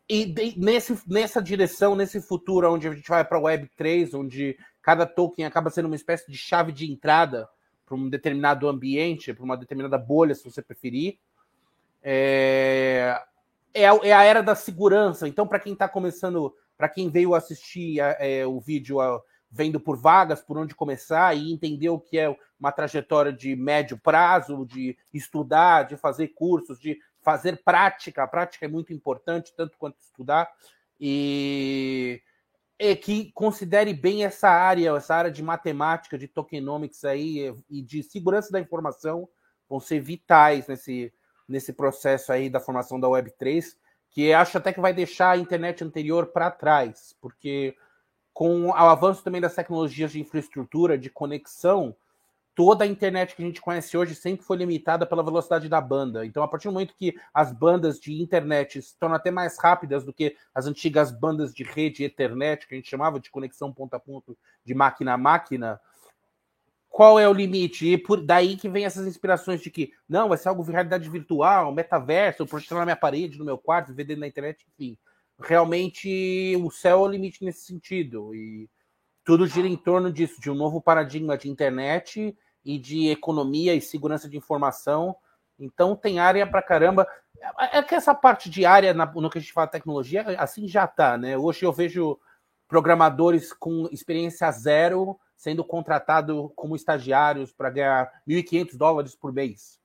e 0.08 0.26
de, 0.26 0.58
nesse, 0.58 0.98
nessa 1.08 1.42
direção, 1.42 1.96
nesse 1.96 2.22
futuro, 2.22 2.72
onde 2.72 2.88
a 2.88 2.94
gente 2.94 3.10
vai 3.10 3.26
para 3.26 3.38
a 3.38 3.42
Web 3.42 3.70
3, 3.76 4.14
onde 4.14 4.58
cada 4.82 5.06
token 5.06 5.46
acaba 5.46 5.72
sendo 5.72 5.88
uma 5.88 5.96
espécie 5.96 6.32
de 6.32 6.38
chave 6.38 6.72
de 6.72 6.90
entrada 6.90 7.50
para 7.86 7.96
um 7.96 8.08
determinado 8.08 8.68
ambiente, 8.68 9.34
para 9.34 9.44
uma 9.44 9.58
determinada 9.58 9.98
bolha, 9.98 10.36
se 10.36 10.44
você 10.44 10.62
preferir, 10.62 11.18
é, 12.04 13.20
é, 13.76 13.88
a, 13.88 14.00
é 14.02 14.14
a 14.14 14.24
era 14.24 14.42
da 14.42 14.56
segurança. 14.56 15.28
Então, 15.28 15.46
para 15.46 15.60
quem 15.60 15.74
está 15.74 15.88
começando, 15.88 16.56
para 16.78 16.88
quem 16.88 17.10
veio 17.10 17.36
assistir 17.36 18.00
a, 18.00 18.16
é, 18.20 18.46
o 18.46 18.60
vídeo 18.60 19.02
a, 19.02 19.22
vendo 19.52 19.80
por 19.80 19.98
vagas, 19.98 20.42
por 20.42 20.58
onde 20.58 20.74
começar 20.74 21.36
e 21.36 21.52
entender 21.52 21.90
o 21.90 22.00
que 22.00 22.18
é 22.18 22.36
uma 22.58 22.72
trajetória 22.72 23.34
de 23.34 23.56
médio 23.56 23.98
prazo, 23.98 24.66
de 24.66 24.98
estudar, 25.14 25.84
de 25.84 25.98
fazer 25.98 26.30
cursos, 26.30 26.80
de 26.80 26.98
fazer 27.22 27.62
prática, 27.64 28.24
a 28.24 28.28
prática 28.28 28.66
é 28.66 28.70
muito 28.70 28.94
importante, 28.94 29.54
tanto 29.56 29.78
quanto 29.78 30.00
estudar, 30.00 30.50
e 31.00 32.22
é 32.78 32.96
que 32.96 33.32
considere 33.34 33.94
bem 33.94 34.24
essa 34.24 34.50
área, 34.50 34.96
essa 34.96 35.16
área 35.16 35.32
de 35.32 35.42
matemática, 35.42 36.18
de 36.18 36.28
tokenomics 36.28 37.04
aí 37.04 37.54
e 37.70 37.82
de 37.82 38.04
segurança 38.04 38.52
da 38.52 38.60
informação 38.60 39.28
vão 39.68 39.80
ser 39.80 40.00
vitais 40.00 40.68
nesse, 40.68 41.12
nesse 41.48 41.74
processo 41.74 42.32
aí 42.32 42.50
da 42.50 42.60
formação 42.60 43.00
da 43.00 43.08
Web3, 43.08 43.76
que 44.10 44.34
acho 44.34 44.58
até 44.58 44.72
que 44.72 44.80
vai 44.80 44.94
deixar 44.94 45.32
a 45.32 45.38
internet 45.38 45.84
anterior 45.84 46.28
para 46.28 46.50
trás, 46.50 47.16
porque 47.22 47.76
com 48.34 48.68
o 48.68 48.74
avanço 48.74 49.24
também 49.24 49.42
das 49.42 49.56
tecnologias 49.56 50.12
de 50.12 50.20
infraestrutura, 50.20 50.98
de 50.98 51.10
conexão, 51.10 51.96
toda 52.56 52.86
a 52.86 52.88
internet 52.88 53.36
que 53.36 53.44
a 53.44 53.46
gente 53.46 53.62
conhece 53.62 53.98
hoje 53.98 54.16
sempre 54.16 54.46
foi 54.46 54.58
limitada 54.58 55.06
pela 55.06 55.24
velocidade 55.24 55.68
da 55.68 55.82
banda. 55.82 56.26
Então, 56.26 56.42
a 56.42 56.48
partir 56.48 56.70
do 56.70 56.74
momento 56.74 56.96
que 56.98 57.14
as 57.34 57.52
bandas 57.52 58.00
de 58.00 58.14
internet 58.14 58.82
se 58.82 58.98
tornam 58.98 59.18
até 59.18 59.30
mais 59.30 59.60
rápidas 59.60 60.06
do 60.06 60.14
que 60.14 60.36
as 60.54 60.66
antigas 60.66 61.12
bandas 61.12 61.54
de 61.54 61.64
rede 61.64 62.06
Ethernet, 62.06 62.66
que 62.66 62.74
a 62.74 62.78
gente 62.78 62.90
chamava 62.90 63.20
de 63.20 63.30
conexão 63.30 63.74
ponto 63.74 63.94
a 63.94 64.00
ponto, 64.00 64.38
de 64.64 64.74
máquina 64.74 65.14
a 65.14 65.18
máquina, 65.18 65.80
qual 66.96 67.20
é 67.20 67.28
o 67.28 67.34
limite? 67.34 67.92
E 67.92 67.98
por 67.98 68.26
daí 68.26 68.56
que 68.56 68.70
vem 68.70 68.86
essas 68.86 69.06
inspirações 69.06 69.60
de 69.60 69.70
que 69.70 69.92
não, 70.08 70.30
vai 70.30 70.38
ser 70.38 70.48
algo 70.48 70.64
de 70.64 70.72
realidade 70.72 71.10
virtual, 71.10 71.74
metaverso, 71.74 72.42
eu 72.42 72.48
projetar 72.48 72.76
na 72.76 72.86
minha 72.86 72.96
parede, 72.96 73.38
no 73.38 73.44
meu 73.44 73.58
quarto, 73.58 73.94
ver 73.94 74.06
dentro 74.06 74.22
da 74.22 74.28
internet, 74.28 74.66
enfim. 74.66 74.98
Realmente 75.38 76.56
o 76.56 76.72
céu 76.72 77.00
é 77.00 77.02
o 77.02 77.12
limite 77.12 77.44
nesse 77.44 77.66
sentido. 77.66 78.34
E 78.34 78.70
tudo 79.26 79.46
gira 79.46 79.68
em 79.68 79.76
torno 79.76 80.10
disso, 80.10 80.40
de 80.40 80.50
um 80.50 80.56
novo 80.56 80.82
paradigma 80.82 81.38
de 81.38 81.50
internet 81.50 82.34
e 82.64 82.80
de 82.80 83.10
economia 83.10 83.76
e 83.76 83.82
segurança 83.82 84.30
de 84.30 84.38
informação. 84.38 85.18
Então 85.60 85.98
tem 85.98 86.20
área 86.20 86.48
para 86.48 86.62
caramba. 86.62 87.06
É 87.74 87.84
que 87.84 87.94
essa 87.94 88.16
parte 88.16 88.50
de 88.50 88.66
área 88.66 88.94
no 88.94 89.30
que 89.30 89.38
a 89.38 89.42
gente 89.42 89.52
fala 89.52 89.68
tecnologia, 89.68 90.24
assim 90.40 90.66
já 90.66 90.86
está, 90.86 91.18
né? 91.18 91.38
Hoje 91.38 91.66
eu 91.66 91.74
vejo 91.74 92.18
programadores 92.70 93.52
com 93.52 93.86
experiência 93.92 94.50
zero 94.50 95.20
sendo 95.36 95.64
contratados 95.64 96.52
como 96.56 96.76
estagiários 96.76 97.52
para 97.52 97.70
ganhar 97.70 98.12
1.500 98.28 98.78
dólares 98.78 99.16
por 99.16 99.34
mês. 99.34 99.80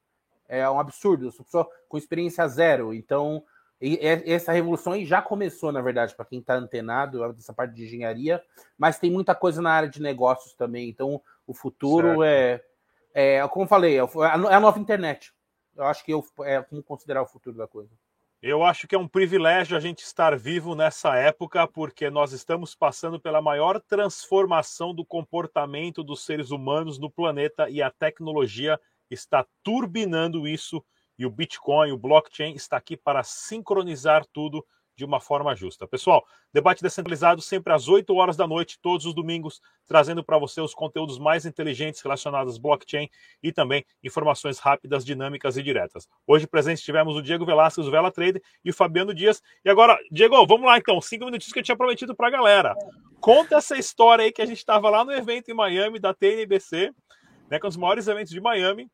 É 0.49 0.69
um 0.69 0.81
absurdo, 0.81 1.31
sou 1.31 1.45
pessoa 1.45 1.69
com 1.89 1.97
experiência 1.97 2.47
zero. 2.49 2.93
Então, 2.93 3.45
essa 4.27 4.53
revolução 4.53 4.93
aí 4.93 5.07
já 5.07 5.23
começou, 5.23 5.73
na 5.73 5.81
verdade, 5.81 6.15
para 6.15 6.25
quem 6.25 6.41
está 6.41 6.55
antenado 6.55 7.33
dessa 7.33 7.53
parte 7.53 7.75
de 7.75 7.85
engenharia, 7.85 8.43
mas 8.77 8.99
tem 8.99 9.11
muita 9.11 9.35
coisa 9.35 9.63
na 9.63 9.71
área 9.71 9.89
de 9.89 10.03
negócios 10.03 10.53
também. 10.55 10.89
Então, 10.89 11.23
o 11.47 11.55
futuro 11.55 12.23
é 12.23 12.63
é, 13.13 13.47
como 13.49 13.67
falei, 13.67 13.99
é, 13.99 14.03
é 14.03 14.55
a 14.55 14.61
nova 14.61 14.79
internet. 14.79 15.33
Eu 15.77 15.85
acho 15.85 16.05
que 16.05 16.13
eu, 16.13 16.25
é 16.41 16.63
como 16.63 16.83
considerar 16.83 17.23
o 17.23 17.27
futuro 17.27 17.57
da 17.57 17.67
coisa. 17.67 17.91
Eu 18.43 18.65
acho 18.65 18.89
que 18.89 18.95
é 18.95 18.99
um 18.99 19.07
privilégio 19.07 19.77
a 19.77 19.81
gente 19.81 19.99
estar 19.99 20.35
vivo 20.35 20.75
nessa 20.75 21.15
época, 21.15 21.69
porque 21.69 22.09
nós 22.09 22.33
estamos 22.33 22.75
passando 22.75 23.21
pela 23.21 23.43
maior 23.43 23.79
transformação 23.79 24.95
do 24.95 25.05
comportamento 25.05 26.03
dos 26.03 26.25
seres 26.25 26.51
humanos 26.51 26.99
no 26.99 27.11
planeta 27.11 27.69
e 27.69 27.83
a 27.83 27.91
tecnologia 27.91 28.81
está 29.11 29.47
turbinando 29.63 30.49
isso. 30.49 30.83
E 31.19 31.27
o 31.27 31.31
Bitcoin, 31.31 31.93
o 31.93 31.99
blockchain, 31.99 32.55
está 32.55 32.79
aqui 32.79 32.97
para 32.97 33.23
sincronizar 33.23 34.25
tudo 34.33 34.65
de 35.01 35.05
uma 35.07 35.19
forma 35.19 35.57
justa. 35.57 35.89
Pessoal, 35.89 36.23
debate 36.53 36.83
descentralizado 36.83 37.41
sempre 37.41 37.73
às 37.73 37.89
8 37.89 38.15
horas 38.15 38.37
da 38.37 38.47
noite, 38.47 38.79
todos 38.83 39.07
os 39.07 39.15
domingos, 39.15 39.63
trazendo 39.87 40.23
para 40.23 40.37
você 40.37 40.61
os 40.61 40.75
conteúdos 40.75 41.19
mais 41.19 41.47
inteligentes 41.47 42.03
relacionados 42.03 42.57
ao 42.57 42.61
blockchain 42.61 43.09
e 43.43 43.51
também 43.51 43.83
informações 44.05 44.59
rápidas, 44.59 45.03
dinâmicas 45.03 45.57
e 45.57 45.63
diretas. 45.63 46.07
Hoje 46.27 46.47
presente 46.47 46.83
tivemos 46.83 47.17
o 47.17 47.23
Diego 47.23 47.47
Velasquez, 47.47 47.89
o 47.89 47.91
Vela 47.91 48.13
Trader 48.13 48.43
e 48.63 48.69
o 48.69 48.75
Fabiano 48.75 49.15
Dias. 49.15 49.43
E 49.65 49.71
agora, 49.71 49.99
Diego, 50.13 50.47
vamos 50.47 50.67
lá 50.67 50.77
então, 50.77 51.01
cinco 51.01 51.25
minutinhos 51.25 51.53
que 51.55 51.61
eu 51.61 51.65
tinha 51.65 51.77
prometido 51.77 52.15
para 52.15 52.29
a 52.29 52.31
galera. 52.31 52.75
Conta 53.21 53.57
essa 53.57 53.79
história 53.79 54.27
aí 54.27 54.33
que 54.33 54.43
a 54.43 54.47
gente 54.47 54.59
estava 54.59 54.91
lá 54.91 55.03
no 55.03 55.13
evento 55.13 55.51
em 55.51 55.55
Miami 55.55 55.99
da 55.99 56.13
TNBC, 56.13 56.93
né, 57.51 57.59
com 57.59 57.69
os 57.69 57.77
maiores 57.77 58.07
eventos 58.07 58.33
de 58.33 58.41
Miami. 58.41 58.87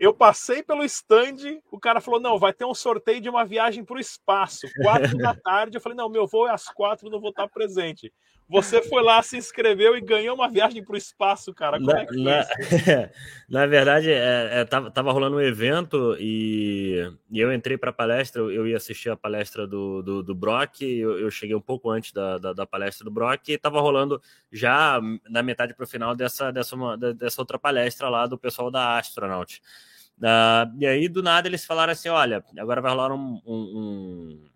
Eu 0.00 0.14
passei 0.14 0.62
pelo 0.62 0.82
stand, 0.82 1.60
o 1.70 1.78
cara 1.78 2.00
falou: 2.00 2.18
não, 2.18 2.38
vai 2.38 2.54
ter 2.54 2.64
um 2.64 2.74
sorteio 2.74 3.20
de 3.20 3.28
uma 3.28 3.44
viagem 3.44 3.84
para 3.84 3.98
o 3.98 4.00
espaço, 4.00 4.66
quatro 4.82 5.14
da 5.18 5.34
tarde. 5.34 5.76
Eu 5.76 5.80
falei: 5.80 5.94
não, 5.94 6.08
meu 6.08 6.26
voo 6.26 6.48
é 6.48 6.50
às 6.50 6.64
quatro, 6.68 7.10
não 7.10 7.20
vou 7.20 7.28
estar 7.28 7.46
presente. 7.48 8.10
Você 8.50 8.82
foi 8.82 9.00
lá, 9.00 9.22
se 9.22 9.36
inscreveu 9.36 9.96
e 9.96 10.00
ganhou 10.00 10.34
uma 10.34 10.48
viagem 10.48 10.82
para 10.84 10.94
o 10.94 10.96
espaço, 10.96 11.54
cara. 11.54 11.78
Como 11.78 11.92
na, 11.92 12.00
é 12.00 12.06
que 12.06 12.16
na, 12.16 12.46
na 13.48 13.66
verdade, 13.66 14.10
é, 14.10 14.48
é, 14.60 14.64
tava, 14.64 14.90
tava, 14.90 15.12
rolando 15.12 15.36
um 15.36 15.40
evento 15.40 16.16
e, 16.18 17.08
e 17.30 17.38
eu 17.38 17.54
entrei 17.54 17.78
para 17.78 17.90
a 17.90 17.92
palestra. 17.92 18.42
Eu 18.42 18.66
ia 18.66 18.76
assistir 18.76 19.08
a 19.08 19.16
palestra 19.16 19.68
do, 19.68 20.02
do, 20.02 20.22
do 20.24 20.34
Brock. 20.34 20.82
Eu, 20.82 21.16
eu, 21.16 21.30
cheguei 21.30 21.54
um 21.54 21.60
pouco 21.60 21.88
antes 21.90 22.12
da, 22.12 22.38
da, 22.38 22.52
da, 22.52 22.66
palestra 22.66 23.04
do 23.04 23.10
Brock 23.12 23.48
e 23.48 23.52
estava 23.52 23.80
rolando 23.80 24.20
já 24.50 25.00
na 25.28 25.44
metade 25.44 25.72
para 25.72 25.84
o 25.84 25.88
final 25.88 26.16
dessa, 26.16 26.50
dessa, 26.50 26.74
uma, 26.74 26.98
dessa 26.98 27.40
outra 27.40 27.56
palestra 27.56 28.08
lá 28.08 28.26
do 28.26 28.36
pessoal 28.36 28.68
da 28.68 28.98
Astronaut. 28.98 29.62
Uh, 30.18 30.74
e 30.76 30.86
aí, 30.86 31.08
do 31.08 31.22
nada, 31.22 31.46
eles 31.46 31.64
falaram 31.64 31.92
assim: 31.92 32.08
olha, 32.08 32.44
agora 32.58 32.80
vai 32.80 32.90
rolar 32.90 33.12
um, 33.12 33.40
um, 33.46 33.54
um 33.54 34.50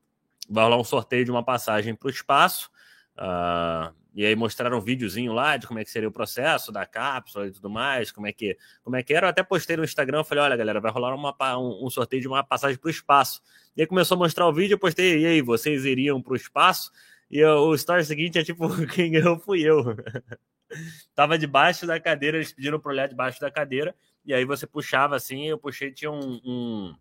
vai 0.50 0.64
rolar 0.64 0.78
um 0.78 0.84
sorteio 0.84 1.24
de 1.24 1.30
uma 1.30 1.44
passagem 1.44 1.94
para 1.94 2.08
o 2.08 2.10
espaço. 2.10 2.73
Uh, 3.16 3.94
e 4.14 4.24
aí 4.24 4.36
mostraram 4.36 4.78
um 4.78 4.80
videozinho 4.80 5.32
lá 5.32 5.56
de 5.56 5.66
como 5.66 5.80
é 5.80 5.84
que 5.84 5.90
seria 5.90 6.08
o 6.08 6.12
processo 6.12 6.70
da 6.70 6.86
cápsula 6.86 7.48
e 7.48 7.50
tudo 7.50 7.68
mais, 7.68 8.12
como 8.12 8.28
é 8.28 8.32
que, 8.32 8.56
como 8.82 8.94
é 8.94 9.02
que 9.02 9.12
era. 9.12 9.26
Eu 9.26 9.30
até 9.30 9.42
postei 9.42 9.76
no 9.76 9.82
Instagram, 9.82 10.22
falei, 10.22 10.44
olha, 10.44 10.56
galera, 10.56 10.80
vai 10.80 10.92
rolar 10.92 11.12
uma, 11.14 11.34
um, 11.58 11.86
um 11.86 11.90
sorteio 11.90 12.22
de 12.22 12.28
uma 12.28 12.44
passagem 12.44 12.78
para 12.78 12.86
o 12.86 12.90
espaço. 12.90 13.42
E 13.76 13.80
aí 13.80 13.86
começou 13.88 14.14
a 14.14 14.18
mostrar 14.18 14.46
o 14.46 14.52
vídeo, 14.52 14.74
eu 14.74 14.78
postei, 14.78 15.18
e 15.20 15.26
aí, 15.26 15.42
vocês 15.42 15.84
iriam 15.84 16.22
para 16.22 16.32
o 16.32 16.36
espaço? 16.36 16.92
E 17.28 17.40
eu, 17.40 17.58
o 17.58 17.74
story 17.74 18.04
seguinte 18.04 18.38
é 18.38 18.44
tipo, 18.44 18.68
quem 18.86 19.10
ganhou 19.10 19.36
fui 19.40 19.62
eu. 19.62 19.82
Tava 21.12 21.36
debaixo 21.36 21.84
da 21.84 21.98
cadeira, 21.98 22.36
eles 22.36 22.52
pediram 22.52 22.78
para 22.78 22.92
olhar 22.92 23.08
debaixo 23.08 23.40
da 23.40 23.50
cadeira, 23.50 23.96
e 24.24 24.32
aí 24.32 24.44
você 24.44 24.64
puxava 24.64 25.16
assim, 25.16 25.48
eu 25.48 25.58
puxei, 25.58 25.90
tinha 25.90 26.10
um, 26.10 26.40
um, 26.44 26.94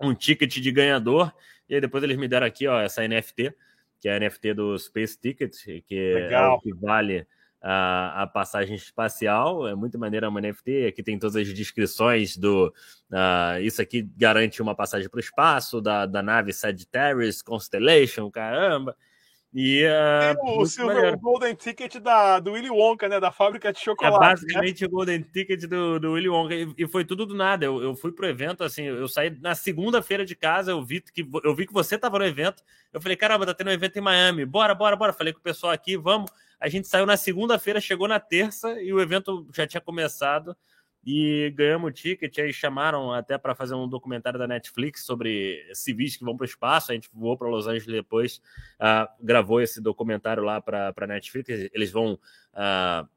um 0.00 0.14
ticket 0.14 0.54
de 0.54 0.70
ganhador, 0.70 1.32
e 1.68 1.74
aí 1.74 1.80
depois 1.80 2.02
eles 2.04 2.16
me 2.16 2.28
deram 2.28 2.46
aqui, 2.46 2.68
ó, 2.68 2.80
essa 2.80 3.06
NFT, 3.06 3.52
que 4.00 4.08
é 4.08 4.16
a 4.16 4.20
NFT 4.20 4.54
do 4.54 4.78
Space 4.78 5.18
Ticket, 5.18 5.56
que 5.86 6.14
Legal. 6.14 6.52
é 6.52 6.56
o 6.56 6.60
que 6.60 6.74
vale 6.74 7.26
a, 7.60 8.22
a, 8.22 8.26
passagem 8.26 8.76
espacial. 8.76 9.66
É 9.66 9.74
muito 9.74 9.98
maneira 9.98 10.28
uma 10.28 10.40
NFT. 10.40 10.86
Aqui 10.86 11.02
tem 11.02 11.18
todas 11.18 11.36
as 11.36 11.52
descrições 11.52 12.36
do. 12.36 12.72
Uh, 13.10 13.60
isso 13.60 13.82
aqui 13.82 14.02
garante 14.16 14.62
uma 14.62 14.74
passagem 14.74 15.08
para 15.08 15.18
o 15.18 15.20
espaço, 15.20 15.80
da, 15.80 16.06
da 16.06 16.22
nave 16.22 16.52
Sagittarius, 16.52 17.42
Constellation, 17.42 18.30
caramba. 18.30 18.96
E, 19.54 19.82
uh, 19.86 20.60
o, 20.60 20.66
Silver, 20.66 21.14
o 21.14 21.18
Golden 21.18 21.54
Ticket 21.54 21.96
da, 21.96 22.38
do 22.38 22.52
Willy 22.52 22.68
Wonka, 22.68 23.08
né? 23.08 23.18
Da 23.18 23.32
fábrica 23.32 23.72
de 23.72 23.80
chocolate. 23.80 24.16
É 24.16 24.18
basicamente 24.18 24.82
né? 24.82 24.86
o 24.86 24.90
Golden 24.90 25.22
Ticket 25.22 25.64
do, 25.64 25.98
do 25.98 26.12
Willy 26.12 26.28
Wonka. 26.28 26.54
E, 26.54 26.74
e, 26.76 26.86
foi 26.86 27.04
tudo 27.04 27.24
do 27.24 27.34
nada. 27.34 27.64
Eu, 27.64 27.82
eu 27.82 27.94
fui 27.94 28.12
pro 28.12 28.26
evento, 28.26 28.62
assim, 28.62 28.84
eu 28.84 29.08
saí 29.08 29.30
na 29.40 29.54
segunda-feira 29.54 30.24
de 30.24 30.36
casa, 30.36 30.72
eu 30.72 30.84
vi 30.84 31.00
que 31.00 31.26
eu 31.42 31.54
vi 31.54 31.66
que 31.66 31.72
você 31.72 31.96
tava 31.96 32.18
no 32.18 32.26
evento. 32.26 32.62
Eu 32.92 33.00
falei, 33.00 33.16
caramba, 33.16 33.46
tá 33.46 33.54
tendo 33.54 33.68
um 33.68 33.72
evento 33.72 33.98
em 33.98 34.02
Miami. 34.02 34.44
Bora, 34.44 34.74
bora, 34.74 34.96
bora. 34.96 35.12
Falei 35.14 35.32
com 35.32 35.40
o 35.40 35.42
pessoal 35.42 35.72
aqui, 35.72 35.96
vamos. 35.96 36.30
A 36.60 36.68
gente 36.68 36.86
saiu 36.86 37.06
na 37.06 37.16
segunda-feira, 37.16 37.80
chegou 37.80 38.06
na 38.06 38.20
terça 38.20 38.80
e 38.82 38.92
o 38.92 39.00
evento 39.00 39.46
já 39.54 39.66
tinha 39.66 39.80
começado 39.80 40.54
e 41.10 41.50
ganhamos 41.52 41.88
o 41.88 41.92
ticket. 41.92 42.36
Aí 42.38 42.52
chamaram 42.52 43.10
até 43.10 43.38
para 43.38 43.54
fazer 43.54 43.74
um 43.74 43.88
documentário 43.88 44.38
da 44.38 44.46
Netflix 44.46 45.06
sobre 45.06 45.66
civis 45.72 46.18
que 46.18 46.24
vão 46.24 46.36
para 46.36 46.44
o 46.44 46.46
espaço. 46.46 46.92
A 46.92 46.94
gente 46.94 47.08
voou 47.14 47.34
para 47.34 47.48
Los 47.48 47.66
Angeles 47.66 47.86
depois, 47.86 48.42
uh, 48.78 49.08
gravou 49.18 49.62
esse 49.62 49.80
documentário 49.80 50.42
lá 50.42 50.60
para 50.60 50.92
a 50.94 51.06
Netflix. 51.06 51.48
Eles 51.72 51.90
vão. 51.90 52.12
Uh, 52.52 53.08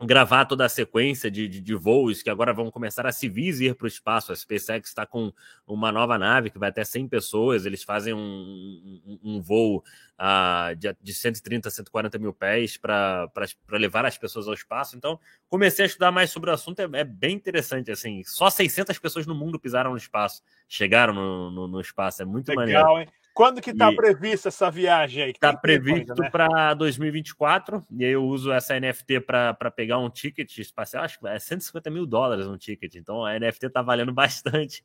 gravar 0.00 0.44
toda 0.46 0.64
a 0.64 0.68
sequência 0.68 1.30
de, 1.30 1.46
de, 1.46 1.60
de, 1.60 1.74
voos 1.74 2.22
que 2.22 2.30
agora 2.30 2.52
vão 2.52 2.70
começar 2.70 3.06
a 3.06 3.12
civis 3.12 3.60
ir 3.60 3.74
para 3.74 3.84
o 3.84 3.88
espaço. 3.88 4.32
A 4.32 4.36
SpaceX 4.36 4.88
está 4.88 5.06
com 5.06 5.32
uma 5.66 5.92
nova 5.92 6.18
nave 6.18 6.50
que 6.50 6.58
vai 6.58 6.70
até 6.70 6.84
100 6.84 7.08
pessoas. 7.08 7.64
Eles 7.64 7.82
fazem 7.82 8.12
um, 8.12 8.18
um, 8.18 9.18
um 9.22 9.40
voo 9.40 9.84
uh, 10.18 10.74
de, 10.76 10.94
de 11.00 11.14
130 11.14 11.68
a 11.68 11.70
140 11.70 12.18
mil 12.18 12.32
pés 12.32 12.76
para 12.76 13.30
levar 13.70 14.04
as 14.04 14.18
pessoas 14.18 14.48
ao 14.48 14.54
espaço. 14.54 14.96
Então, 14.96 15.18
comecei 15.48 15.84
a 15.84 15.86
estudar 15.86 16.10
mais 16.10 16.30
sobre 16.30 16.50
o 16.50 16.52
assunto. 16.52 16.80
É, 16.80 16.88
é, 17.00 17.04
bem 17.04 17.34
interessante. 17.36 17.90
assim. 17.90 18.22
Só 18.24 18.50
600 18.50 18.98
pessoas 18.98 19.26
no 19.26 19.34
mundo 19.34 19.58
pisaram 19.58 19.92
no 19.92 19.96
espaço, 19.96 20.42
chegaram 20.68 21.14
no, 21.14 21.50
no, 21.50 21.68
no 21.68 21.80
espaço. 21.80 22.22
É 22.22 22.24
muito 22.24 22.48
Legal, 22.48 22.64
maneiro. 22.64 22.98
Hein? 22.98 23.21
Quando 23.34 23.62
que 23.62 23.70
está 23.70 23.90
prevista 23.92 24.48
essa 24.48 24.70
viagem 24.70 25.22
aí? 25.22 25.30
Está 25.30 25.56
previsto 25.56 26.14
né? 26.20 26.30
para 26.30 26.74
2024, 26.74 27.84
e 27.90 28.04
aí 28.04 28.12
eu 28.12 28.24
uso 28.24 28.52
essa 28.52 28.78
NFT 28.78 29.20
para 29.20 29.70
pegar 29.70 29.98
um 29.98 30.10
ticket 30.10 30.58
espacial, 30.58 31.04
acho 31.04 31.18
que 31.18 31.26
é 31.26 31.38
150 31.38 31.90
mil 31.90 32.06
dólares 32.06 32.46
um 32.46 32.58
ticket, 32.58 32.94
então 32.96 33.24
a 33.24 33.38
NFT 33.38 33.66
está 33.66 33.80
valendo 33.80 34.12
bastante. 34.14 34.84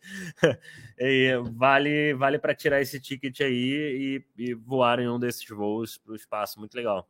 vale 1.53 2.13
vale 2.13 2.39
para 2.39 2.55
tirar 2.55 2.81
esse 2.81 2.99
ticket 2.99 3.41
aí 3.41 4.23
e, 4.37 4.49
e 4.49 4.53
voar 4.53 4.99
em 4.99 5.09
um 5.09 5.19
desses 5.19 5.47
voos 5.47 5.97
para 5.97 6.13
o 6.13 6.15
espaço, 6.15 6.59
muito 6.59 6.75
legal. 6.75 7.07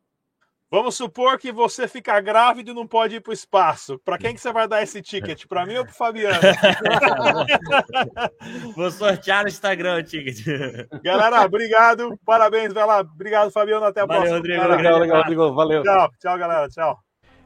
Vamos 0.70 0.96
supor 0.96 1.38
que 1.38 1.50
você 1.50 1.88
fica 1.88 2.20
grávido 2.20 2.70
e 2.70 2.74
não 2.74 2.86
pode 2.86 3.16
ir 3.16 3.20
para 3.20 3.30
o 3.30 3.34
espaço. 3.34 3.98
Para 4.04 4.18
quem 4.18 4.34
que 4.34 4.40
você 4.40 4.52
vai 4.52 4.68
dar 4.68 4.82
esse 4.82 5.00
ticket? 5.00 5.46
Para 5.46 5.64
mim 5.64 5.76
ou 5.76 5.84
para 5.84 5.94
Fabiano? 5.94 6.38
Vou 8.76 8.90
sortear 8.90 9.44
no 9.44 9.48
Instagram 9.48 9.96
o 9.96 10.02
ticket. 10.02 10.40
Galera, 11.02 11.42
obrigado. 11.42 12.18
Parabéns, 12.24 12.74
vai 12.74 12.84
lá. 12.84 13.00
Obrigado, 13.00 13.50
Fabiano. 13.50 13.86
Até 13.86 14.02
a 14.02 14.06
Valeu, 14.06 14.20
próxima. 14.20 14.36
Rodrigo. 14.36 14.62
Legal, 14.62 14.98
legal, 14.98 15.16
Rodrigo. 15.18 15.54
Valeu. 15.54 15.82
Tchau, 15.82 16.10
tchau, 16.20 16.38
galera. 16.38 16.68
Tchau. 16.68 17.07